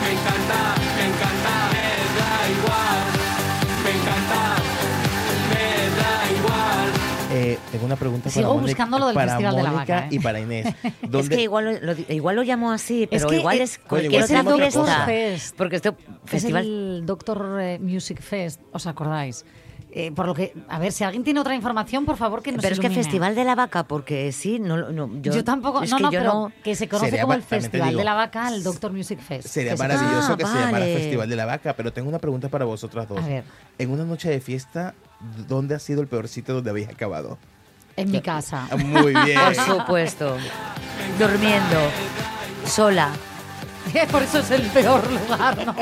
me 0.10 0.16
encanta, 0.16 0.76
me 0.98 1.06
encanta, 1.06 1.54
me 1.70 1.86
da 2.18 2.32
igual, 2.58 3.02
me 3.84 3.92
encanta, 3.92 4.42
me 5.50 5.66
da 6.00 6.40
igual. 6.40 6.90
Eh, 7.32 7.60
tengo 7.72 7.86
una 7.86 7.96
pregunta 7.96 8.30
Sigo 8.32 8.48
para 8.48 8.54
Mónica- 8.62 8.68
buscando 8.72 9.00
lo 9.00 9.06
del 9.08 9.14
para 9.16 9.32
Festival 9.34 9.56
de 9.56 9.64
la 9.64 9.72
Mónica 9.72 9.94
Vaca, 9.96 10.06
¿eh? 10.06 10.10
y 10.12 10.20
para 10.20 10.40
Inés. 10.40 10.66
Es 10.84 11.12
¿Dónde- 11.12 11.36
que 11.36 11.42
igual 11.44 11.80
lo, 11.84 12.14
igual 12.14 12.36
lo 12.38 12.44
llamo 12.44 12.72
así, 12.72 13.08
pero 13.10 13.28
que 13.30 13.38
igual 13.38 13.60
es- 13.60 13.74
es 13.74 13.80
cualquier 13.80 14.24
otra 14.24 14.44
fiesta. 14.44 14.80
cosa. 14.80 15.06
Fest. 15.06 15.56
Porque 15.56 15.76
este 15.76 15.90
Es 15.90 15.96
festival... 16.26 16.66
el 16.66 17.04
Doctor 17.06 17.60
eh, 17.62 17.78
Music 17.80 18.20
Fest, 18.20 18.62
¿os 18.72 18.88
acordáis? 18.88 19.46
Eh, 19.92 20.12
por 20.12 20.28
lo 20.28 20.36
que, 20.36 20.54
a 20.68 20.78
ver, 20.78 20.92
si 20.92 21.04
alguien 21.04 21.24
tiene 21.24 21.40
otra 21.40 21.56
información, 21.56 22.06
por 22.06 22.16
favor 22.16 22.44
que 22.44 22.52
nos 22.52 22.62
Pero 22.62 22.74
es 22.76 22.80
que. 22.80 22.92
Festival 22.92 23.34
de 23.34 23.44
la 23.44 23.56
Vaca, 23.56 23.84
porque 23.86 24.32
sí, 24.32 24.60
no, 24.60 24.92
no 24.92 25.10
yo, 25.22 25.34
Yo, 25.34 25.44
tampoco, 25.44 25.82
es 25.82 25.90
no, 25.90 25.98
que 25.98 26.04
no, 26.04 26.12
yo 26.12 26.20
pero 26.20 26.34
no- 26.34 26.52
que 26.64 26.76
se 26.76 26.88
conoce 26.88 27.08
Sería 27.08 27.22
como 27.24 27.34
el 27.34 27.42
Festival 27.42 27.90
digo, 27.90 27.98
de 28.00 28.06
la 28.06 28.14
Vaca, 28.14 28.50
el 28.50 28.62
Doctor 28.62 28.94
Music 28.94 29.20
Fest. 29.20 29.48
Sería 29.48 29.72
Que 29.72 29.78
maravilloso 29.80 30.34
Ah, 30.34 30.38
que 30.38 30.46
se 30.46 30.54
llamara. 30.54 30.86
Festival 30.86 31.28
de 31.30 31.36
la 31.36 31.46
Vaca, 31.46 31.74
pero 31.74 31.92
tengo 31.92 32.08
una 32.08 32.20
pregunta 32.20 32.50
para 32.50 32.66
vosotras 32.66 33.08
dos. 33.08 33.18
A 33.20 33.28
ver. 33.28 33.44
En 33.80 33.90
una 33.90 34.04
noche 34.06 34.30
de 34.30 34.40
fiesta, 34.42 34.94
¿dónde 35.48 35.74
ha 35.74 35.80
sido 35.80 36.02
el 36.02 36.08
peor 36.08 36.28
sitio 36.28 36.54
donde 36.54 36.70
habéis 36.70 36.90
acabado? 36.90 37.40
En 37.96 38.12
mi 38.12 38.22
casa. 38.22 38.68
Ah, 38.72 38.76
Muy 38.78 39.14
bien. 39.26 39.40
Por 39.44 39.56
supuesto. 39.56 40.38
Durmiendo. 41.18 41.78
Sola. 42.66 43.10
Por 44.12 44.22
eso 44.22 44.38
es 44.40 44.52
el 44.52 44.62
peor 44.68 45.02
lugar, 45.12 45.66
¿no? 45.66 45.74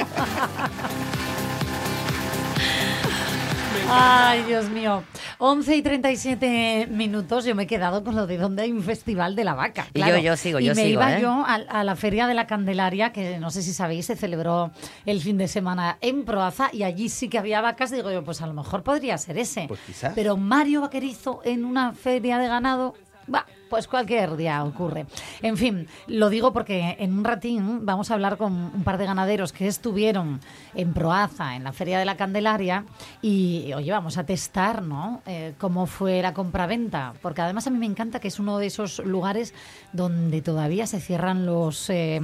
Ay, 3.89 4.43
Dios 4.43 4.69
mío. 4.69 5.03
11 5.37 5.75
y 5.77 5.81
37 5.81 6.87
minutos. 6.91 7.45
Yo 7.45 7.55
me 7.55 7.63
he 7.63 7.67
quedado 7.67 8.03
con 8.03 8.15
lo 8.15 8.27
de 8.27 8.37
dónde 8.37 8.63
hay 8.63 8.71
un 8.71 8.83
festival 8.83 9.35
de 9.35 9.43
la 9.45 9.53
vaca. 9.53 9.87
Y 9.93 9.99
claro. 10.01 10.17
yo- 10.17 10.23
yo 10.23 10.37
sigo, 10.37 10.59
y 10.59 10.65
yo 10.65 10.75
me 10.75 10.83
sigo, 10.83 11.01
iba 11.01 11.17
¿eh? 11.17 11.21
yo 11.21 11.29
a, 11.45 11.55
a 11.55 11.83
la 11.83 11.95
Feria 11.95 12.27
de 12.27 12.33
la 12.33 12.47
Candelaria, 12.47 13.13
que 13.13 13.39
no 13.39 13.49
sé 13.49 13.61
si 13.61 13.71
sabéis, 13.73 14.05
se 14.07 14.15
celebró 14.15 14.71
el 15.05 15.21
fin 15.21 15.37
de 15.37 15.47
semana 15.47 15.97
en 16.01 16.25
Proaza 16.25 16.69
y 16.73 16.83
allí 16.83 17.07
sí 17.09 17.29
que 17.29 17.37
había 17.37 17.61
vacas. 17.61 17.91
Digo 17.91 18.11
yo, 18.11 18.23
pues 18.23 18.41
a 18.41 18.47
lo 18.47 18.53
mejor 18.53 18.83
podría 18.83 19.17
ser 19.17 19.37
ese. 19.37 19.65
Pues 19.67 19.79
quizás. 19.85 20.11
Pero 20.15 20.35
Mario 20.35 20.81
Vaquerizo 20.81 21.41
en 21.45 21.63
una 21.63 21.93
feria 21.93 22.37
de 22.39 22.47
ganado. 22.47 22.93
Va, 23.33 23.45
pues 23.69 23.87
cualquier 23.87 24.35
día 24.35 24.63
ocurre. 24.63 25.05
En 25.41 25.57
fin, 25.57 25.87
lo 26.07 26.29
digo 26.29 26.53
porque 26.53 26.95
en 26.99 27.17
un 27.17 27.23
ratín 27.23 27.85
vamos 27.85 28.11
a 28.11 28.15
hablar 28.15 28.37
con 28.37 28.53
un 28.53 28.83
par 28.83 28.97
de 28.97 29.05
ganaderos 29.05 29.53
que 29.53 29.67
estuvieron 29.67 30.39
en 30.75 30.93
Proaza, 30.93 31.55
en 31.55 31.63
la 31.63 31.73
Feria 31.73 31.99
de 31.99 32.05
la 32.05 32.17
Candelaria, 32.17 32.85
y 33.21 33.71
oye, 33.73 33.91
vamos 33.91 34.17
a 34.17 34.25
testar, 34.25 34.81
¿no? 34.81 35.21
Eh, 35.25 35.53
cómo 35.57 35.85
fue 35.85 36.21
la 36.21 36.33
compraventa, 36.33 37.13
porque 37.21 37.41
además 37.41 37.67
a 37.67 37.69
mí 37.69 37.77
me 37.77 37.85
encanta 37.85 38.19
que 38.19 38.27
es 38.27 38.39
uno 38.39 38.57
de 38.57 38.67
esos 38.67 38.99
lugares 38.99 39.53
donde 39.93 40.41
todavía 40.41 40.87
se 40.87 40.99
cierran 40.99 41.45
los... 41.45 41.89
eh, 41.89 42.19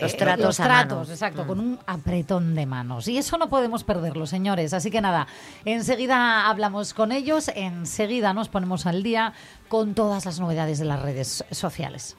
Los 0.00 0.14
eh, 0.14 0.16
tratos 0.16 0.46
los 0.46 0.60
exacto, 1.10 1.44
Mm. 1.44 1.46
con 1.46 1.60
un 1.60 1.78
apretón 1.86 2.54
de 2.54 2.66
manos. 2.66 3.08
Y 3.08 3.18
eso 3.18 3.38
no 3.38 3.48
podemos 3.48 3.84
perderlo, 3.84 4.26
señores. 4.26 4.72
Así 4.72 4.90
que 4.90 5.00
nada, 5.00 5.26
enseguida 5.64 6.48
hablamos 6.48 6.94
con 6.94 7.12
ellos, 7.12 7.50
enseguida 7.54 8.32
nos 8.34 8.48
ponemos 8.48 8.86
al 8.86 9.02
día 9.02 9.32
con 9.68 9.94
todas 9.94 10.24
las 10.24 10.40
novedades 10.40 10.78
de 10.78 10.84
las 10.84 11.00
redes 11.02 11.44
sociales. 11.50 12.16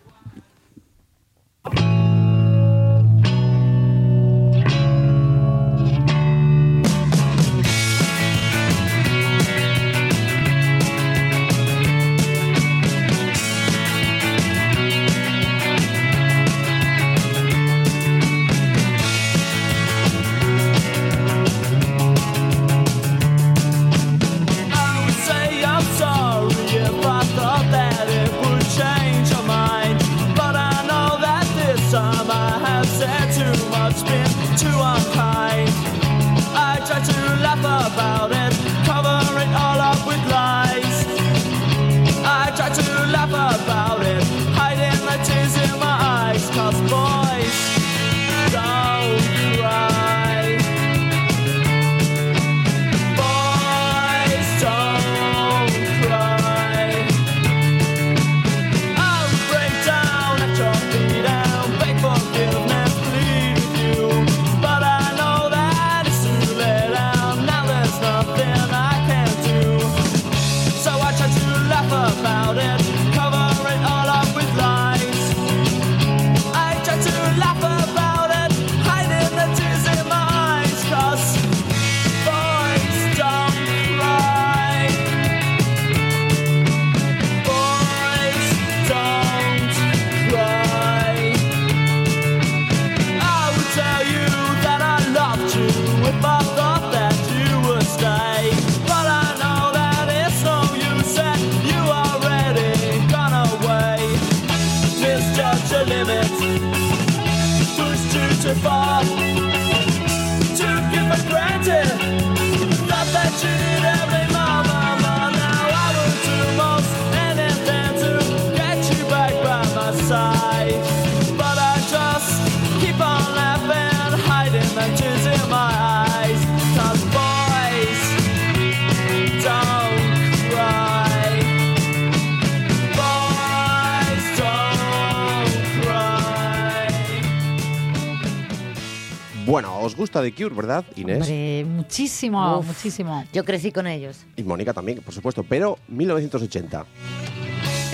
Bueno, 139.63 139.80
os 139.80 139.95
gusta 139.95 140.21
The 140.21 140.34
Cure, 140.34 140.54
¿verdad, 140.54 140.84
Inés? 140.97 141.19
Hombre, 141.21 141.63
muchísimo, 141.65 142.60
Uf. 142.60 142.67
muchísimo. 142.67 143.23
Yo 143.32 143.45
crecí 143.45 143.71
con 143.71 143.88
ellos. 143.88 144.26
Y 144.36 144.43
Mónica 144.43 144.73
también, 144.73 144.99
por 144.99 145.13
supuesto, 145.13 145.45
pero 145.47 145.80
1980. 145.88 146.86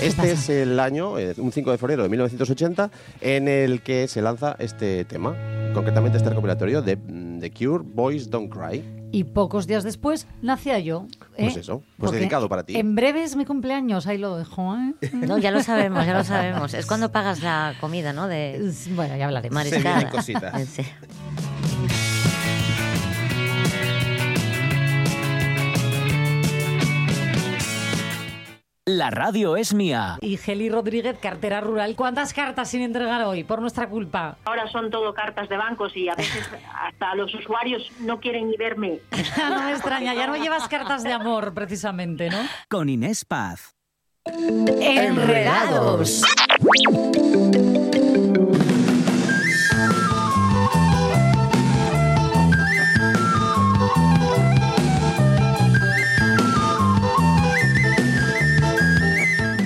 Este 0.02 0.32
es 0.32 0.48
el 0.48 0.80
año, 0.80 1.16
eh, 1.16 1.32
un 1.36 1.52
5 1.52 1.70
de 1.70 1.78
febrero 1.78 2.02
de 2.02 2.08
1980, 2.08 2.90
en 3.20 3.46
el 3.46 3.82
que 3.82 4.08
se 4.08 4.20
lanza 4.20 4.56
este 4.58 5.04
tema, 5.04 5.36
concretamente 5.72 6.18
este 6.18 6.30
recopilatorio 6.30 6.82
de 6.82 6.96
mm, 6.96 7.38
The 7.38 7.52
Cure, 7.52 7.84
Boys 7.86 8.28
Don't 8.28 8.52
Cry. 8.52 8.99
Y 9.12 9.24
pocos 9.24 9.66
días 9.66 9.82
después 9.84 10.26
nacía 10.42 10.78
yo. 10.78 11.06
¿eh? 11.36 11.44
Pues 11.44 11.56
eso, 11.56 11.78
pues 11.96 12.08
Porque 12.10 12.18
dedicado 12.18 12.48
para 12.48 12.62
ti. 12.64 12.76
En 12.76 12.94
breve 12.94 13.22
es 13.22 13.34
mi 13.36 13.44
cumpleaños, 13.44 14.06
ahí 14.06 14.18
lo 14.18 14.36
dejo. 14.36 14.76
¿eh? 14.76 14.94
No, 15.12 15.38
ya 15.38 15.50
lo 15.50 15.62
sabemos, 15.62 16.06
ya 16.06 16.14
lo 16.14 16.24
sabemos. 16.24 16.74
Es 16.74 16.86
cuando 16.86 17.10
pagas 17.10 17.42
la 17.42 17.74
comida, 17.80 18.12
¿no? 18.12 18.28
De 18.28 18.72
Bueno, 18.94 19.16
ya 19.16 19.26
hablaremos. 19.26 19.54
mariscada. 19.54 19.96
vienen 19.96 20.12
cositas. 20.12 20.68
Sí. 20.70 20.82
La 28.90 29.08
radio 29.08 29.56
es 29.56 29.72
mía. 29.72 30.18
Y 30.20 30.36
Geli 30.36 30.68
Rodríguez, 30.68 31.16
cartera 31.20 31.60
rural. 31.60 31.94
¿Cuántas 31.94 32.34
cartas 32.34 32.70
sin 32.70 32.82
entregar 32.82 33.22
hoy 33.22 33.44
por 33.44 33.60
nuestra 33.60 33.88
culpa? 33.88 34.36
Ahora 34.46 34.68
son 34.68 34.90
todo 34.90 35.14
cartas 35.14 35.48
de 35.48 35.56
bancos 35.56 35.96
y 35.96 36.08
a 36.08 36.16
veces 36.16 36.50
hasta 36.74 37.14
los 37.14 37.32
usuarios 37.32 37.88
no 38.00 38.18
quieren 38.18 38.50
ni 38.50 38.56
verme. 38.56 38.98
no 39.48 39.62
me 39.62 39.70
extraña, 39.70 40.12
ya 40.14 40.26
no 40.26 40.34
llevas 40.36 40.66
cartas 40.66 41.04
de 41.04 41.12
amor, 41.12 41.54
precisamente, 41.54 42.30
¿no? 42.30 42.38
Con 42.68 42.88
Inés 42.88 43.24
Paz. 43.24 43.76
Enredados. 44.24 46.22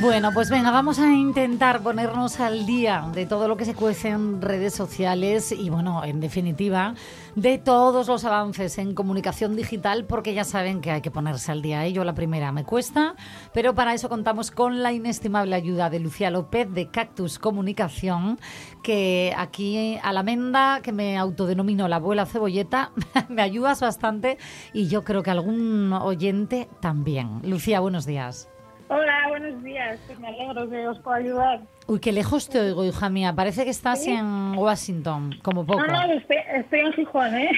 Bueno, 0.04 0.32
pues 0.34 0.50
venga, 0.50 0.70
vamos 0.70 0.98
a 0.98 1.10
intentar 1.14 1.80
ponernos 1.80 2.38
al 2.38 2.66
día 2.66 3.08
de 3.14 3.24
todo 3.24 3.48
lo 3.48 3.56
que 3.56 3.64
se 3.64 3.74
cuece 3.74 4.10
en 4.10 4.42
redes 4.42 4.74
sociales 4.74 5.50
y, 5.50 5.70
bueno, 5.70 6.04
en 6.04 6.20
definitiva, 6.20 6.94
de 7.36 7.56
todos 7.56 8.06
los 8.06 8.26
avances 8.26 8.76
en 8.76 8.94
comunicación 8.94 9.56
digital, 9.56 10.04
porque 10.04 10.34
ya 10.34 10.44
saben 10.44 10.82
que 10.82 10.90
hay 10.90 11.00
que 11.00 11.10
ponerse 11.10 11.52
al 11.52 11.62
día. 11.62 11.86
¿eh? 11.86 11.94
Yo 11.94 12.04
la 12.04 12.14
primera 12.14 12.52
me 12.52 12.64
cuesta, 12.64 13.14
pero 13.54 13.74
para 13.74 13.94
eso 13.94 14.10
contamos 14.10 14.50
con 14.50 14.82
la 14.82 14.92
inestimable 14.92 15.56
ayuda 15.56 15.88
de 15.88 16.00
Lucía 16.00 16.30
López 16.30 16.70
de 16.70 16.90
Cactus 16.90 17.38
Comunicación, 17.38 18.38
que 18.82 19.32
aquí 19.34 19.98
a 20.02 20.12
la 20.12 20.22
menda, 20.22 20.80
que 20.82 20.92
me 20.92 21.16
autodenomino 21.16 21.88
la 21.88 21.96
abuela 21.96 22.26
cebolleta, 22.26 22.92
me 23.30 23.40
ayudas 23.40 23.80
bastante 23.80 24.36
y 24.74 24.86
yo 24.86 25.02
creo 25.02 25.22
que 25.22 25.30
algún 25.30 25.94
oyente 25.94 26.68
también. 26.82 27.40
Lucía, 27.42 27.80
buenos 27.80 28.04
días. 28.04 28.50
Hola, 28.88 29.28
buenos 29.28 29.62
días. 29.62 29.98
Me 30.20 30.28
alegro 30.28 30.68
que 30.68 30.86
os 30.86 30.98
pueda 31.00 31.16
ayudar. 31.16 31.60
Uy, 31.86 32.00
qué 32.00 32.12
lejos 32.12 32.48
te 32.48 32.60
oigo, 32.60 32.84
hija 32.84 33.08
mía. 33.08 33.34
Parece 33.34 33.64
que 33.64 33.70
estás 33.70 34.06
en 34.06 34.56
Washington, 34.56 35.34
como 35.42 35.64
poco. 35.64 35.80
No, 35.86 36.06
no, 36.06 36.12
estoy, 36.12 36.36
estoy 36.54 36.80
en 36.80 36.92
Gijón, 36.92 37.34
¿eh? 37.34 37.50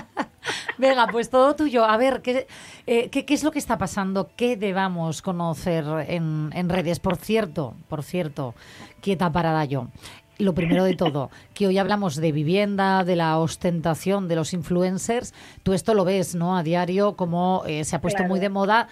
Venga, 0.78 1.06
pues 1.08 1.28
todo 1.28 1.54
tuyo. 1.54 1.84
A 1.84 1.96
ver, 1.96 2.22
¿qué, 2.22 2.46
eh, 2.86 3.10
qué, 3.10 3.24
qué 3.26 3.34
es 3.34 3.44
lo 3.44 3.50
que 3.50 3.58
está 3.58 3.76
pasando? 3.78 4.30
¿Qué 4.36 4.56
debamos 4.56 5.20
conocer 5.22 5.84
en, 6.08 6.50
en 6.54 6.68
redes? 6.68 6.98
Por 7.00 7.16
cierto, 7.16 7.74
por 7.88 8.02
cierto, 8.02 8.54
quieta 9.00 9.30
parada 9.30 9.64
yo. 9.66 9.88
Lo 10.38 10.54
primero 10.54 10.84
de 10.84 10.94
todo, 10.94 11.30
que 11.52 11.66
hoy 11.66 11.78
hablamos 11.78 12.14
de 12.14 12.30
vivienda, 12.30 13.02
de 13.02 13.16
la 13.16 13.38
ostentación 13.38 14.28
de 14.28 14.36
los 14.36 14.52
influencers. 14.52 15.34
Tú 15.64 15.72
esto 15.72 15.94
lo 15.94 16.04
ves, 16.04 16.36
¿no? 16.36 16.56
A 16.56 16.62
diario, 16.62 17.16
como 17.16 17.64
eh, 17.66 17.82
se 17.84 17.96
ha 17.96 18.00
puesto 18.00 18.18
Claro. 18.18 18.28
muy 18.30 18.38
de 18.38 18.48
moda 18.48 18.86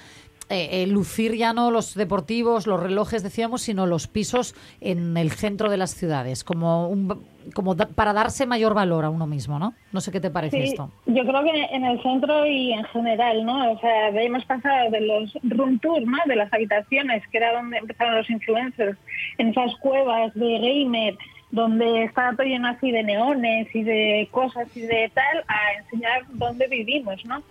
eh, 0.48 0.82
eh, 0.82 0.86
lucir 0.86 1.34
ya 1.34 1.52
no 1.52 1.70
los 1.70 1.94
deportivos, 1.94 2.66
los 2.66 2.80
relojes, 2.80 3.22
decíamos, 3.22 3.62
sino 3.62 3.86
los 3.86 4.06
pisos 4.06 4.54
en 4.80 5.16
el 5.16 5.32
centro 5.32 5.68
de 5.70 5.76
las 5.76 5.94
ciudades, 5.94 6.44
como, 6.44 6.88
un, 6.88 7.26
como 7.54 7.74
da- 7.74 7.88
para 7.88 8.12
darse 8.12 8.46
mayor 8.46 8.72
valor 8.74 9.04
a 9.04 9.10
uno 9.10 9.26
mismo, 9.26 9.58
¿no? 9.58 9.74
No 9.92 10.00
sé 10.00 10.12
qué 10.12 10.20
te 10.20 10.30
parece 10.30 10.56
Sí, 10.62 10.68
esto. 10.70 10.90
yo 11.06 11.22
creo 11.26 11.42
que 11.42 11.64
en 11.74 11.84
el 11.84 12.00
centro 12.02 12.46
y 12.46 12.72
en 12.72 12.84
general, 12.84 13.44
¿no? 13.44 13.72
O 13.72 13.78
sea, 13.80 14.08
hemos 14.10 14.44
pasado 14.44 14.90
de 14.90 15.00
los 15.00 15.32
room 15.42 15.78
tour, 15.80 16.02
¿no? 16.02 16.18
De 16.26 16.36
las 16.36 16.52
habitaciones, 16.52 17.22
que 17.32 17.38
era 17.38 17.52
donde 17.52 17.78
empezaron 17.78 18.14
los 18.16 18.30
influencers, 18.30 18.96
en 19.38 19.48
esas 19.48 19.74
cuevas 19.76 20.32
de 20.34 20.58
gamer, 20.60 21.16
donde 21.50 22.04
estaba 22.04 22.32
todo 22.32 22.46
lleno 22.46 22.68
así 22.68 22.90
de 22.90 23.02
neones 23.04 23.68
y 23.74 23.82
de 23.82 24.28
cosas 24.32 24.68
y 24.76 24.80
de 24.80 25.10
tal, 25.14 25.44
a 25.48 25.78
enseñar 25.80 26.22
dónde 26.34 26.66
vivimos, 26.66 27.24
¿no? 27.24 27.42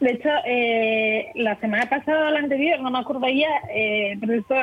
De 0.00 0.10
hecho, 0.10 0.28
eh, 0.44 1.30
la 1.34 1.58
semana 1.60 1.88
pasada 1.88 2.28
o 2.28 2.30
la 2.30 2.40
anterior, 2.40 2.80
no 2.80 2.90
me 2.90 2.98
acuerdo 2.98 3.28
ya, 3.28 3.62
eh, 3.70 4.16
pero 4.20 4.34
esto 4.34 4.54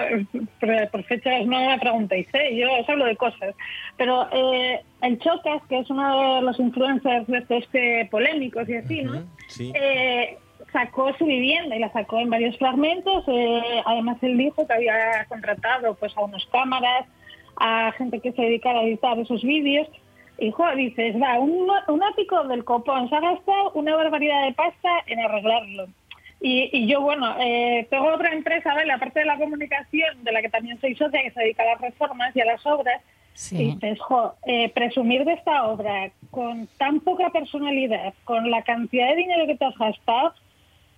por, 0.91 1.03
fechas 1.03 1.45
no 1.45 1.69
me 1.69 1.79
preguntéis, 1.79 2.27
¿eh? 2.33 2.55
yo 2.55 2.71
os 2.79 2.89
hablo 2.89 3.05
de 3.05 3.15
cosas. 3.15 3.55
Pero 3.97 4.27
eh, 4.31 4.81
el 5.01 5.19
Chocas, 5.19 5.61
que 5.69 5.79
es 5.79 5.89
uno 5.89 6.35
de 6.35 6.41
los 6.41 6.59
influencers 6.59 7.27
de 7.27 7.37
estos 7.37 7.67
que 7.69 8.07
polémicos 8.11 8.67
y 8.67 8.75
así, 8.75 9.03
¿no? 9.03 9.23
Sí. 9.47 9.71
Eh, 9.73 10.37
sacó 10.71 11.13
su 11.17 11.25
vivienda 11.25 11.75
y 11.75 11.79
la 11.79 11.91
sacó 11.91 12.19
en 12.19 12.29
varios 12.29 12.57
fragmentos. 12.57 13.23
eh, 13.27 13.81
además, 13.85 14.17
él 14.21 14.37
dijo 14.37 14.67
que 14.67 14.73
había 14.73 15.25
contratado 15.27 15.95
pues 15.95 16.15
a 16.17 16.21
unas 16.21 16.45
cámaras, 16.47 17.05
a 17.55 17.91
gente 17.93 18.19
que 18.19 18.31
se 18.31 18.41
dedicara 18.41 18.79
a 18.79 18.83
editar 18.83 19.17
esos 19.19 19.41
vídeos. 19.43 19.87
Y 20.41 20.49
jo, 20.49 20.65
dices, 20.75 21.15
va, 21.21 21.37
un, 21.39 21.69
un 21.87 22.03
ático 22.03 22.43
del 22.45 22.63
copón 22.65 23.07
se 23.09 23.15
ha 23.15 23.19
gastado 23.19 23.71
una 23.75 23.95
barbaridad 23.95 24.43
de 24.45 24.53
pasta 24.53 24.89
en 25.05 25.19
arreglarlo. 25.19 25.85
Y, 26.41 26.67
y 26.73 26.87
yo, 26.87 26.99
bueno, 27.01 27.35
eh, 27.39 27.85
tengo 27.91 28.11
otra 28.11 28.33
empresa, 28.33 28.73
¿vale? 28.73 28.91
Aparte 28.91 29.19
de 29.19 29.27
la 29.27 29.37
comunicación, 29.37 30.23
de 30.23 30.31
la 30.31 30.41
que 30.41 30.49
también 30.49 30.81
soy 30.81 30.95
socia, 30.95 31.21
que 31.21 31.29
se 31.29 31.41
dedica 31.41 31.61
a 31.61 31.67
las 31.67 31.81
reformas 31.81 32.35
y 32.35 32.41
a 32.41 32.45
las 32.45 32.65
obras, 32.65 32.99
Sí. 33.33 33.55
y 33.55 33.71
dices, 33.75 33.99
jo, 33.99 34.33
eh, 34.47 34.69
presumir 34.69 35.25
de 35.25 35.33
esta 35.33 35.65
obra 35.65 36.11
con 36.31 36.67
tan 36.79 37.01
poca 37.01 37.29
personalidad, 37.29 38.15
con 38.23 38.49
la 38.49 38.63
cantidad 38.63 39.09
de 39.09 39.17
dinero 39.17 39.45
que 39.45 39.57
te 39.57 39.65
has 39.65 39.77
gastado, 39.77 40.33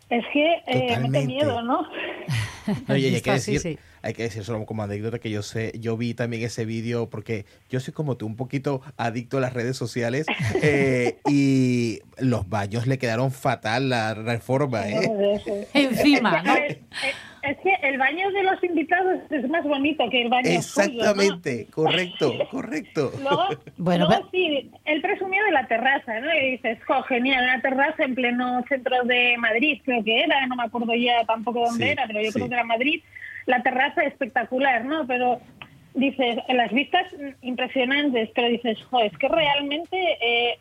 es 0.10 0.26
que 0.32 0.64
eh, 0.68 0.98
mete 1.02 1.26
miedo, 1.26 1.62
¿no? 1.64 1.86
Oye, 2.90 3.08
hay 3.16 3.22
que 3.22 3.40
sí, 3.40 3.52
decir, 3.54 3.60
sí. 3.60 3.80
Hay 4.04 4.14
que 4.14 4.24
decir 4.24 4.44
solo 4.44 4.66
como 4.66 4.84
anécdota 4.84 5.18
que 5.18 5.30
yo 5.30 5.42
sé, 5.42 5.72
yo 5.80 5.98
vi 5.98 6.14
también 6.14 6.44
ese 6.44 6.66
vídeo 6.66 7.10
porque 7.10 7.46
yo 7.70 7.80
soy 7.80 7.94
como 7.94 8.18
tú 8.18 8.28
un 8.28 8.36
poquito 8.36 8.82
adicto 8.98 9.38
a 9.38 9.42
las 9.42 9.54
redes 9.54 9.78
sociales 9.78 10.28
eh, 10.62 11.20
y 11.28 12.02
los 12.18 12.48
baños 12.50 12.86
le 12.86 12.98
quedaron 13.00 13.32
fatal 13.32 13.90
la 13.90 14.14
reforma, 14.14 14.90
¿eh? 14.90 15.68
Encima, 15.74 16.44
¿no? 16.44 16.54
Es, 17.44 17.58
que 17.58 17.74
el 17.84 17.98
baño 17.98 18.32
de 18.32 18.44
los 18.44 18.64
invitados 18.64 19.20
es 19.30 19.50
más 19.50 19.64
bonito 19.64 20.10
que 20.10 20.22
el 20.24 20.30
baño 20.30 20.62
suyo, 20.62 20.88
¿no? 20.88 21.12
Exactamente, 21.12 21.68
correcto, 21.68 22.34
correcto. 22.50 23.12
Luego, 23.22 23.44
Bueno, 23.78 24.08
luego 24.08 24.30
sí, 24.32 24.72
él 24.86 25.02
presumía 25.02 25.44
de 25.44 25.52
la 25.52 25.68
terraza, 25.68 26.20
¿no? 26.22 26.34
Y 26.34 26.52
dices, 26.52 26.80
jo, 26.86 27.04
genial, 27.04 27.44
una 27.44 27.62
terraza 27.62 28.04
en 28.04 28.16
pleno 28.16 28.64
centro 28.70 29.04
de 29.04 29.36
Madrid, 29.38 29.82
creo 29.84 30.04
que 30.04 30.24
era, 30.24 30.46
no 30.48 30.56
me 30.56 30.64
acuerdo 30.64 30.94
ya 30.96 31.24
tampoco 31.26 31.66
dónde 31.66 31.86
Sí, 31.86 31.92
era, 31.92 32.08
pero 32.08 32.22
yo 32.22 32.28
sí. 32.32 32.34
creo 32.34 32.48
que 32.48 32.56
era 32.56 32.64
Madrid. 32.64 33.02
La 33.46 33.62
terraza 33.62 34.04
espectacular, 34.04 34.86
¿no? 34.86 35.06
Pero 35.06 35.42
dices, 35.96 36.38
las 36.48 36.72
vistas 36.72 37.06
impresionantes, 37.42 38.30
pero 38.34 38.48
dices, 38.48 38.78
jo, 38.90 39.00
es 39.02 39.16
que 39.18 39.28
realmente 39.28 40.18
eh, 40.22 40.60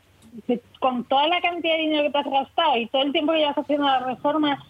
con 0.80 1.04
toda 1.04 1.28
la 1.28 1.40
cantidad 1.40 1.74
de 1.74 1.82
dinero 1.82 2.02
que 2.04 2.10
te 2.10 2.18
has 2.18 2.30
gastado 2.30 2.76
y 2.76 2.86
todo 2.86 3.02
el 3.02 3.12
tiempo 3.12 3.32
que 3.32 3.38
llevas 3.38 3.58
haciendo 3.58 3.86
la 3.86 4.00
reforma, 4.00 4.64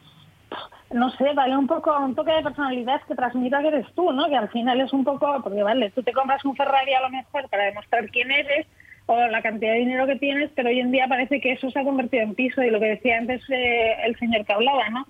no 0.92 1.10
sé, 1.10 1.32
vale 1.34 1.56
un 1.56 1.66
poco 1.66 1.96
un 1.98 2.14
toque 2.14 2.32
de 2.32 2.42
personalidad 2.42 3.00
que 3.02 3.14
transmita 3.14 3.60
que 3.60 3.68
eres 3.68 3.86
tú, 3.94 4.12
¿no? 4.12 4.28
Que 4.28 4.36
al 4.36 4.48
final 4.50 4.80
es 4.80 4.92
un 4.92 5.04
poco, 5.04 5.40
porque 5.42 5.62
vale, 5.62 5.90
tú 5.90 6.02
te 6.02 6.12
compras 6.12 6.44
un 6.44 6.56
Ferrari 6.56 6.94
a 6.94 7.02
lo 7.02 7.10
mejor 7.10 7.48
para 7.48 7.64
demostrar 7.64 8.08
quién 8.10 8.30
eres 8.30 8.66
o 9.06 9.16
la 9.16 9.42
cantidad 9.42 9.72
de 9.72 9.80
dinero 9.80 10.06
que 10.06 10.16
tienes, 10.16 10.50
pero 10.54 10.68
hoy 10.68 10.80
en 10.80 10.92
día 10.92 11.06
parece 11.08 11.40
que 11.40 11.52
eso 11.52 11.70
se 11.70 11.78
ha 11.78 11.84
convertido 11.84 12.22
en 12.22 12.34
piso 12.34 12.62
y 12.62 12.70
lo 12.70 12.78
que 12.78 12.86
decía 12.86 13.18
antes 13.18 13.42
eh, 13.50 13.96
el 14.04 14.16
señor 14.18 14.44
que 14.44 14.52
hablaba, 14.52 14.88
¿no? 14.90 15.06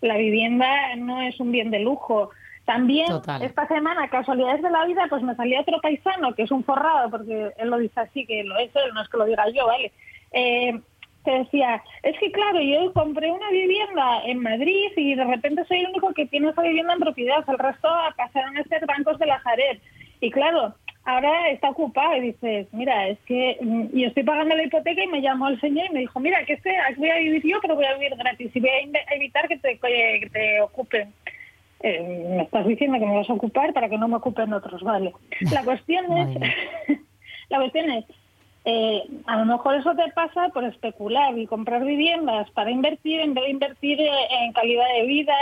La 0.00 0.16
vivienda 0.16 0.96
no 0.96 1.22
es 1.22 1.38
un 1.40 1.52
bien 1.52 1.70
de 1.70 1.80
lujo. 1.80 2.30
También 2.64 3.06
Total. 3.06 3.42
esta 3.42 3.68
semana, 3.68 4.08
casualidades 4.08 4.60
de 4.60 4.70
la 4.70 4.84
vida, 4.84 5.06
pues 5.08 5.22
me 5.22 5.36
salía 5.36 5.60
otro 5.60 5.80
paisano 5.80 6.34
que 6.34 6.42
es 6.42 6.50
un 6.50 6.64
forrado, 6.64 7.10
porque 7.10 7.52
él 7.56 7.68
lo 7.70 7.78
dice 7.78 8.00
así, 8.00 8.26
que 8.26 8.42
lo 8.42 8.58
es 8.58 8.74
él, 8.74 8.92
no 8.92 9.02
es 9.02 9.08
que 9.08 9.16
lo 9.16 9.24
diga 9.24 9.48
yo, 9.50 9.66
¿vale? 9.66 9.92
Eh, 10.32 10.80
decía, 11.30 11.82
es 12.02 12.18
que 12.18 12.30
claro, 12.32 12.60
yo 12.60 12.92
compré 12.92 13.30
una 13.30 13.50
vivienda 13.50 14.22
en 14.24 14.40
Madrid 14.40 14.90
y 14.96 15.14
de 15.14 15.24
repente 15.24 15.64
soy 15.66 15.78
el 15.80 15.90
único 15.90 16.12
que 16.12 16.26
tiene 16.26 16.50
esa 16.50 16.62
vivienda 16.62 16.94
en 16.94 17.00
propiedad, 17.00 17.44
el 17.48 17.58
resto 17.58 17.88
pasaron 18.16 18.56
a 18.56 18.64
ser 18.64 18.86
bancos 18.86 19.18
de 19.18 19.26
la 19.26 19.38
Jared. 19.40 19.78
Y 20.20 20.30
claro, 20.30 20.74
ahora 21.04 21.50
está 21.50 21.70
ocupado 21.70 22.16
y 22.16 22.32
dices, 22.32 22.66
mira, 22.72 23.08
es 23.08 23.18
que 23.26 23.56
mm, 23.60 23.96
yo 23.96 24.08
estoy 24.08 24.24
pagando 24.24 24.54
la 24.54 24.64
hipoteca 24.64 25.02
y 25.02 25.06
me 25.06 25.22
llamó 25.22 25.48
el 25.48 25.60
señor 25.60 25.86
y 25.90 25.94
me 25.94 26.00
dijo, 26.00 26.20
mira, 26.20 26.44
que 26.44 26.54
este 26.54 26.76
aquí 26.76 26.98
voy 26.98 27.10
a 27.10 27.18
vivir 27.18 27.42
yo, 27.44 27.58
pero 27.62 27.76
voy 27.76 27.84
a 27.84 27.94
vivir 27.94 28.14
gratis 28.16 28.50
y 28.54 28.60
voy 28.60 28.70
a 28.70 29.14
evitar 29.14 29.48
que 29.48 29.58
te, 29.58 29.78
que 29.78 30.30
te 30.32 30.60
ocupen. 30.60 31.12
Eh, 31.80 32.26
me 32.36 32.42
estás 32.42 32.66
diciendo 32.66 32.98
que 32.98 33.06
me 33.06 33.16
vas 33.16 33.30
a 33.30 33.34
ocupar 33.34 33.72
para 33.72 33.88
que 33.88 33.98
no 33.98 34.08
me 34.08 34.16
ocupen 34.16 34.52
otros, 34.52 34.82
vale. 34.82 35.12
La 35.52 35.62
cuestión 35.62 36.04
es, 36.16 36.98
la 37.48 37.58
cuestión 37.58 37.90
es, 37.90 38.04
eh, 38.68 39.04
a 39.26 39.36
lo 39.36 39.44
mejor 39.44 39.76
eso 39.76 39.94
te 39.94 40.10
pasa 40.10 40.48
por 40.48 40.64
especular 40.64 41.38
y 41.38 41.46
comprar 41.46 41.84
viviendas 41.84 42.50
para 42.50 42.72
invertir 42.72 43.20
en 43.20 43.32
vez 43.32 43.44
de 43.44 43.50
invertir 43.50 44.00
eh, 44.00 44.10
en 44.42 44.52
calidad 44.52 44.92
de 44.92 45.06
vida, 45.06 45.34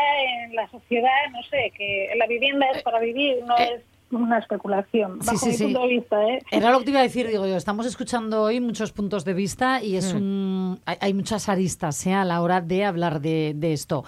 en 0.44 0.54
la 0.54 0.68
sociedad, 0.68 1.30
no 1.32 1.42
sé, 1.44 1.72
que 1.74 2.10
la 2.18 2.26
vivienda 2.26 2.66
es 2.74 2.82
para 2.82 2.98
vivir, 2.98 3.42
no 3.46 3.56
es 3.56 3.80
una 4.22 4.38
especulación, 4.38 5.18
Sí, 5.20 5.26
bajo 5.26 5.38
sí, 5.38 5.46
mi 5.46 5.52
sí. 5.54 5.64
punto 5.64 5.80
de 5.82 5.88
vista. 5.88 6.22
¿eh? 6.28 6.38
Era 6.50 6.70
lo 6.70 6.78
que 6.78 6.84
te 6.84 6.90
iba 6.92 7.00
a 7.00 7.02
decir, 7.04 7.26
digo 7.28 7.46
yo, 7.46 7.56
estamos 7.56 7.86
escuchando 7.86 8.42
hoy 8.42 8.60
muchos 8.60 8.92
puntos 8.92 9.24
de 9.24 9.34
vista 9.34 9.82
y 9.82 9.96
es 9.96 10.12
Hmm. 10.14 10.16
un 10.16 10.80
hay, 10.86 10.96
hay 11.00 11.14
muchas 11.14 11.48
aristas 11.48 12.06
¿eh? 12.06 12.14
a 12.14 12.24
la 12.24 12.40
hora 12.40 12.60
de 12.60 12.84
hablar 12.84 13.20
de, 13.20 13.52
de 13.56 13.72
esto. 13.72 14.04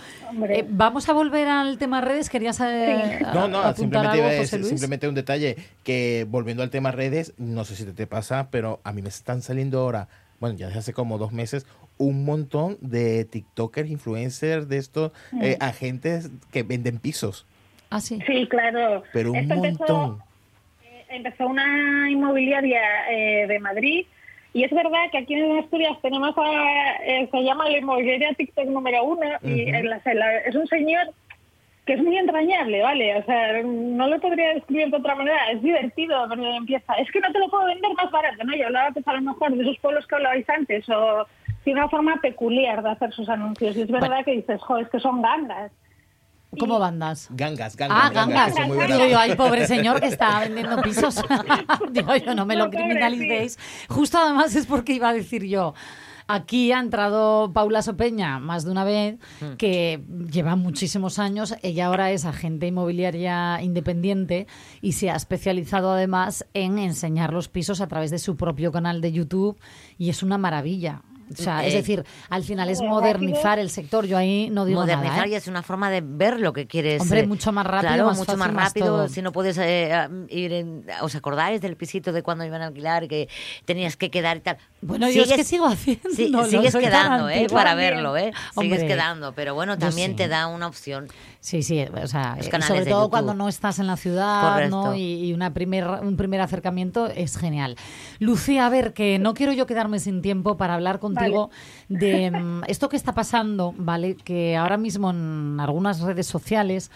Eh, 0.49 0.65
vamos 0.69 1.09
a 1.09 1.13
volver 1.13 1.49
al 1.49 1.79
tema 1.79 2.01
redes, 2.01 2.29
querías 2.31 2.61
eh, 2.61 3.21
No, 3.35 3.49
no, 3.49 3.59
apuntar 3.59 3.77
simplemente, 3.77 4.09
algo, 4.09 4.17
iba 4.17 4.27
a 4.27 4.31
José 4.31 4.41
decir- 4.43 4.59
Luis? 4.61 4.69
simplemente 4.71 5.09
un 5.09 5.15
detalle 5.15 5.57
que 5.85 6.27
volviendo 6.29 6.63
al 6.63 6.71
tema 6.71 6.91
redes, 6.93 7.35
no 7.39 7.65
sé 7.65 7.77
si 7.77 7.85
te, 7.85 7.93
te 7.93 8.07
pasa, 8.07 8.49
pero 8.51 8.81
a 8.85 8.93
mí 8.93 9.03
me 9.03 9.09
están 9.09 9.43
saliendo 9.43 9.81
ahora, 9.81 10.09
bueno, 10.41 10.57
ya 10.57 10.67
desde 10.67 10.81
hace 10.81 10.93
como 10.93 11.19
dos 11.19 11.33
meses, 11.33 11.67
un 11.99 12.25
montón 12.27 12.77
de 12.83 13.25
TikTokers, 13.25 13.89
influencers, 13.91 14.69
de 14.69 14.77
estos 14.77 15.13
Mm. 15.33 15.43
eh, 15.43 15.57
agentes 15.61 16.31
que 16.51 16.63
venden 16.63 16.99
pisos. 16.99 17.47
Ah, 17.91 18.01
sí. 18.01 18.18
Sí, 18.26 18.47
claro. 18.49 19.03
Pero 19.12 19.30
un 19.32 19.37
Esto 19.37 19.55
empezó- 19.55 19.78
montón. 19.99 20.22
empezó 21.09 21.47
una 21.47 22.11
inmobiliaria 22.11 22.80
eh, 23.11 23.47
de 23.47 23.59
Madrid 23.61 24.07
y 24.53 24.64
es 24.64 24.70
verdad 24.72 25.11
que 25.12 25.18
aquí 25.18 25.34
en 25.34 25.59
Asturias 25.59 25.97
tenemos 26.03 26.34
a, 26.37 26.97
eh, 27.05 27.28
se 27.30 27.43
llama 27.43 27.68
la 27.68 27.78
inmobiliaria 27.78 28.32
TikTok 28.34 28.66
número 28.66 29.05
uno 29.05 29.26
y 29.43 29.68
en 29.68 29.89
la- 29.91 30.01
en 30.05 30.18
la- 30.18 30.39
es 30.39 30.55
un 30.55 30.66
señor 30.66 31.12
que 31.84 31.93
es 31.93 32.03
muy 32.03 32.16
entrañable, 32.18 32.82
¿vale? 32.82 33.14
O 33.16 33.24
sea, 33.24 33.62
no 33.62 34.09
lo 34.09 34.18
podría 34.20 34.55
describir 34.55 34.91
de 34.91 34.97
otra 34.97 35.14
manera, 35.14 35.53
es 35.53 35.62
divertido, 35.62 36.26
pero 36.28 36.45
empieza, 36.57 36.95
es 36.95 37.09
que 37.12 37.20
no 37.20 37.30
te 37.30 37.39
lo 37.39 37.49
puedo 37.49 37.66
vender 37.66 37.93
más 37.95 38.11
barato, 38.11 38.43
¿no? 38.43 38.57
Y 38.57 38.62
hablaba 38.62 38.91
pues 38.91 39.07
a 39.07 39.12
lo 39.12 39.20
mejor 39.22 39.55
de 39.55 39.62
esos 39.62 39.78
pueblos 39.78 40.05
que 40.09 40.14
hablabais 40.16 40.49
antes 40.51 40.89
o 40.89 41.24
tiene 41.62 41.78
una 41.80 41.89
forma 41.89 42.16
peculiar 42.20 42.82
de 42.82 42.91
hacer 42.91 43.12
sus 43.12 43.28
anuncios 43.28 43.76
y 43.76 43.82
es 43.82 43.91
verdad 43.91 44.24
que 44.24 44.32
dices, 44.32 44.61
jo, 44.62 44.78
es 44.78 44.89
que 44.89 44.99
son 44.99 45.22
gangas. 45.22 45.70
¿Cómo 46.59 46.79
bandas? 46.79 47.29
Gangas, 47.31 47.77
gangas, 47.77 47.99
Ah, 48.03 48.11
gangas. 48.11 48.55
son 48.55 48.69
muy 48.69 48.87
Digo 48.87 49.07
yo, 49.07 49.19
ay, 49.19 49.35
pobre 49.35 49.67
señor 49.67 50.01
que 50.01 50.07
está 50.07 50.41
vendiendo 50.49 50.81
pisos. 50.83 51.17
Digo 51.93 52.17
yo, 52.17 52.35
no 52.35 52.47
me 52.47 52.57
lo 52.57 52.67
No, 52.67 52.71
pobre, 52.71 52.85
criminalicéis. 52.87 53.59
Justo 53.89 54.19
además 54.19 54.55
es 54.55 54.67
porque 54.67 54.93
iba 54.95 55.09
a 55.09 55.13
decir 55.13 55.45
yo. 55.45 55.75
Aquí 56.29 56.73
ha 56.73 56.81
entrado 56.81 57.53
Paula 57.53 57.83
Sopeña 57.83 58.41
más 58.41 58.65
de 58.65 58.71
una 58.73 58.83
vez, 58.85 59.17
Mm. 59.41 59.55
que 59.59 60.03
lleva 60.31 60.57
muchísimos 60.57 61.19
años. 61.21 61.55
Ella 61.63 61.87
ahora 61.87 62.11
es 62.11 62.25
agente 62.25 62.67
inmobiliaria 62.67 63.61
independiente 63.63 64.47
y 64.83 64.93
se 64.93 65.11
ha 65.11 65.15
especializado 65.17 65.93
además 65.93 66.45
en 66.55 66.79
enseñar 66.81 67.33
los 67.33 67.49
pisos 67.49 67.81
a 67.81 67.87
través 67.87 68.11
de 68.11 68.19
su 68.19 68.35
propio 68.37 68.73
canal 68.73 69.01
de 69.01 69.13
YouTube 69.13 69.57
y 69.99 70.09
es 70.11 70.23
una 70.25 70.37
maravilla. 70.39 71.03
O 71.33 71.37
sea, 71.37 71.66
es 71.66 71.74
Eh, 71.74 71.79
decir, 71.79 72.05
al 72.31 72.45
final 72.45 72.68
es 72.68 72.79
Joder, 72.79 72.91
modernizar 73.18 73.59
el 73.59 73.70
sector. 73.70 74.07
Yo 74.07 74.16
ahí 74.16 74.49
no 74.51 74.64
digo 74.64 74.81
Modernizar 74.81 75.12
nada. 75.16 75.27
¿eh? 75.27 75.31
y 75.31 75.35
es 75.35 75.49
una 75.49 75.62
forma 75.62 75.91
de 75.91 76.01
ver 76.05 76.39
lo 76.41 76.53
que 76.53 76.66
quieres. 76.66 77.03
Hombre, 77.03 77.20
eh, 77.20 77.27
mucho 77.27 77.51
más 77.53 77.66
rápido, 77.66 77.89
Claro, 77.89 78.07
más 78.07 78.18
mucho 78.18 78.37
fácil, 78.37 78.55
más 78.55 78.64
rápido. 78.68 79.09
Si 79.09 79.22
no 79.22 79.33
puedes 79.33 79.59
eh, 79.59 80.09
ir 80.29 80.53
en. 80.53 80.87
¿Os 81.03 81.14
acordáis 81.16 81.61
del 81.61 81.77
pisito 81.77 82.12
de 82.12 82.22
cuando 82.22 82.45
iban 82.45 82.62
a 82.62 82.66
alquilar 82.66 83.09
que 83.09 83.29
tenías 83.64 83.97
que 83.97 84.11
quedar 84.11 84.37
y 84.37 84.41
tal? 84.41 84.59
Bueno, 84.83 85.11
yo 85.11 85.22
es 85.24 85.33
que 85.33 85.45
sigo 85.45 85.66
haciendo. 85.66 86.11
Sí, 86.14 86.33
sigues 86.49 86.77
quedando, 86.77 87.29
¿eh? 87.29 87.47
Para 87.51 87.74
verlo, 87.74 88.16
¿eh? 88.16 88.33
Sigues 88.59 88.85
quedando. 88.85 89.33
Pero 89.33 89.55
bueno, 89.55 89.79
también 89.79 90.12
sí. 90.12 90.16
te 90.18 90.29
da 90.29 90.47
una 90.47 90.66
opción. 90.66 91.09
Sí, 91.47 91.63
sí, 91.63 91.81
o 91.81 92.09
sea, 92.09 92.37
eh, 92.41 92.61
sobre 92.61 92.87
todo 92.87 93.03
YouTube. 93.03 93.11
cuando 93.11 93.33
no 93.33 93.47
estás 93.47 93.79
en 93.79 93.87
la 93.87 93.97
ciudad, 93.97 94.69
¿no? 94.69 94.97
Y 94.97 95.33
una 95.33 95.55
primer, 95.55 95.87
un 95.87 96.17
primer 96.17 96.41
acercamiento 96.41 97.07
es 97.07 97.37
genial. 97.37 97.77
Lucía, 98.19 98.67
a 98.67 98.69
ver, 98.69 98.95
que 98.95 99.21
no 99.21 99.33
quiero 99.33 99.53
yo 99.53 99.65
quedarme 99.65 100.01
sin 100.01 100.23
tiempo 100.23 100.57
para 100.57 100.75
hablar 100.75 100.99
contigo 100.99 101.51
de 101.89 102.33
mm, 102.33 102.65
esto 102.67 102.89
que 102.89 102.97
está 102.97 103.15
pasando, 103.15 103.73
¿vale? 103.79 104.17
Que 104.17 104.57
ahora 104.57 104.77
mismo 104.77 105.11
en 105.11 105.61
algunas 105.61 106.01
redes 106.01 106.27
sociales 106.27 106.91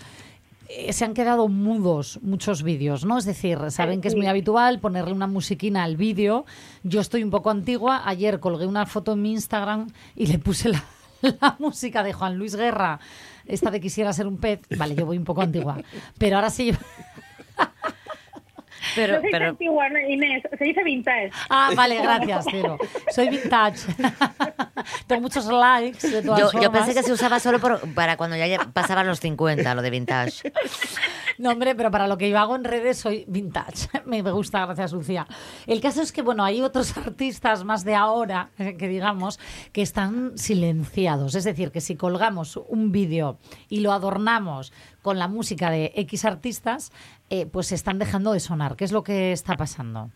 eh, 0.68 0.92
se 0.92 1.04
han 1.04 1.14
quedado 1.14 1.46
mudos 1.46 2.18
muchos 2.20 2.64
vídeos, 2.64 3.04
¿no? 3.04 3.18
Es 3.18 3.26
decir, 3.26 3.56
saben 3.70 4.00
que 4.00 4.08
es 4.08 4.16
muy 4.16 4.26
habitual 4.26 4.80
ponerle 4.80 5.12
una 5.12 5.28
musiquina 5.28 5.84
al 5.84 5.96
vídeo. 5.96 6.44
Yo 6.82 7.00
estoy 7.00 7.22
un 7.22 7.30
poco 7.30 7.50
antigua. 7.50 8.02
Ayer 8.04 8.40
colgué 8.40 8.66
una 8.66 8.84
foto 8.84 9.12
en 9.12 9.22
mi 9.22 9.30
Instagram 9.30 9.86
y 10.16 10.26
le 10.26 10.40
puse 10.40 10.70
la, 10.70 10.82
la 11.40 11.56
música 11.58 12.02
de 12.02 12.12
Juan 12.12 12.36
Luis 12.36 12.56
Guerra, 12.56 13.00
esta 13.50 13.70
de 13.70 13.80
Quisiera 13.80 14.12
ser 14.12 14.26
un 14.26 14.38
pez. 14.38 14.60
Vale, 14.76 14.94
yo 14.94 15.06
voy 15.06 15.18
un 15.18 15.24
poco 15.24 15.42
antigua. 15.42 15.78
Pero 16.18 16.36
ahora 16.36 16.50
sí. 16.50 16.72
Pero, 18.94 19.14
no 19.14 19.20
se 19.20 19.26
dice 19.26 19.38
pero- 19.38 19.48
antigua, 19.50 19.88
no, 19.88 19.98
Inés, 19.98 20.42
se 20.58 20.64
dice 20.64 20.82
vintage. 20.84 21.30
Ah, 21.48 21.70
vale, 21.76 21.96
gracias, 22.02 22.46
Ciro. 22.50 22.78
Soy 23.14 23.28
vintage. 23.28 23.78
Tengo 25.06 25.22
muchos 25.22 25.46
likes 25.46 26.08
de 26.08 26.22
todas 26.22 26.52
Yo, 26.52 26.60
yo 26.60 26.72
pensé 26.72 26.94
que 26.94 27.02
se 27.02 27.12
usaba 27.12 27.38
solo 27.40 27.58
por- 27.60 27.80
para 27.94 28.16
cuando 28.16 28.36
ya 28.36 28.58
pasaban 28.72 29.06
los 29.06 29.20
50, 29.20 29.74
lo 29.74 29.82
de 29.82 29.90
vintage. 29.90 30.52
No, 31.38 31.50
hombre, 31.50 31.74
pero 31.74 31.90
para 31.90 32.06
lo 32.06 32.18
que 32.18 32.28
yo 32.30 32.38
hago 32.38 32.56
en 32.56 32.64
redes 32.64 32.98
soy 32.98 33.24
vintage. 33.28 33.88
Me 34.06 34.22
me 34.22 34.32
gusta, 34.32 34.64
gracias, 34.66 34.92
Lucía. 34.92 35.26
El 35.66 35.80
caso 35.80 36.02
es 36.02 36.12
que, 36.12 36.22
bueno, 36.22 36.44
hay 36.44 36.60
otros 36.62 36.96
artistas 36.96 37.64
más 37.64 37.84
de 37.84 37.94
ahora, 37.94 38.50
eh, 38.58 38.76
que 38.76 38.88
digamos, 38.88 39.38
que 39.72 39.82
están 39.82 40.36
silenciados. 40.36 41.34
Es 41.34 41.44
decir, 41.44 41.70
que 41.70 41.80
si 41.80 41.96
colgamos 41.96 42.56
un 42.68 42.92
vídeo 42.92 43.38
y 43.68 43.80
lo 43.80 43.92
adornamos 43.92 44.72
con 45.02 45.18
la 45.18 45.28
música 45.28 45.70
de 45.70 45.92
X 45.96 46.24
artistas, 46.24 46.92
eh, 47.30 47.46
pues 47.46 47.72
están 47.72 47.98
dejando 47.98 48.32
de 48.32 48.40
sonar. 48.40 48.76
¿Qué 48.76 48.84
es 48.84 48.92
lo 48.92 49.02
que 49.02 49.32
está 49.32 49.56
pasando? 49.56 50.10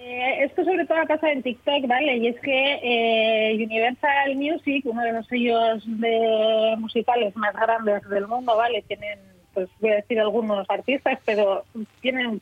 Eh, 0.00 0.44
esto 0.44 0.64
sobre 0.64 0.86
todo 0.86 0.98
pasa 1.06 1.30
en 1.30 1.42
TikTok, 1.42 1.86
¿vale? 1.86 2.16
Y 2.16 2.28
es 2.28 2.40
que 2.40 2.80
eh, 2.82 3.54
Universal 3.56 4.36
Music, 4.36 4.84
uno 4.86 5.02
de 5.02 5.12
los 5.12 5.26
sellos 5.26 5.82
de 5.86 6.74
musicales 6.78 7.34
más 7.36 7.54
grandes 7.54 8.08
del 8.08 8.26
mundo, 8.26 8.56
¿vale? 8.56 8.82
Tienen, 8.88 9.18
pues 9.54 9.68
voy 9.80 9.90
a 9.90 9.96
decir 9.96 10.18
algunos 10.20 10.68
artistas, 10.70 11.18
pero 11.24 11.64
tienen 12.00 12.40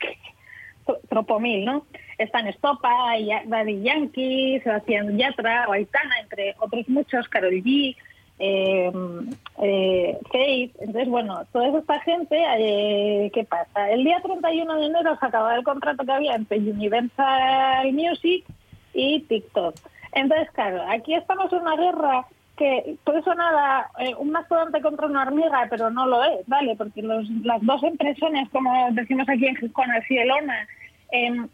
tro- 0.87 1.01
tropomil, 1.09 1.65
¿no? 1.65 1.87
Están 2.19 2.47
Estopa, 2.47 3.15
Daddy 3.47 3.83
Yankee, 3.83 4.61
Sebastián 4.63 5.19
Yatra, 5.19 5.67
Aitana, 5.71 6.21
entre 6.23 6.55
otros 6.59 6.89
muchos, 6.89 7.29
Karol 7.29 7.53
G, 7.53 7.97
eh, 8.39 8.93
eh, 9.63 10.19
Faith. 10.31 10.75
Entonces, 10.81 11.09
bueno, 11.09 11.45
toda 11.53 11.79
esta 11.79 12.01
gente, 12.01 12.37
eh, 12.59 13.31
¿qué 13.33 13.45
pasa? 13.45 13.91
El 13.91 14.05
día 14.05 14.21
31 14.23 14.75
de 14.75 14.87
enero 14.87 15.17
se 15.19 15.27
acababa 15.27 15.57
el 15.57 15.65
contrato 15.65 16.05
que 16.05 16.13
había 16.13 16.35
entre 16.35 16.59
Universal 16.59 17.93
Music 17.93 18.45
y 18.95 19.21
TikTok. 19.21 19.75
Entonces, 20.13 20.51
claro, 20.53 20.83
aquí 20.89 21.15
estamos 21.15 21.53
en 21.53 21.61
una 21.61 21.77
guerra 21.77 22.27
que 22.57 22.97
puede 23.05 23.23
sonar 23.23 23.87
eh, 23.99 24.15
un 24.19 24.31
mastodonte 24.31 24.81
contra 24.81 25.07
una 25.07 25.23
hormiga, 25.23 25.67
pero 25.69 25.91
no 25.91 26.07
lo 26.07 26.25
es, 26.25 26.47
¿vale? 26.47 26.75
Porque 26.75 27.03
los, 27.03 27.29
las 27.43 27.61
dos 27.63 27.83
impresiones, 27.83 28.49
como 28.51 28.73
decimos 28.93 29.29
aquí 29.29 29.47
en 29.47 29.57
Gijón, 29.57 29.91
Cielona, 30.09 30.67
em, 31.11 31.49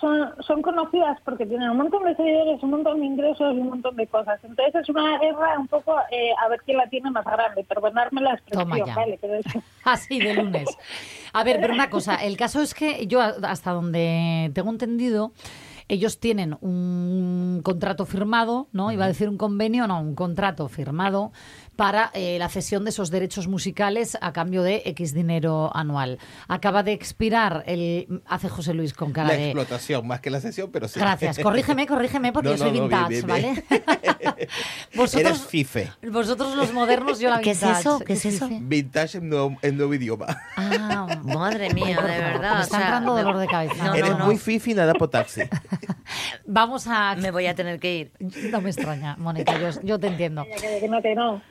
son, 0.00 0.30
son 0.46 0.62
conocidas 0.62 1.18
porque 1.24 1.44
tienen 1.46 1.70
un 1.70 1.76
montón 1.76 2.04
de 2.04 2.16
seguidores, 2.16 2.62
un 2.62 2.70
montón 2.70 3.00
de 3.00 3.06
ingresos 3.06 3.54
y 3.54 3.58
un 3.60 3.68
montón 3.68 3.96
de 3.96 4.06
cosas. 4.06 4.40
Entonces 4.42 4.74
es 4.74 4.88
una 4.88 5.18
guerra 5.18 5.58
un 5.58 5.68
poco 5.68 5.94
eh, 6.10 6.30
a 6.44 6.48
ver 6.48 6.60
quién 6.64 6.78
la 6.78 6.88
tiene 6.88 7.10
más 7.10 7.24
grande, 7.24 7.64
perdonadme 7.64 8.20
la 8.22 8.36
Toma 8.50 8.62
expresión, 8.62 8.86
ya. 8.86 8.94
¿vale? 8.94 9.18
Pero 9.20 9.34
es- 9.34 9.44
Así 9.84 10.18
de 10.20 10.34
lunes. 10.34 10.68
A 11.32 11.44
ver, 11.44 11.58
pero 11.60 11.74
una 11.74 11.90
cosa, 11.90 12.16
el 12.16 12.36
caso 12.36 12.60
es 12.60 12.74
que 12.74 13.06
yo 13.06 13.20
a- 13.20 13.34
hasta 13.44 13.72
donde 13.72 14.50
tengo 14.54 14.70
entendido, 14.70 15.32
ellos 15.88 16.20
tienen 16.20 16.56
un 16.60 17.60
contrato 17.64 18.06
firmado, 18.06 18.68
¿no? 18.72 18.92
Iba 18.92 19.06
a 19.06 19.08
decir 19.08 19.28
un 19.28 19.36
convenio, 19.36 19.88
no, 19.88 20.00
un 20.00 20.14
contrato 20.14 20.68
firmado 20.68 21.32
para 21.80 22.10
eh, 22.12 22.36
la 22.38 22.50
cesión 22.50 22.84
de 22.84 22.90
esos 22.90 23.10
derechos 23.10 23.48
musicales 23.48 24.18
a 24.20 24.34
cambio 24.34 24.62
de 24.62 24.82
X 24.84 25.14
dinero 25.14 25.74
anual. 25.74 26.18
Acaba 26.46 26.82
de 26.82 26.92
expirar 26.92 27.64
el 27.66 28.20
hace 28.26 28.50
José 28.50 28.74
Luis 28.74 28.92
con 28.92 29.12
cara 29.14 29.28
La 29.28 29.34
de 29.36 29.44
explotación, 29.46 30.06
más 30.06 30.20
que 30.20 30.28
la 30.28 30.42
sesión, 30.42 30.68
pero 30.70 30.88
sí. 30.88 31.00
Gracias. 31.00 31.38
Corrígeme, 31.38 31.86
corrígeme 31.86 32.34
porque 32.34 32.50
No, 32.50 32.56
yo 32.56 32.64
soy 32.64 32.72
no, 32.78 32.86
no, 32.86 33.08
bien, 33.08 33.08
vintage, 33.08 33.42
bien, 33.42 33.64
¿vale? 33.72 34.48
Vosotros 34.94 35.30
Eres 35.30 35.46
fife. 35.46 35.90
vosotros 36.10 36.54
los 36.54 36.70
modernos 36.74 37.18
yo 37.18 37.30
la 37.30 37.40
¿Qué 37.40 37.52
es 37.52 37.60
vintage. 37.60 37.80
eso? 37.80 37.98
¿Qué 38.00 38.12
es 38.12 38.26
eso? 38.26 38.46
Vintage 38.50 39.16
en 39.16 39.30
nuevo, 39.30 39.56
en 39.62 39.76
nuevo 39.78 39.94
idioma. 39.94 40.26
Ah, 40.58 41.06
Madre 41.24 41.72
mía, 41.72 41.96
por 41.96 42.10
de 42.10 42.18
verdad. 42.18 42.52
Me 42.56 42.58
o 42.58 42.62
está 42.62 42.76
sea, 42.76 42.80
entrando 42.86 43.14
me- 43.14 43.22
dolor 43.22 43.38
de 43.38 43.46
cabeza. 43.46 43.84
No, 43.84 43.94
Eres 43.94 44.10
no, 44.10 44.18
no. 44.18 44.26
muy 44.26 44.36
fifi, 44.36 44.74
nada 44.74 44.92
potaxi. 44.92 45.42
Vamos 46.52 46.88
a... 46.88 47.14
Me 47.14 47.30
voy 47.30 47.46
a 47.46 47.54
tener 47.54 47.78
que 47.78 47.96
ir. 47.96 48.12
No 48.50 48.60
me 48.60 48.70
extraña, 48.70 49.14
Mónica, 49.18 49.56
yo, 49.56 49.80
yo 49.84 50.00
te 50.00 50.08
entiendo. 50.08 50.44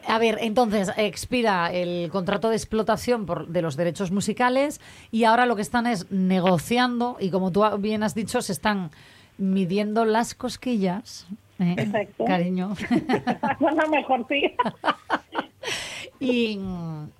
A 0.06 0.20
ver, 0.20 0.39
entonces 0.41 0.91
expira 0.97 1.72
el 1.72 2.10
contrato 2.12 2.50
de 2.50 2.58
explotación 2.58 3.26
por, 3.26 3.47
de 3.47 3.62
los 3.62 3.78
derechos 3.78 4.12
musicales 4.12 4.82
y 5.10 5.24
ahora 5.24 5.45
lo 5.45 5.56
que 5.56 5.62
están 5.62 5.88
es 5.88 6.12
negociando 6.12 7.16
y 7.18 7.30
como 7.30 7.50
tú 7.52 7.64
bien 7.78 8.04
has 8.04 8.14
dicho, 8.14 8.41
se 8.41 8.52
están 8.52 8.91
midiendo 9.38 10.04
las 10.04 10.36
cosquillas. 10.36 11.28
¿eh? 11.60 11.76
Exacto. 11.78 12.26
Cariño. 12.26 12.74
Bueno, 13.60 13.88
mejor 13.89 14.26
sí. 14.28 14.54
Y, 16.22 16.60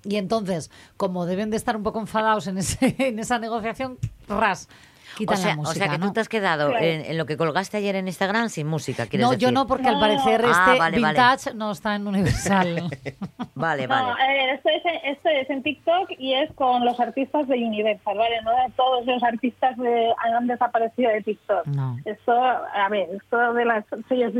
y 0.04 0.16
entonces, 0.16 0.70
como 0.98 1.24
deben 1.24 1.48
de 1.48 1.56
estar 1.56 1.74
un 1.74 1.82
poco 1.82 2.00
enfadados 2.00 2.46
en, 2.46 2.58
ese, 2.58 2.94
en 2.98 3.18
esa 3.18 3.38
negociación, 3.38 3.96
ras, 4.28 4.68
O 5.14 5.16
quitan 5.16 5.36
sea, 5.36 5.48
la 5.50 5.56
música. 5.56 5.70
o 5.70 5.74
sea 5.74 5.88
que 5.92 5.98
¿no? 5.98 6.06
tú 6.08 6.12
te 6.14 6.20
has 6.20 6.28
quedado 6.28 6.70
Claro. 6.70 6.84
en, 6.84 7.04
en 7.04 7.18
lo 7.18 7.26
que 7.26 7.36
colgaste 7.36 7.76
ayer 7.76 7.96
en 7.96 8.06
Instagram 8.08 8.48
sin 8.48 8.66
música, 8.66 9.06
¿quieres 9.06 9.24
No, 9.26 9.32
decir? 9.32 9.46
yo 9.48 9.52
no, 9.52 9.66
porque 9.66 9.88
al 9.88 9.94
No. 9.94 10.00
parecer 10.00 10.42
Ah, 10.44 10.50
este 10.50 10.78
vale, 10.78 11.00
vale. 11.00 11.18
vintage 11.18 11.54
no 11.54 11.70
está 11.72 11.94
en 11.96 12.06
Universal. 12.06 12.88
Vale, 13.54 13.86
No, 13.86 13.94
vale. 13.94 14.22
eh, 14.24 14.54
esto, 14.54 14.68
es, 14.70 14.82
esto 15.04 15.28
es 15.28 15.50
en 15.50 15.62
TikTok 15.62 16.10
y 16.18 16.32
es 16.34 16.50
con 16.54 16.82
los 16.84 16.98
artistas 16.98 17.46
de 17.46 17.56
Universal, 17.56 18.16
¿vale? 18.16 18.40
No 18.42 18.50
todos 18.74 19.04
los 19.04 19.22
artistas 19.22 19.76
de, 19.76 20.12
han 20.18 20.46
desaparecido 20.46 21.10
de 21.10 21.22
TikTok. 21.22 21.66
No. 21.66 21.98
Esto, 22.06 22.32
a 22.32 22.88
ver, 22.88 23.08
esto 23.14 23.52
de 23.52 23.64
los 23.66 23.84
sellos 24.08 24.32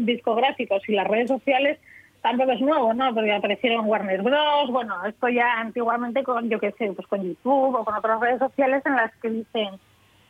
discográficos 0.00 0.82
y 0.88 0.92
las 0.92 1.06
redes 1.08 1.28
sociales 1.28 1.78
tampoco 2.22 2.52
es 2.52 2.60
nuevo, 2.60 2.94
¿no? 2.94 3.12
Porque 3.14 3.32
aparecieron 3.32 3.86
Warner 3.86 4.22
Bros. 4.22 4.70
Bueno, 4.70 5.04
esto 5.04 5.28
ya 5.28 5.60
antiguamente 5.60 6.22
con, 6.22 6.48
yo 6.48 6.58
qué 6.58 6.72
sé, 6.72 6.92
pues 6.92 7.06
con 7.08 7.22
YouTube 7.22 7.74
o 7.74 7.84
con 7.84 7.94
otras 7.94 8.20
redes 8.20 8.38
sociales 8.38 8.82
en 8.86 8.96
las 8.96 9.14
que 9.16 9.28
dicen, 9.28 9.78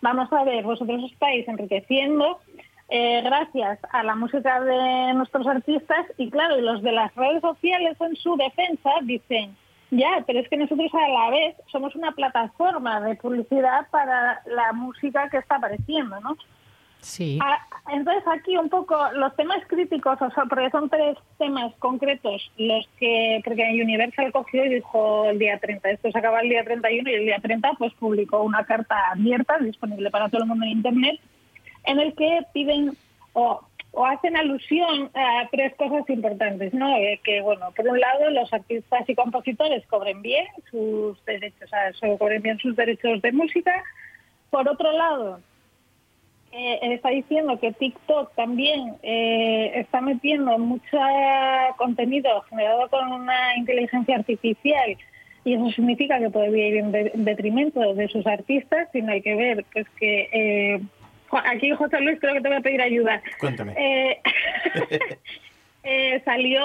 vamos 0.01 0.33
a 0.33 0.45
ver, 0.45 0.65
vosotros 0.65 1.05
os 1.05 1.13
estáis 1.13 1.47
enriqueciendo 1.47 2.41
eh, 2.89 3.23
gracias 3.23 3.79
a 3.93 4.03
la 4.03 4.15
música 4.15 4.61
de 4.61 5.15
nuestros 5.15 5.47
artistas 5.47 6.07
y 6.19 6.31
claro, 6.31 6.61
los 6.61 6.83
de 6.83 6.93
las 6.93 7.15
redes 7.15 7.41
sociales 7.41 7.97
en 8.01 8.17
su 8.17 8.37
defensa 8.37 8.91
dicen, 9.03 9.57
ya, 9.91 10.25
pero 10.27 10.41
es 10.41 10.49
que 10.49 10.57
nosotros 10.57 10.91
a 10.95 11.09
la 11.09 11.31
vez 11.31 11.57
somos 11.71 11.95
una 11.95 12.13
plataforma 12.13 13.01
de 13.01 13.15
publicidad 13.17 13.87
para 13.91 14.43
la 14.47 14.73
música 14.73 15.29
que 15.31 15.39
está 15.39 15.57
apareciendo, 15.57 16.21
¿no? 16.21 16.37
Sí. 17.03 17.39
Ah, 17.43 17.59
Entonces 17.93 18.23
aquí 18.29 18.57
un 18.57 18.69
poco 18.69 18.97
los 19.15 19.35
temas 19.35 19.59
críticos, 19.67 20.23
o 20.23 20.31
sea, 20.31 20.45
porque 20.45 20.71
son 20.71 20.89
tres 20.89 21.19
temas 21.37 21.75
concretos 21.81 22.51
los 22.57 22.89
que, 22.99 23.41
porque 23.45 23.81
Universal 23.83 24.33
cogió 24.33 24.65
y 24.65 24.77
dijo 24.77 25.29
el 25.29 25.39
día 25.39 25.59
30, 25.59 25.91
esto 25.91 26.11
se 26.13 26.19
acaba 26.19 26.41
el 26.41 26.49
día 26.49 26.65
31 26.65 27.11
y 27.11 27.15
el 27.15 27.25
día 27.25 27.39
30 27.43 27.73
pues 27.79 27.93
publicó 27.95 28.43
una 28.43 28.65
carta 28.65 29.11
abierta 29.11 29.59
disponible 29.59 30.11
para 30.11 30.29
todo 30.29 30.43
el 30.43 30.49
mundo 30.49 30.65
en 30.65 30.73
Internet 30.73 31.21
en 31.85 31.99
el 31.99 32.15
que 32.15 32.41
piden 32.55 32.97
o 33.33 33.61
o 33.93 34.07
hacen 34.07 34.37
alusión 34.37 35.11
a 35.15 35.47
tres 35.51 35.75
cosas 35.77 36.09
importantes, 36.09 36.73
¿no? 36.73 36.97
Eh, 36.97 37.21
que, 37.23 37.43
bueno, 37.43 37.71
por 37.77 37.87
un 37.87 38.01
lado, 38.01 38.31
los 38.31 38.51
artistas 38.53 39.07
y 39.07 39.15
compositores 39.15 39.87
cobren 39.87 40.23
bien 40.23 40.47
sus 40.71 41.23
derechos, 41.27 41.65
o 41.65 41.99
sea, 41.99 42.19
cobren 42.19 42.41
bien 42.41 42.59
sus 42.59 42.75
derechos 42.75 43.21
de 43.21 43.33
música. 43.33 43.85
Por 44.49 44.67
otro 44.67 44.93
lado, 44.93 45.41
eh, 46.53 46.79
está 46.83 47.09
diciendo 47.11 47.59
que 47.59 47.73
TikTok 47.73 48.35
también 48.35 48.95
eh, 49.03 49.73
está 49.77 50.01
metiendo 50.01 50.59
mucho 50.59 50.99
contenido 51.77 52.43
generado 52.43 52.89
con 52.89 53.11
una 53.13 53.57
inteligencia 53.57 54.17
artificial 54.17 54.97
y 55.45 55.55
eso 55.55 55.71
significa 55.73 56.19
que 56.19 56.31
podría 56.31 56.69
ir 56.69 56.77
en, 56.77 56.93
de- 56.93 57.11
en 57.15 57.25
detrimento 57.25 57.95
de 57.95 58.07
sus 58.09 58.27
artistas, 58.27 58.89
sino 58.93 59.13
hay 59.13 59.23
que 59.23 59.35
ver 59.35 59.65
pues 59.73 59.87
que 59.99 60.29
eh, 60.33 60.81
aquí 61.45 61.71
José 61.71 62.01
Luis 62.01 62.21
creo 62.21 62.35
que 62.35 62.41
te 62.43 62.49
voy 62.49 62.59
a 62.59 62.61
pedir 62.61 62.83
ayuda. 62.83 63.23
Cuéntame. 63.41 63.75
Eh, 65.85 66.15
eh, 66.15 66.23
salió 66.25 66.61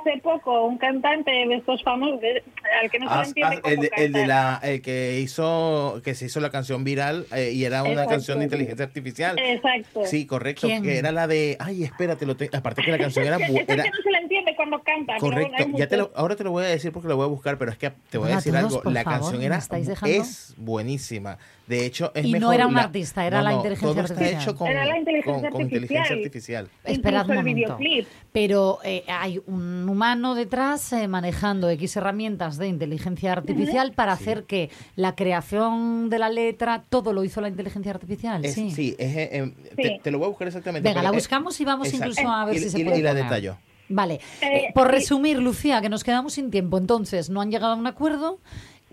hace 0.00 0.20
poco 0.22 0.64
un 0.66 0.78
cantante 0.78 1.30
de 1.30 1.56
estos 1.56 1.82
famosos 1.82 2.20
de- 2.20 2.42
al 2.80 2.90
que 2.90 2.98
no 2.98 3.08
se 3.08 3.14
Ah, 3.14 3.22
le 3.22 3.28
entiende 3.28 3.56
ah, 3.56 3.60
cómo 3.62 3.74
el, 3.74 3.80
de- 3.80 3.90
el 3.96 4.12
de 4.12 4.26
la 4.26 4.60
el 4.62 4.82
que 4.82 5.20
hizo 5.20 6.00
que 6.04 6.14
se 6.14 6.26
hizo 6.26 6.38
la 6.40 6.50
canción 6.50 6.84
viral 6.84 7.26
eh, 7.34 7.50
y 7.52 7.64
era 7.64 7.82
una 7.82 7.92
Exacto. 7.92 8.10
canción 8.10 8.38
de 8.38 8.44
inteligencia 8.44 8.84
artificial. 8.84 9.38
Exacto. 9.38 10.06
Sí, 10.06 10.26
correcto, 10.26 10.66
¿Quién? 10.68 10.82
que 10.82 10.98
era 10.98 11.10
la 11.12 11.26
de 11.26 11.56
ay, 11.60 11.82
espérate, 11.84 12.26
lo 12.26 12.36
te- 12.36 12.50
aparte 12.56 12.82
que 12.82 12.90
la 12.92 12.98
canción 12.98 13.26
era, 13.26 13.38
bu- 13.38 13.60
es 13.62 13.68
era 13.68 13.82
que 13.84 13.90
no 13.90 14.02
se 14.02 14.10
le 14.10 14.18
entiende 14.18 14.54
cuando 14.56 14.82
canta. 14.82 15.14
pero 15.20 15.32
bueno, 15.32 15.48
correcto. 15.50 15.78
Ya 15.78 15.88
te 15.88 15.96
lo, 15.96 16.12
ahora 16.14 16.36
te 16.36 16.44
lo 16.44 16.50
voy 16.52 16.64
a 16.64 16.68
decir 16.68 16.92
porque 16.92 17.08
lo 17.08 17.16
voy 17.16 17.24
a 17.24 17.28
buscar, 17.28 17.58
pero 17.58 17.70
es 17.72 17.78
que 17.78 17.90
te 18.10 18.18
voy 18.18 18.30
a 18.30 18.36
decir 18.36 18.52
todos, 18.52 18.76
algo, 18.76 18.90
la 18.90 19.02
favor, 19.02 19.18
canción 19.20 19.38
¿me 19.40 19.46
era 19.46 19.58
es 20.06 20.54
buenísima. 20.56 21.38
De 21.66 21.84
hecho, 21.84 22.12
es 22.14 22.24
Y 22.24 22.32
no 22.32 22.50
era 22.52 22.66
un 22.66 22.74
la- 22.74 22.84
artista, 22.84 23.26
era 23.26 23.42
la 23.42 23.52
inteligencia 23.52 23.88
todo 23.94 24.00
está 24.00 24.14
artificial. 24.14 24.42
hecho 24.42 24.56
con, 24.56 24.68
Era 24.68 24.84
la 24.86 24.98
inteligencia 24.98 25.50
con- 25.50 25.52
con 25.52 25.60
inteligencia 25.62 26.00
artificial. 26.14 26.64
artificial. 26.64 26.94
Esperad 26.96 27.28
un 27.28 27.36
momento. 27.36 27.54
videoclip. 27.76 28.06
Pero 28.40 28.78
eh, 28.84 29.02
hay 29.08 29.40
un 29.46 29.88
humano 29.88 30.36
detrás 30.36 30.92
eh, 30.92 31.08
manejando 31.08 31.68
X 31.70 31.96
herramientas 31.96 32.56
de 32.56 32.68
inteligencia 32.68 33.32
artificial 33.32 33.90
para 33.94 34.12
hacer 34.12 34.44
que 34.44 34.70
la 34.94 35.16
creación 35.16 36.08
de 36.08 36.20
la 36.20 36.28
letra, 36.28 36.84
todo 36.88 37.12
lo 37.12 37.24
hizo 37.24 37.40
la 37.40 37.48
inteligencia 37.48 37.90
artificial. 37.90 38.44
Es- 38.44 38.54
sí. 38.54 38.70
sí, 38.70 38.94
es, 38.96 39.16
eh, 39.16 39.28
em, 39.38 39.54
Sí. 39.70 39.74
Te, 39.82 40.00
te 40.04 40.10
lo 40.12 40.18
voy 40.18 40.26
a 40.26 40.28
buscar 40.28 40.46
exactamente. 40.46 40.88
Venga, 40.88 41.02
la 41.02 41.08
es- 41.08 41.14
buscamos 41.16 41.60
y 41.60 41.64
vamos 41.64 41.88
exacto. 41.88 42.10
incluso 42.12 42.28
a 42.30 42.44
ver 42.44 42.54
Y- 42.54 42.58
si 42.60 42.70
se 42.70 42.78
y- 42.78 42.84
puede 42.84 42.98
Y 43.00 43.02
la 43.02 43.14
detallo. 43.14 43.56
Vale. 43.88 44.20
Eh, 44.40 44.66
por 44.72 44.86
y- 44.86 44.90
resumir, 44.92 45.38
Lucía, 45.40 45.80
que 45.80 45.88
nos 45.88 46.04
quedamos 46.04 46.34
sin 46.34 46.52
tiempo. 46.52 46.78
Entonces, 46.78 47.30
no 47.30 47.40
han 47.40 47.50
llegado 47.50 47.72
a 47.72 47.76
un 47.76 47.88
acuerdo 47.88 48.38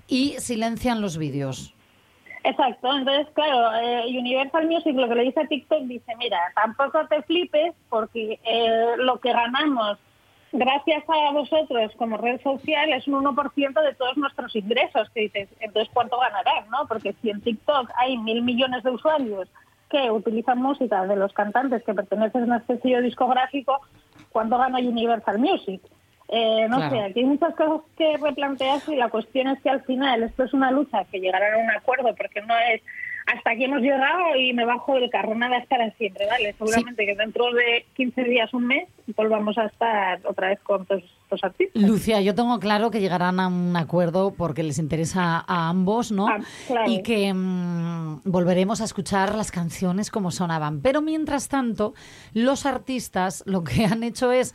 y 0.08 0.34
silencian 0.39 1.02
los 1.02 1.20
vídeos. 1.20 1.76
Exacto, 2.48 2.96
entonces 2.96 3.28
claro, 3.34 3.76
eh, 3.76 4.06
Universal 4.20 4.68
Music 4.68 4.96
lo 4.96 5.10
que 5.10 5.16
le 5.16 5.24
dice 5.24 5.39
a 5.39 5.48
TikTok 5.48 5.82
dice, 5.86 6.16
mira, 6.20 6.38
tampoco 6.54 7.08
te 7.08 7.24
flipes 7.24 7.74
porque 7.89 8.39
eh, 8.43 8.93
lo 8.98 9.20
que 9.20 9.34
ganamos 9.34 9.98
gracias 10.52 11.04
a 11.10 11.32
vosotros 11.32 11.91
como 11.98 12.18
red 12.18 12.39
social 12.43 12.93
es 12.93 13.08
un 13.08 13.26
1% 13.26 13.82
de 13.82 13.96
todos 13.96 14.16
nuestros 14.18 14.56
ingresos, 14.56 15.10
que 15.10 15.22
dices, 15.22 15.50
entonces 15.60 15.91
¿cuánto 15.91 16.20
ganarán? 16.20 16.70
no? 16.70 16.88
Porque 16.88 17.16
si 17.20 17.32
en 17.32 17.41
TikTok 17.41 17.89
hay 17.98 18.16
mil 18.16 18.43
millones 18.43 18.84
de 18.84 18.91
usuarios 18.91 19.50
que 19.89 20.12
utilizan 20.12 20.62
música 20.62 21.04
de 21.08 21.16
los 21.16 21.34
cantantes 21.34 21.84
que 21.84 21.96
pertenecen 21.96 22.54
a 22.54 22.58
este 22.58 22.80
sello 22.80 23.02
discográfico, 23.02 23.82
¿cuánto 24.32 24.60
gana 24.60 24.78
Universal 24.78 25.39
Music? 25.39 25.82
Eh, 26.30 26.67
no 26.69 26.78
Claro. 26.78 26.95
sé, 26.95 27.01
aquí 27.03 27.19
hay 27.19 27.26
muchas 27.26 27.53
cosas 27.55 27.82
que 27.97 28.17
replantearse 28.17 28.93
y 28.93 28.97
la 28.97 29.09
cuestión 29.09 29.47
es 29.47 29.61
que 29.61 29.69
al 29.69 29.84
final 29.84 30.23
esto 30.23 30.43
es 30.43 30.53
una 30.53 30.71
lucha 30.71 31.05
que 31.11 31.19
llegarán 31.19 31.53
a 31.53 31.57
un 31.63 31.69
acuerdo 31.71 32.15
porque 32.15 32.41
no 32.41 32.55
es 32.57 32.82
hasta 33.26 33.51
aquí 33.51 33.63
hemos 33.63 33.82
llegado 33.82 34.36
y 34.36 34.53
me 34.53 34.65
bajo 34.65 34.95
del 34.95 35.09
carro, 35.09 35.34
nada 35.36 35.57
es 35.57 35.67
para 35.67 35.89
siempre, 35.91 36.28
¿vale? 36.28 36.53
Seguramente 36.57 37.05
que 37.05 37.15
dentro 37.15 37.51
de 37.53 37.86
15 37.95 38.23
días, 38.23 38.53
un 38.53 38.67
mes, 38.67 38.88
volvamos 39.15 39.57
a 39.57 39.65
estar 39.65 40.19
otra 40.26 40.49
vez 40.49 40.59
con 40.61 40.86
todos 40.86 41.03
estos 41.03 41.43
artistas. 41.43 41.82
Lucía, 41.82 42.21
yo 42.21 42.36
tengo 42.36 42.59
claro 42.59 42.91
que 42.91 42.99
llegarán 42.99 43.39
a 43.39 43.47
un 43.47 43.76
acuerdo 43.76 44.36
porque 44.36 44.61
les 44.61 44.78
interesa 44.78 45.43
a 45.47 45.69
ambos, 45.69 46.11
¿no? 46.11 46.28
Ah, 46.28 46.39
claro. 46.67 46.91
Y 46.91 47.01
que 47.01 47.34
mm, 47.34 48.21
volveremos 48.26 48.82
a 48.82 48.84
escuchar 48.84 49.34
las 49.34 49.51
canciones 49.51 50.11
como 50.11 50.30
sonaban. 50.30 50.82
Pero 50.82 51.01
mientras 51.01 51.47
tanto, 51.47 51.95
los 52.34 52.67
artistas 52.67 53.43
lo 53.47 53.63
que 53.63 53.86
han 53.86 54.03
hecho 54.03 54.32
es 54.32 54.53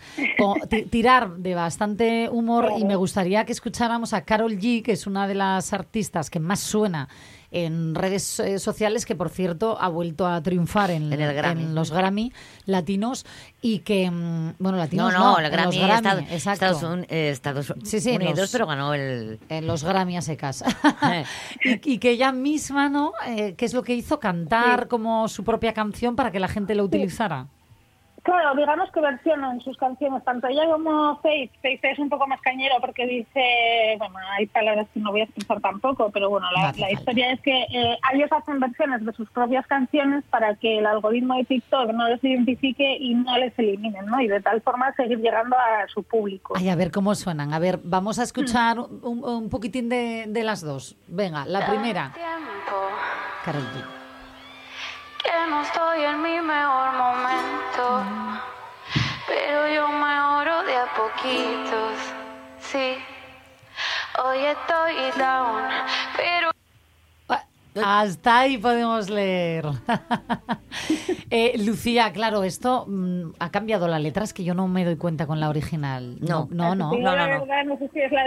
tirar 0.90 1.36
de 1.38 1.56
bastante 1.56 2.28
humor 2.30 2.70
y 2.78 2.84
me 2.84 2.94
gustaría 2.94 3.44
que 3.44 3.52
escucháramos 3.52 4.12
a 4.12 4.24
Carol 4.24 4.52
G, 4.52 4.82
que 4.82 4.92
es 4.92 5.08
una 5.08 5.26
de 5.26 5.34
las 5.34 5.72
artistas 5.72 6.30
que 6.30 6.38
más 6.38 6.60
suena 6.60 7.08
en 7.52 7.94
redes 7.94 8.38
eh, 8.40 8.58
sociales, 8.58 9.04
que 9.06 9.14
por 9.16 9.28
cierto 9.30 9.76
ha 9.80 9.88
vuelto 9.88 10.26
a 10.26 10.40
triunfar 10.42 10.90
en, 10.90 11.12
En 11.12 11.20
el 11.20 11.34
Grammy. 11.34 11.62
en 11.64 11.74
los 11.74 11.90
Grammy 11.90 12.32
latinos 12.66 13.26
y 13.60 13.80
que, 13.80 14.10
mm, 14.10 14.54
bueno, 14.58 14.76
No, 14.78 14.84
latinos 14.84 15.12
no, 15.12 15.18
no, 15.32 15.38
el 15.38 15.50
Grammy, 15.50 15.76
los 15.76 15.84
Grammy, 15.86 15.96
Estados, 16.08 16.22
exacto. 16.30 16.64
Estados 16.66 16.82
Un- 16.82 17.06
eh, 17.08 17.30
Estados 17.30 17.74
Sí, 17.84 18.00
sí, 18.00 18.10
Unidos, 18.16 18.38
los- 18.38 18.52
pero 18.52 18.66
ganó 18.66 18.94
el... 18.94 19.38
en 19.48 19.66
los 19.66 19.82
Grammy 19.84 20.16
a 20.16 20.22
secas. 20.22 20.62
y, 21.64 21.92
y 21.94 21.98
que 21.98 22.10
ella 22.10 22.32
misma, 22.32 22.88
¿no? 22.88 23.12
Eh, 23.26 23.54
¿Qué 23.56 23.64
es 23.64 23.74
lo 23.74 23.82
que 23.82 23.94
hizo? 23.94 24.20
Cantar 24.20 24.88
como 24.88 25.28
su 25.28 25.44
propia 25.44 25.72
canción 25.72 26.16
para 26.16 26.30
que 26.30 26.40
la 26.40 26.48
gente 26.48 26.74
lo 26.74 26.84
utilizara. 26.84 27.46
Claro, 28.22 28.54
digamos 28.54 28.90
que 28.92 29.00
versionan 29.00 29.60
sus 29.60 29.76
canciones, 29.76 30.22
tanto 30.24 30.46
ella 30.48 30.66
como 30.66 31.16
Faith. 31.20 31.50
Faith 31.62 31.84
es 31.84 31.98
un 31.98 32.08
poco 32.08 32.26
más 32.26 32.40
cañero 32.40 32.76
porque 32.80 33.06
dice, 33.06 33.96
bueno, 33.98 34.16
hay 34.36 34.46
palabras 34.46 34.86
que 34.92 35.00
no 35.00 35.10
voy 35.10 35.22
a 35.22 35.24
expresar 35.24 35.60
tampoco, 35.60 36.10
pero 36.10 36.28
bueno, 36.28 36.46
No 36.50 36.72
la, 36.76 36.92
historia 36.92 37.32
es 37.32 37.40
que 37.40 37.62
eh, 37.62 37.98
ellos 38.12 38.30
hacen 38.30 38.60
versiones 38.60 39.04
de 39.04 39.12
sus 39.12 39.30
propias 39.30 39.66
canciones 39.66 40.24
para 40.30 40.54
que 40.56 40.78
el 40.78 40.86
algoritmo 40.86 41.36
de 41.36 41.44
TikTok 41.44 41.92
no 41.92 42.08
les 42.08 42.22
identifique 42.22 42.96
y 42.98 43.14
no 43.14 43.38
les 43.38 43.58
eliminen, 43.58 44.06
¿no? 44.06 44.20
Y 44.20 44.28
de 44.28 44.40
tal 44.40 44.60
forma 44.60 44.92
seguir 44.94 45.18
llegando 45.18 45.56
a 45.56 45.88
su 45.88 46.02
público. 46.02 46.54
Ay, 46.56 46.68
a 46.68 46.76
ver 46.76 46.90
cómo 46.90 47.14
suenan. 47.14 47.54
A 47.54 47.58
ver, 47.58 47.80
vamos 47.82 48.18
a 48.18 48.22
escuchar 48.22 48.78
un, 48.78 49.24
un 49.24 49.48
poquitín 49.48 49.88
de, 49.88 50.26
de 50.28 50.44
las 50.44 50.60
dos. 50.60 50.96
Venga, 51.08 51.46
la 51.46 51.66
primera. 51.66 52.12
Karol 53.44 53.62
G. 53.62 53.99
Que 55.22 55.50
no 55.50 55.62
estoy 55.62 56.04
en 56.04 56.22
mi 56.22 56.40
mejor 56.40 56.92
momento, 56.94 58.02
pero 59.26 59.68
yo 59.74 59.88
mejoro 59.88 60.62
de 60.64 60.76
a 60.76 60.86
poquitos. 60.96 61.98
Sí, 62.58 62.96
hoy 64.24 64.38
estoy 64.38 64.94
down, 65.18 65.62
pero 66.16 66.50
Hasta 67.84 68.40
ahí 68.40 68.58
podemos 68.58 69.08
leer. 69.10 69.66
Eh, 71.32 71.56
Lucía, 71.64 72.10
claro, 72.12 72.42
esto 72.42 72.86
mm, 72.88 73.34
ha 73.38 73.50
cambiado 73.52 73.86
la 73.86 74.00
letra, 74.00 74.24
es 74.24 74.32
que 74.34 74.42
yo 74.42 74.52
no 74.52 74.66
me 74.66 74.84
doy 74.84 74.96
cuenta 74.96 75.28
con 75.28 75.38
la 75.38 75.48
original. 75.48 76.16
No, 76.20 76.48
no, 76.50 76.74
no. 76.74 76.90
No 76.90 77.14
la 77.14 77.38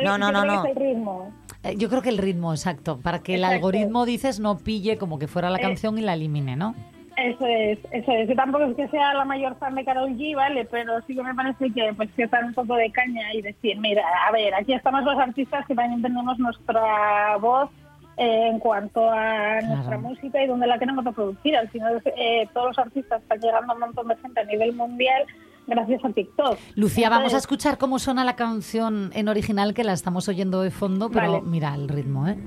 No, 0.01 0.17
no, 0.17 0.31
yo 0.31 0.45
no, 0.45 0.61
creo 0.61 0.73
que 0.73 0.93
no. 0.93 1.33
Eh, 1.63 1.75
Yo 1.77 1.89
creo 1.89 2.01
que 2.01 2.09
el 2.09 2.17
ritmo, 2.17 2.53
exacto, 2.53 2.99
para 3.01 3.19
que 3.19 3.35
el 3.35 3.43
algoritmo, 3.43 4.05
dices, 4.05 4.39
no 4.39 4.57
pille 4.57 4.97
como 4.97 5.17
que 5.19 5.27
fuera 5.27 5.49
la 5.49 5.59
Eh, 5.59 5.61
canción 5.61 5.97
y 5.97 6.01
la 6.01 6.13
elimine, 6.13 6.55
¿no? 6.55 6.75
Eso 7.15 7.45
es, 7.45 7.77
eso 7.91 8.11
es. 8.11 8.27
Yo 8.27 8.35
tampoco 8.35 8.63
es 8.65 8.75
que 8.75 8.87
sea 8.87 9.13
la 9.13 9.23
mayor 9.23 9.55
fan 9.59 9.75
de 9.75 9.85
Karol 9.85 10.09
G, 10.17 10.35
¿vale? 10.35 10.65
Pero 10.65 10.99
sí 11.05 11.15
que 11.15 11.21
me 11.21 11.35
parece 11.35 11.71
que 11.71 11.93
pues 11.95 12.09
que 12.17 12.25
dar 12.25 12.43
un 12.43 12.53
poco 12.55 12.75
de 12.75 12.91
caña 12.91 13.31
y 13.33 13.41
decir, 13.43 13.77
mira, 13.79 14.03
a 14.27 14.31
ver, 14.31 14.53
aquí 14.55 14.73
estamos 14.73 15.03
los 15.03 15.17
artistas 15.19 15.65
que 15.67 15.75
también 15.75 16.01
tenemos 16.01 16.39
nuestra 16.39 17.37
voz 17.37 17.69
eh, 18.17 18.47
en 18.51 18.57
cuanto 18.57 19.11
a 19.11 19.61
nuestra 19.61 19.99
música 19.99 20.43
y 20.43 20.47
donde 20.47 20.65
la 20.65 20.79
queremos 20.79 21.05
reproducir. 21.05 21.55
Al 21.55 21.69
final, 21.69 22.01
eh, 22.17 22.47
todos 22.51 22.69
los 22.69 22.79
artistas 22.79 23.21
están 23.21 23.39
llegando 23.39 23.73
a 23.73 23.75
un 23.75 23.81
montón 23.81 24.07
de 24.07 24.15
gente 24.17 24.39
a 24.41 24.45
nivel 24.45 24.73
mundial 24.73 25.23
gracias 25.67 26.03
a 26.03 26.09
TikTok. 26.09 26.57
Lucía, 26.75 27.09
vamos 27.09 27.33
a 27.33 27.37
escuchar 27.37 27.77
cómo 27.77 27.99
suena 27.99 28.23
la 28.23 28.35
canción 28.35 29.11
en 29.13 29.27
original, 29.27 29.73
que 29.73 29.83
la 29.83 29.93
estamos 29.93 30.27
oyendo 30.27 30.61
de 30.61 30.71
fondo, 30.71 31.09
pero 31.09 31.33
Vale. 31.33 31.45
mira 31.45 31.73
el 31.75 31.87
ritmo, 31.87 32.27
¿eh? 32.27 32.37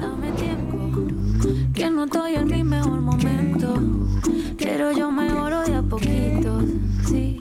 dame 0.00 0.30
tiempo. 0.32 0.74
Que 1.74 1.90
no 1.90 2.04
estoy 2.04 2.34
en 2.34 2.46
mi 2.46 2.64
mejor 2.64 3.00
momento, 3.00 3.74
pero 4.58 4.92
yo 4.92 5.10
mejoro 5.10 5.62
de 5.62 5.74
a 5.74 5.82
poquitos. 5.82 6.64
Sí, 7.06 7.38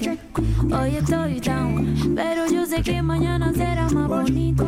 hoy 0.71 0.95
estoy 0.95 1.39
down, 1.39 2.13
pero 2.15 2.47
yo 2.47 2.65
sé 2.65 2.81
que 2.81 3.01
mañana 3.01 3.53
será 3.53 3.89
más 3.89 4.07
bonito. 4.07 4.65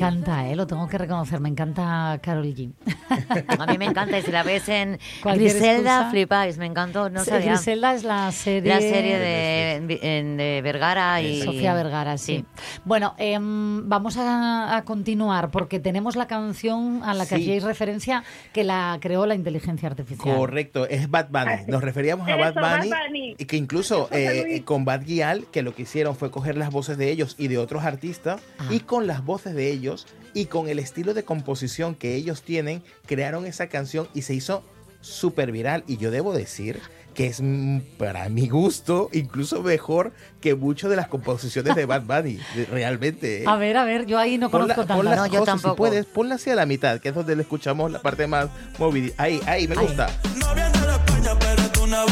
Me 0.00 0.06
encanta, 0.06 0.48
¿eh? 0.48 0.54
Lo 0.56 0.66
tengo 0.66 0.86
que 0.88 0.96
reconocer, 0.98 1.40
me 1.40 1.48
encanta 1.48 2.18
Carol 2.22 2.44
G. 2.44 2.72
A 3.58 3.66
mí 3.66 3.78
me 3.78 3.86
encanta, 3.86 4.18
y 4.18 4.22
si 4.22 4.30
la 4.30 4.42
ves 4.42 4.68
en 4.68 4.98
Cualquier 5.22 5.50
Griselda, 5.52 5.90
excusa. 5.96 6.10
flipáis, 6.10 6.58
me 6.58 6.66
encantó, 6.66 7.10
no 7.10 7.24
Sí, 7.24 7.30
sabía. 7.30 7.52
Griselda 7.54 7.94
es 7.94 8.04
la 8.04 8.30
serie... 8.32 8.72
La 8.74 8.80
serie 8.80 9.18
de, 9.18 10.18
en- 10.18 10.36
de 10.36 10.60
Vergara 10.62 11.20
y... 11.20 11.42
Sofía 11.42 11.74
Vergara, 11.74 12.16
sí. 12.18 12.44
Bueno, 12.84 13.14
em, 13.18 13.88
vamos 13.88 14.16
a, 14.18 14.76
a 14.76 14.84
continuar 14.84 15.50
porque 15.50 15.80
tenemos 15.80 16.14
la 16.16 16.26
canción 16.28 17.02
a 17.04 17.14
la 17.14 17.24
que 17.26 17.36
Sí. 17.36 17.42
hacíais 17.42 17.62
referencia 17.64 18.22
que 18.52 18.64
la 18.64 18.98
creó 19.00 19.26
la 19.26 19.34
inteligencia 19.34 19.88
artificial. 19.88 20.36
Correcto, 20.36 20.86
es 20.88 21.10
Bad 21.10 21.28
Bunny. 21.30 21.64
Nos 21.66 21.82
referíamos 21.82 22.28
a 22.28 22.36
Bad 22.36 22.54
Bad 22.54 22.84
Bunny, 22.86 23.34
y 23.38 23.44
que 23.46 23.56
incluso 23.56 24.08
eh, 24.12 24.62
con 24.64 24.84
Bad 24.84 25.02
Gyal, 25.02 25.46
que 25.50 25.62
lo 25.62 25.74
que 25.74 25.82
hicieron 25.82 26.14
fue 26.16 26.30
coger 26.30 26.56
las 26.56 26.70
voces 26.70 26.98
de 26.98 27.10
ellos 27.10 27.34
y 27.38 27.48
de 27.48 27.58
otros 27.58 27.84
artistas 27.84 28.40
y 28.70 28.80
con 28.80 29.06
las 29.06 29.24
voces 29.24 29.54
de 29.54 29.70
ellos 29.70 29.87
y 30.34 30.46
con 30.46 30.68
el 30.68 30.78
estilo 30.78 31.14
de 31.14 31.24
composición 31.24 31.94
que 31.94 32.14
ellos 32.14 32.42
tienen, 32.42 32.82
crearon 33.06 33.46
esa 33.46 33.68
canción 33.68 34.08
y 34.14 34.22
se 34.22 34.34
hizo 34.34 34.62
súper 35.00 35.52
viral 35.52 35.84
y 35.86 35.96
yo 35.96 36.10
debo 36.10 36.32
decir 36.32 36.80
que 37.14 37.26
es 37.26 37.40
mm, 37.40 37.78
para 37.98 38.28
mi 38.28 38.48
gusto 38.48 39.08
incluso 39.12 39.62
mejor 39.62 40.12
que 40.40 40.54
muchas 40.54 40.90
de 40.90 40.96
las 40.96 41.08
composiciones 41.08 41.74
de 41.74 41.84
Bad 41.84 42.02
Bunny, 42.02 42.38
realmente. 42.70 43.42
¿eh? 43.42 43.44
A 43.46 43.56
ver, 43.56 43.76
a 43.76 43.84
ver, 43.84 44.06
yo 44.06 44.18
ahí 44.18 44.38
no 44.38 44.50
Ponla- 44.50 44.74
conozco 44.74 44.94
ponla, 44.96 45.16
tantas. 45.16 45.38
José, 45.62 45.68
Si 45.68 45.74
puedes, 45.76 46.06
ponla 46.06 46.34
hacia 46.36 46.54
la 46.54 46.66
mitad, 46.66 47.00
que 47.00 47.08
es 47.08 47.14
donde 47.14 47.34
le 47.34 47.42
escuchamos 47.42 47.90
la 47.90 48.00
parte 48.00 48.26
más 48.26 48.48
movida. 48.78 49.12
Ahí, 49.16 49.40
ahí, 49.46 49.66
me 49.66 49.74
gusta. 49.76 50.08
No 50.38 50.54
viene 50.54 50.70
de 50.78 50.92
España, 50.92 51.38
pero 51.38 51.62
es 51.62 51.78
una 51.78 52.04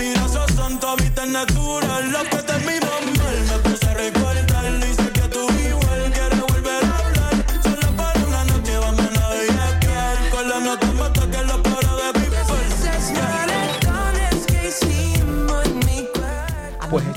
esos 0.00 0.52
son 0.52 0.78
natural. 1.32 2.12
Lo 2.12 2.22
que 2.24 2.42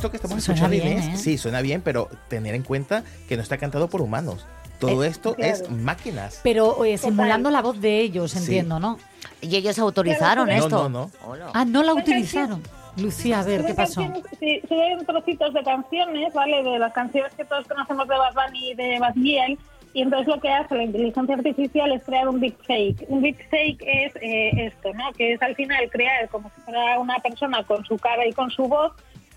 esto 0.06 0.12
que 0.12 0.18
estamos 0.18 0.44
Suena 0.44 0.56
escuchando, 0.60 0.84
bien, 0.86 1.04
Inés, 1.04 1.20
¿eh? 1.20 1.24
sí, 1.24 1.38
suena 1.38 1.62
bien, 1.62 1.82
pero 1.82 2.10
tener 2.28 2.56
en 2.56 2.64
cuenta 2.64 3.04
que 3.28 3.36
no 3.36 3.44
está 3.44 3.58
cantado 3.58 3.88
por 3.90 4.02
humanos. 4.02 4.46
Todo 4.80 5.04
Eh, 5.04 5.08
esto 5.08 5.36
claro. 5.36 5.54
es 5.54 5.70
máquinas. 5.72 6.42
Pero 6.44 6.84
eh, 6.86 6.98
simulando 6.98 7.50
la 7.50 7.62
voz 7.62 7.80
de 7.80 8.02
ellos, 8.02 8.36
entiendo, 8.36 8.80
¿no? 8.80 8.98
Y 9.42 9.56
ellos 9.56 9.80
autorizaron 9.80 10.48
No, 10.48 10.54
esto. 10.54 10.90
no, 10.90 10.90
no. 10.90 11.12
Ah, 11.54 11.64
no 11.66 11.82
la 11.84 11.94
utilizaron. 11.94 12.62
Lucía, 12.98 13.40
a 13.40 13.44
ver, 13.44 13.66
¿qué 13.66 13.74
pasó? 13.74 14.02
canciones- 14.02 14.24
Sí, 14.40 14.62
suben 14.68 15.06
trocitos 15.06 15.54
de 15.54 15.64
canciones, 15.64 16.34
¿vale? 16.34 16.64
De 16.64 16.80
las 16.80 16.94
canciones 16.94 17.34
que 17.36 17.44
todos 17.46 17.68
conocemos 17.68 18.08
de 18.08 18.16
Bad 18.18 18.34
Bunny 18.34 18.72
y 18.72 18.74
de 18.76 19.00
Bad 19.00 19.14
Giel. 19.16 19.58
Y 19.94 20.02
entonces 20.02 20.28
lo 20.28 20.40
que 20.42 20.50
hace 20.50 20.76
la 20.76 20.84
inteligencia 20.84 21.36
artificial 21.36 21.92
es 21.94 22.04
crear 22.04 22.28
un 22.28 22.40
big 22.42 22.56
fake. 22.68 23.06
Un 23.08 23.22
big 23.22 23.38
fake 23.50 23.82
es 23.82 24.14
eh, 24.22 24.66
esto, 24.68 24.94
¿no? 24.94 25.12
Que 25.14 25.34
es 25.34 25.42
al 25.42 25.56
final 25.56 25.90
crear 25.90 26.28
como 26.30 26.50
si 26.54 26.62
fuera 26.62 27.00
una 27.00 27.18
persona 27.20 27.64
con 27.64 27.84
su 27.86 27.98
cara 27.98 28.26
y 28.28 28.34
con 28.34 28.50
su 28.52 28.64
voz. 28.68 28.92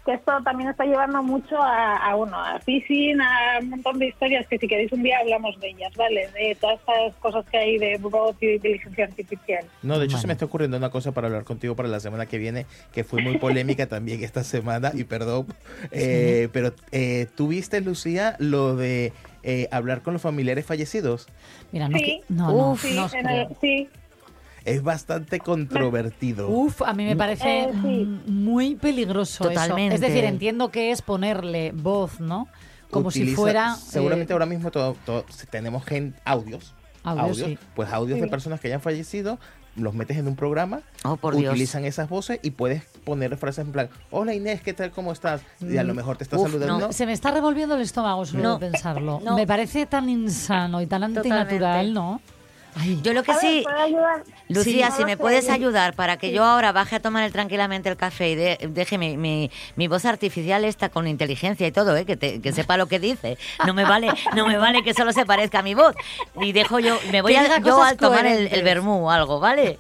Que 0.08 0.14
esto 0.14 0.32
también 0.42 0.70
está 0.70 0.86
llevando 0.86 1.22
mucho 1.22 1.60
a, 1.60 1.98
a 1.98 2.16
uno, 2.16 2.34
a 2.42 2.58
phishing, 2.60 3.20
a 3.20 3.58
un 3.60 3.68
montón 3.68 3.98
de 3.98 4.06
historias 4.06 4.46
que 4.46 4.56
si 4.56 4.66
queréis 4.66 4.90
un 4.90 5.02
día 5.02 5.18
hablamos 5.18 5.60
de 5.60 5.68
ellas, 5.68 5.92
¿vale? 5.98 6.30
De 6.32 6.56
todas 6.58 6.80
estas 6.80 7.14
cosas 7.16 7.44
que 7.50 7.58
hay 7.58 7.76
de 7.76 7.98
robot 7.98 8.34
y 8.40 8.46
de 8.46 8.54
inteligencia 8.54 9.04
artificial. 9.04 9.66
No, 9.82 9.98
de 9.98 10.06
hecho 10.06 10.16
se 10.16 10.26
me 10.26 10.32
está 10.32 10.46
ocurriendo 10.46 10.78
una 10.78 10.88
cosa 10.88 11.12
para 11.12 11.26
hablar 11.26 11.44
contigo 11.44 11.76
para 11.76 11.90
la 11.90 12.00
semana 12.00 12.24
que 12.24 12.38
viene, 12.38 12.64
que 12.90 13.04
fue 13.04 13.20
muy 13.20 13.36
polémica 13.36 13.86
también 13.86 14.24
esta 14.24 14.44
semana, 14.44 14.92
y 14.94 15.04
perdón, 15.04 15.46
eh, 15.90 16.48
pero 16.54 16.72
eh, 16.90 17.26
¿tú 17.36 17.48
viste, 17.48 17.82
Lucía, 17.82 18.34
lo 18.38 18.76
de 18.76 19.12
eh, 19.42 19.68
hablar 19.72 20.00
con 20.00 20.14
los 20.14 20.22
familiares 20.22 20.64
fallecidos? 20.64 21.26
Mira, 21.70 21.90
no, 21.90 21.98
Sí. 21.98 22.04
que- 22.04 22.20
no, 22.32 22.50
no, 22.70 22.76
sí, 22.78 22.94
no 22.96 23.04
os 23.04 23.12
en 23.12 23.26
creo. 23.26 23.48
el- 23.50 23.56
sí. 23.60 23.88
Es 24.68 24.82
bastante 24.82 25.40
controvertido. 25.40 26.48
Uf, 26.48 26.82
a 26.82 26.92
mí 26.92 27.04
me 27.04 27.16
parece 27.16 27.64
Eh, 27.64 27.68
sí. 27.72 27.78
mm, 28.26 28.44
muy 28.44 28.74
peligroso 28.74 29.44
Totalmente. 29.44 29.94
eso. 29.94 30.04
Es 30.04 30.10
decir, 30.12 30.24
entiendo 30.24 30.70
que 30.70 30.90
es 30.90 31.02
ponerle 31.02 31.72
voz, 31.72 32.20
¿no? 32.20 32.48
Como 32.90 33.10
si 33.10 33.26
fuera... 33.34 33.74
Seguramente 33.76 34.32
eh, 34.32 34.34
ahora 34.34 34.46
mismo 34.46 34.70
todo, 34.70 34.96
todo- 35.04 35.24
tenemos 35.50 35.84
gen- 35.84 36.14
audios. 36.24 36.74
Audios, 37.04 37.38
sí. 37.38 37.58
Pues 37.74 37.92
audios 37.92 38.20
de 38.20 38.28
personas 38.28 38.60
que 38.60 38.68
hayan 38.68 38.80
fallecido, 38.80 39.38
los 39.76 39.94
metes 39.94 40.16
en 40.16 40.26
un 40.26 40.36
programa, 40.36 40.80
Oh, 41.04 41.16
por 41.16 41.36
Dios. 41.36 41.50
utilizan 41.52 41.84
esas 41.84 42.08
voces 42.08 42.40
y 42.42 42.50
puedes 42.50 42.82
poner 43.04 43.36
frases 43.36 43.64
en 43.66 43.72
plan, 43.72 43.88
hola 44.10 44.34
Inés, 44.34 44.60
¿qué 44.60 44.72
tal? 44.74 44.90
¿Cómo 44.90 45.12
estás? 45.12 45.40
Y 45.60 45.76
a 45.76 45.84
lo 45.84 45.94
mejor 45.94 46.16
te 46.16 46.24
está 46.24 46.36
Uf, 46.36 46.50
saludando. 46.50 46.78
no. 46.88 46.92
Se 46.92 47.06
me 47.06 47.12
está 47.12 47.30
revolviendo 47.30 47.76
el 47.76 47.82
estómago 47.82 48.26
solo 48.26 48.42
No. 48.42 48.58
de 48.58 48.70
pensarlo. 48.70 49.20
No. 49.24 49.36
Me 49.36 49.46
parece 49.46 49.86
tan 49.86 50.08
insano 50.08 50.82
y 50.82 50.86
tan 50.86 51.04
antinatural, 51.04 51.94
¿no? 51.94 52.20
Yo 53.02 53.12
lo 53.12 53.22
que 53.22 53.32
A 53.32 53.34
sí, 53.36 53.60
¿puedo 53.64 53.80
ayudar? 53.80 54.22
Lucía, 54.48 54.90
Sí, 54.90 54.98
si 54.98 55.04
me 55.04 55.16
puedes 55.16 55.48
ayudar 55.50 55.94
para 55.94 56.16
que 56.16 56.32
yo 56.32 56.44
ahora 56.44 56.72
baje 56.72 56.96
a 56.96 57.00
tomar 57.00 57.30
tranquilamente 57.30 57.88
el 57.88 57.96
café 57.96 58.30
y 58.30 58.34
de- 58.34 58.58
deje 58.70 58.98
mi, 58.98 59.16
mi, 59.16 59.50
mi 59.76 59.88
voz 59.88 60.04
artificial 60.04 60.64
esta 60.64 60.88
con 60.88 61.06
inteligencia 61.06 61.66
y 61.66 61.72
todo, 61.72 61.96
¿eh? 61.96 62.04
que, 62.04 62.16
te- 62.16 62.40
que 62.40 62.52
sepa 62.52 62.76
lo 62.76 62.86
que 62.86 62.98
dice. 62.98 63.36
No 63.66 63.74
me 63.74 63.84
vale, 63.84 64.08
no 64.34 64.46
me 64.46 64.56
vale 64.58 64.82
que 64.82 64.94
solo 64.94 65.12
se 65.12 65.26
parezca 65.26 65.58
a 65.60 65.62
mi 65.62 65.74
voz. 65.74 65.94
Y 66.40 66.52
dejo 66.52 66.78
yo, 66.78 66.98
me 67.10 67.20
voy 67.22 67.32
Que 67.32 67.38
a 67.38 67.58
yo 67.60 67.82
al 67.82 67.96
tomar 67.96 68.24
el, 68.26 68.32
coherentes. 68.32 68.58
el 68.58 68.64
vermú 68.64 69.06
o 69.06 69.10
algo, 69.10 69.40
¿vale? 69.40 69.78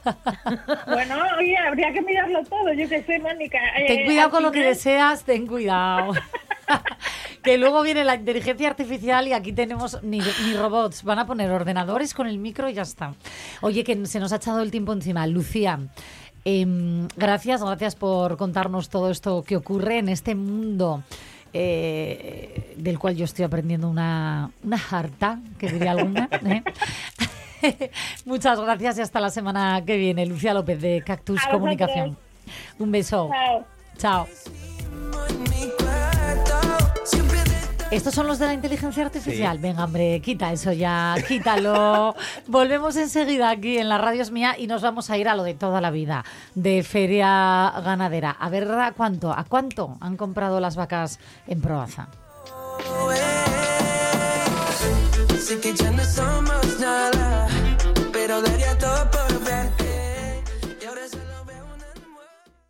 Bueno, 0.86 1.16
oye, 1.38 1.56
habría 1.56 1.92
que 1.92 2.02
mirarlo 2.02 2.42
todo, 2.44 2.72
yo 2.72 2.88
qué 2.88 3.02
sé, 3.04 3.18
Mónica. 3.20 3.58
Ten 3.86 4.00
Eh, 4.00 4.04
cuidado 4.04 4.30
con 4.30 4.42
lo 4.42 4.50
que 4.52 4.62
deseas, 4.62 5.22
ten 5.24 5.46
cuidado. 5.46 6.12
que 7.42 7.58
luego 7.58 7.82
viene 7.82 8.04
la 8.04 8.14
inteligencia 8.16 8.68
artificial 8.68 9.26
y 9.28 9.32
aquí 9.32 9.52
tenemos 9.52 10.02
ni, 10.02 10.20
ni 10.20 10.54
robots, 10.54 11.02
van 11.02 11.18
a 11.18 11.26
poner 11.26 11.50
ordenadores 11.50 12.14
con 12.14 12.26
el 12.26 12.38
micro 12.38 12.68
y 12.68 12.74
ya 12.74 12.82
está. 12.82 13.14
Oye, 13.60 13.84
que 13.84 14.06
se 14.06 14.20
nos 14.20 14.32
ha 14.32 14.36
echado 14.36 14.60
el 14.60 14.70
tiempo 14.70 14.92
encima. 14.92 15.26
Lucía, 15.26 15.78
em, 16.44 17.08
gracias, 17.16 17.62
gracias 17.62 17.94
por 17.96 18.36
contarnos 18.36 18.88
todo 18.88 19.10
esto 19.10 19.42
que 19.42 19.56
ocurre 19.56 19.98
en 19.98 20.08
este 20.08 20.34
mundo. 20.34 21.02
eh, 21.54 22.74
del 22.76 22.98
cual 22.98 23.16
yo 23.16 23.24
estoy 23.24 23.46
aprendiendo 23.46 23.88
una, 23.88 24.50
una 24.62 24.78
harta, 24.90 25.40
que 25.58 25.68
diría 25.72 25.92
alguna. 25.92 26.28
¿eh? 26.44 26.62
Muchas 28.26 28.60
gracias 28.60 28.98
y 28.98 29.00
hasta 29.00 29.18
la 29.18 29.30
semana 29.30 29.82
que 29.84 29.96
viene. 29.96 30.26
Lucía 30.26 30.52
López 30.52 30.80
de 30.80 31.02
Cactus. 31.04 31.40
Comunicación. 31.50 32.18
Un 32.78 32.92
beso. 32.92 33.30
Chao. 33.96 34.26
Chao. 34.26 35.87
Estos 37.90 38.14
son 38.14 38.26
los 38.26 38.38
de 38.38 38.46
la 38.46 38.52
inteligencia 38.52 39.02
artificial. 39.02 39.58
Venga, 39.58 39.84
hombre, 39.84 40.20
quita 40.20 40.52
eso 40.52 40.72
ya, 40.72 41.14
quítalo. 41.26 42.14
Volvemos 42.46 42.96
enseguida 42.96 43.48
aquí 43.48 43.78
en 43.78 43.88
la 43.88 43.96
radio 43.96 44.20
es 44.20 44.30
mía 44.30 44.56
y 44.58 44.66
nos 44.66 44.82
vamos 44.82 45.08
a 45.08 45.16
ir 45.16 45.26
a 45.26 45.34
lo 45.34 45.42
de 45.42 45.54
toda 45.54 45.80
la 45.80 45.90
vida, 45.90 46.22
de 46.54 46.82
feria 46.82 47.72
ganadera. 47.82 48.30
A 48.30 48.50
ver 48.50 48.70
a 48.70 48.92
cuánto, 48.92 49.32
a 49.32 49.44
cuánto 49.44 49.96
han 50.00 50.18
comprado 50.18 50.60
las 50.60 50.76
vacas 50.76 51.18
en 51.46 51.62
Proaza. 51.62 52.08
pero 58.12 58.42
daría 58.42 58.78
todo 58.78 58.87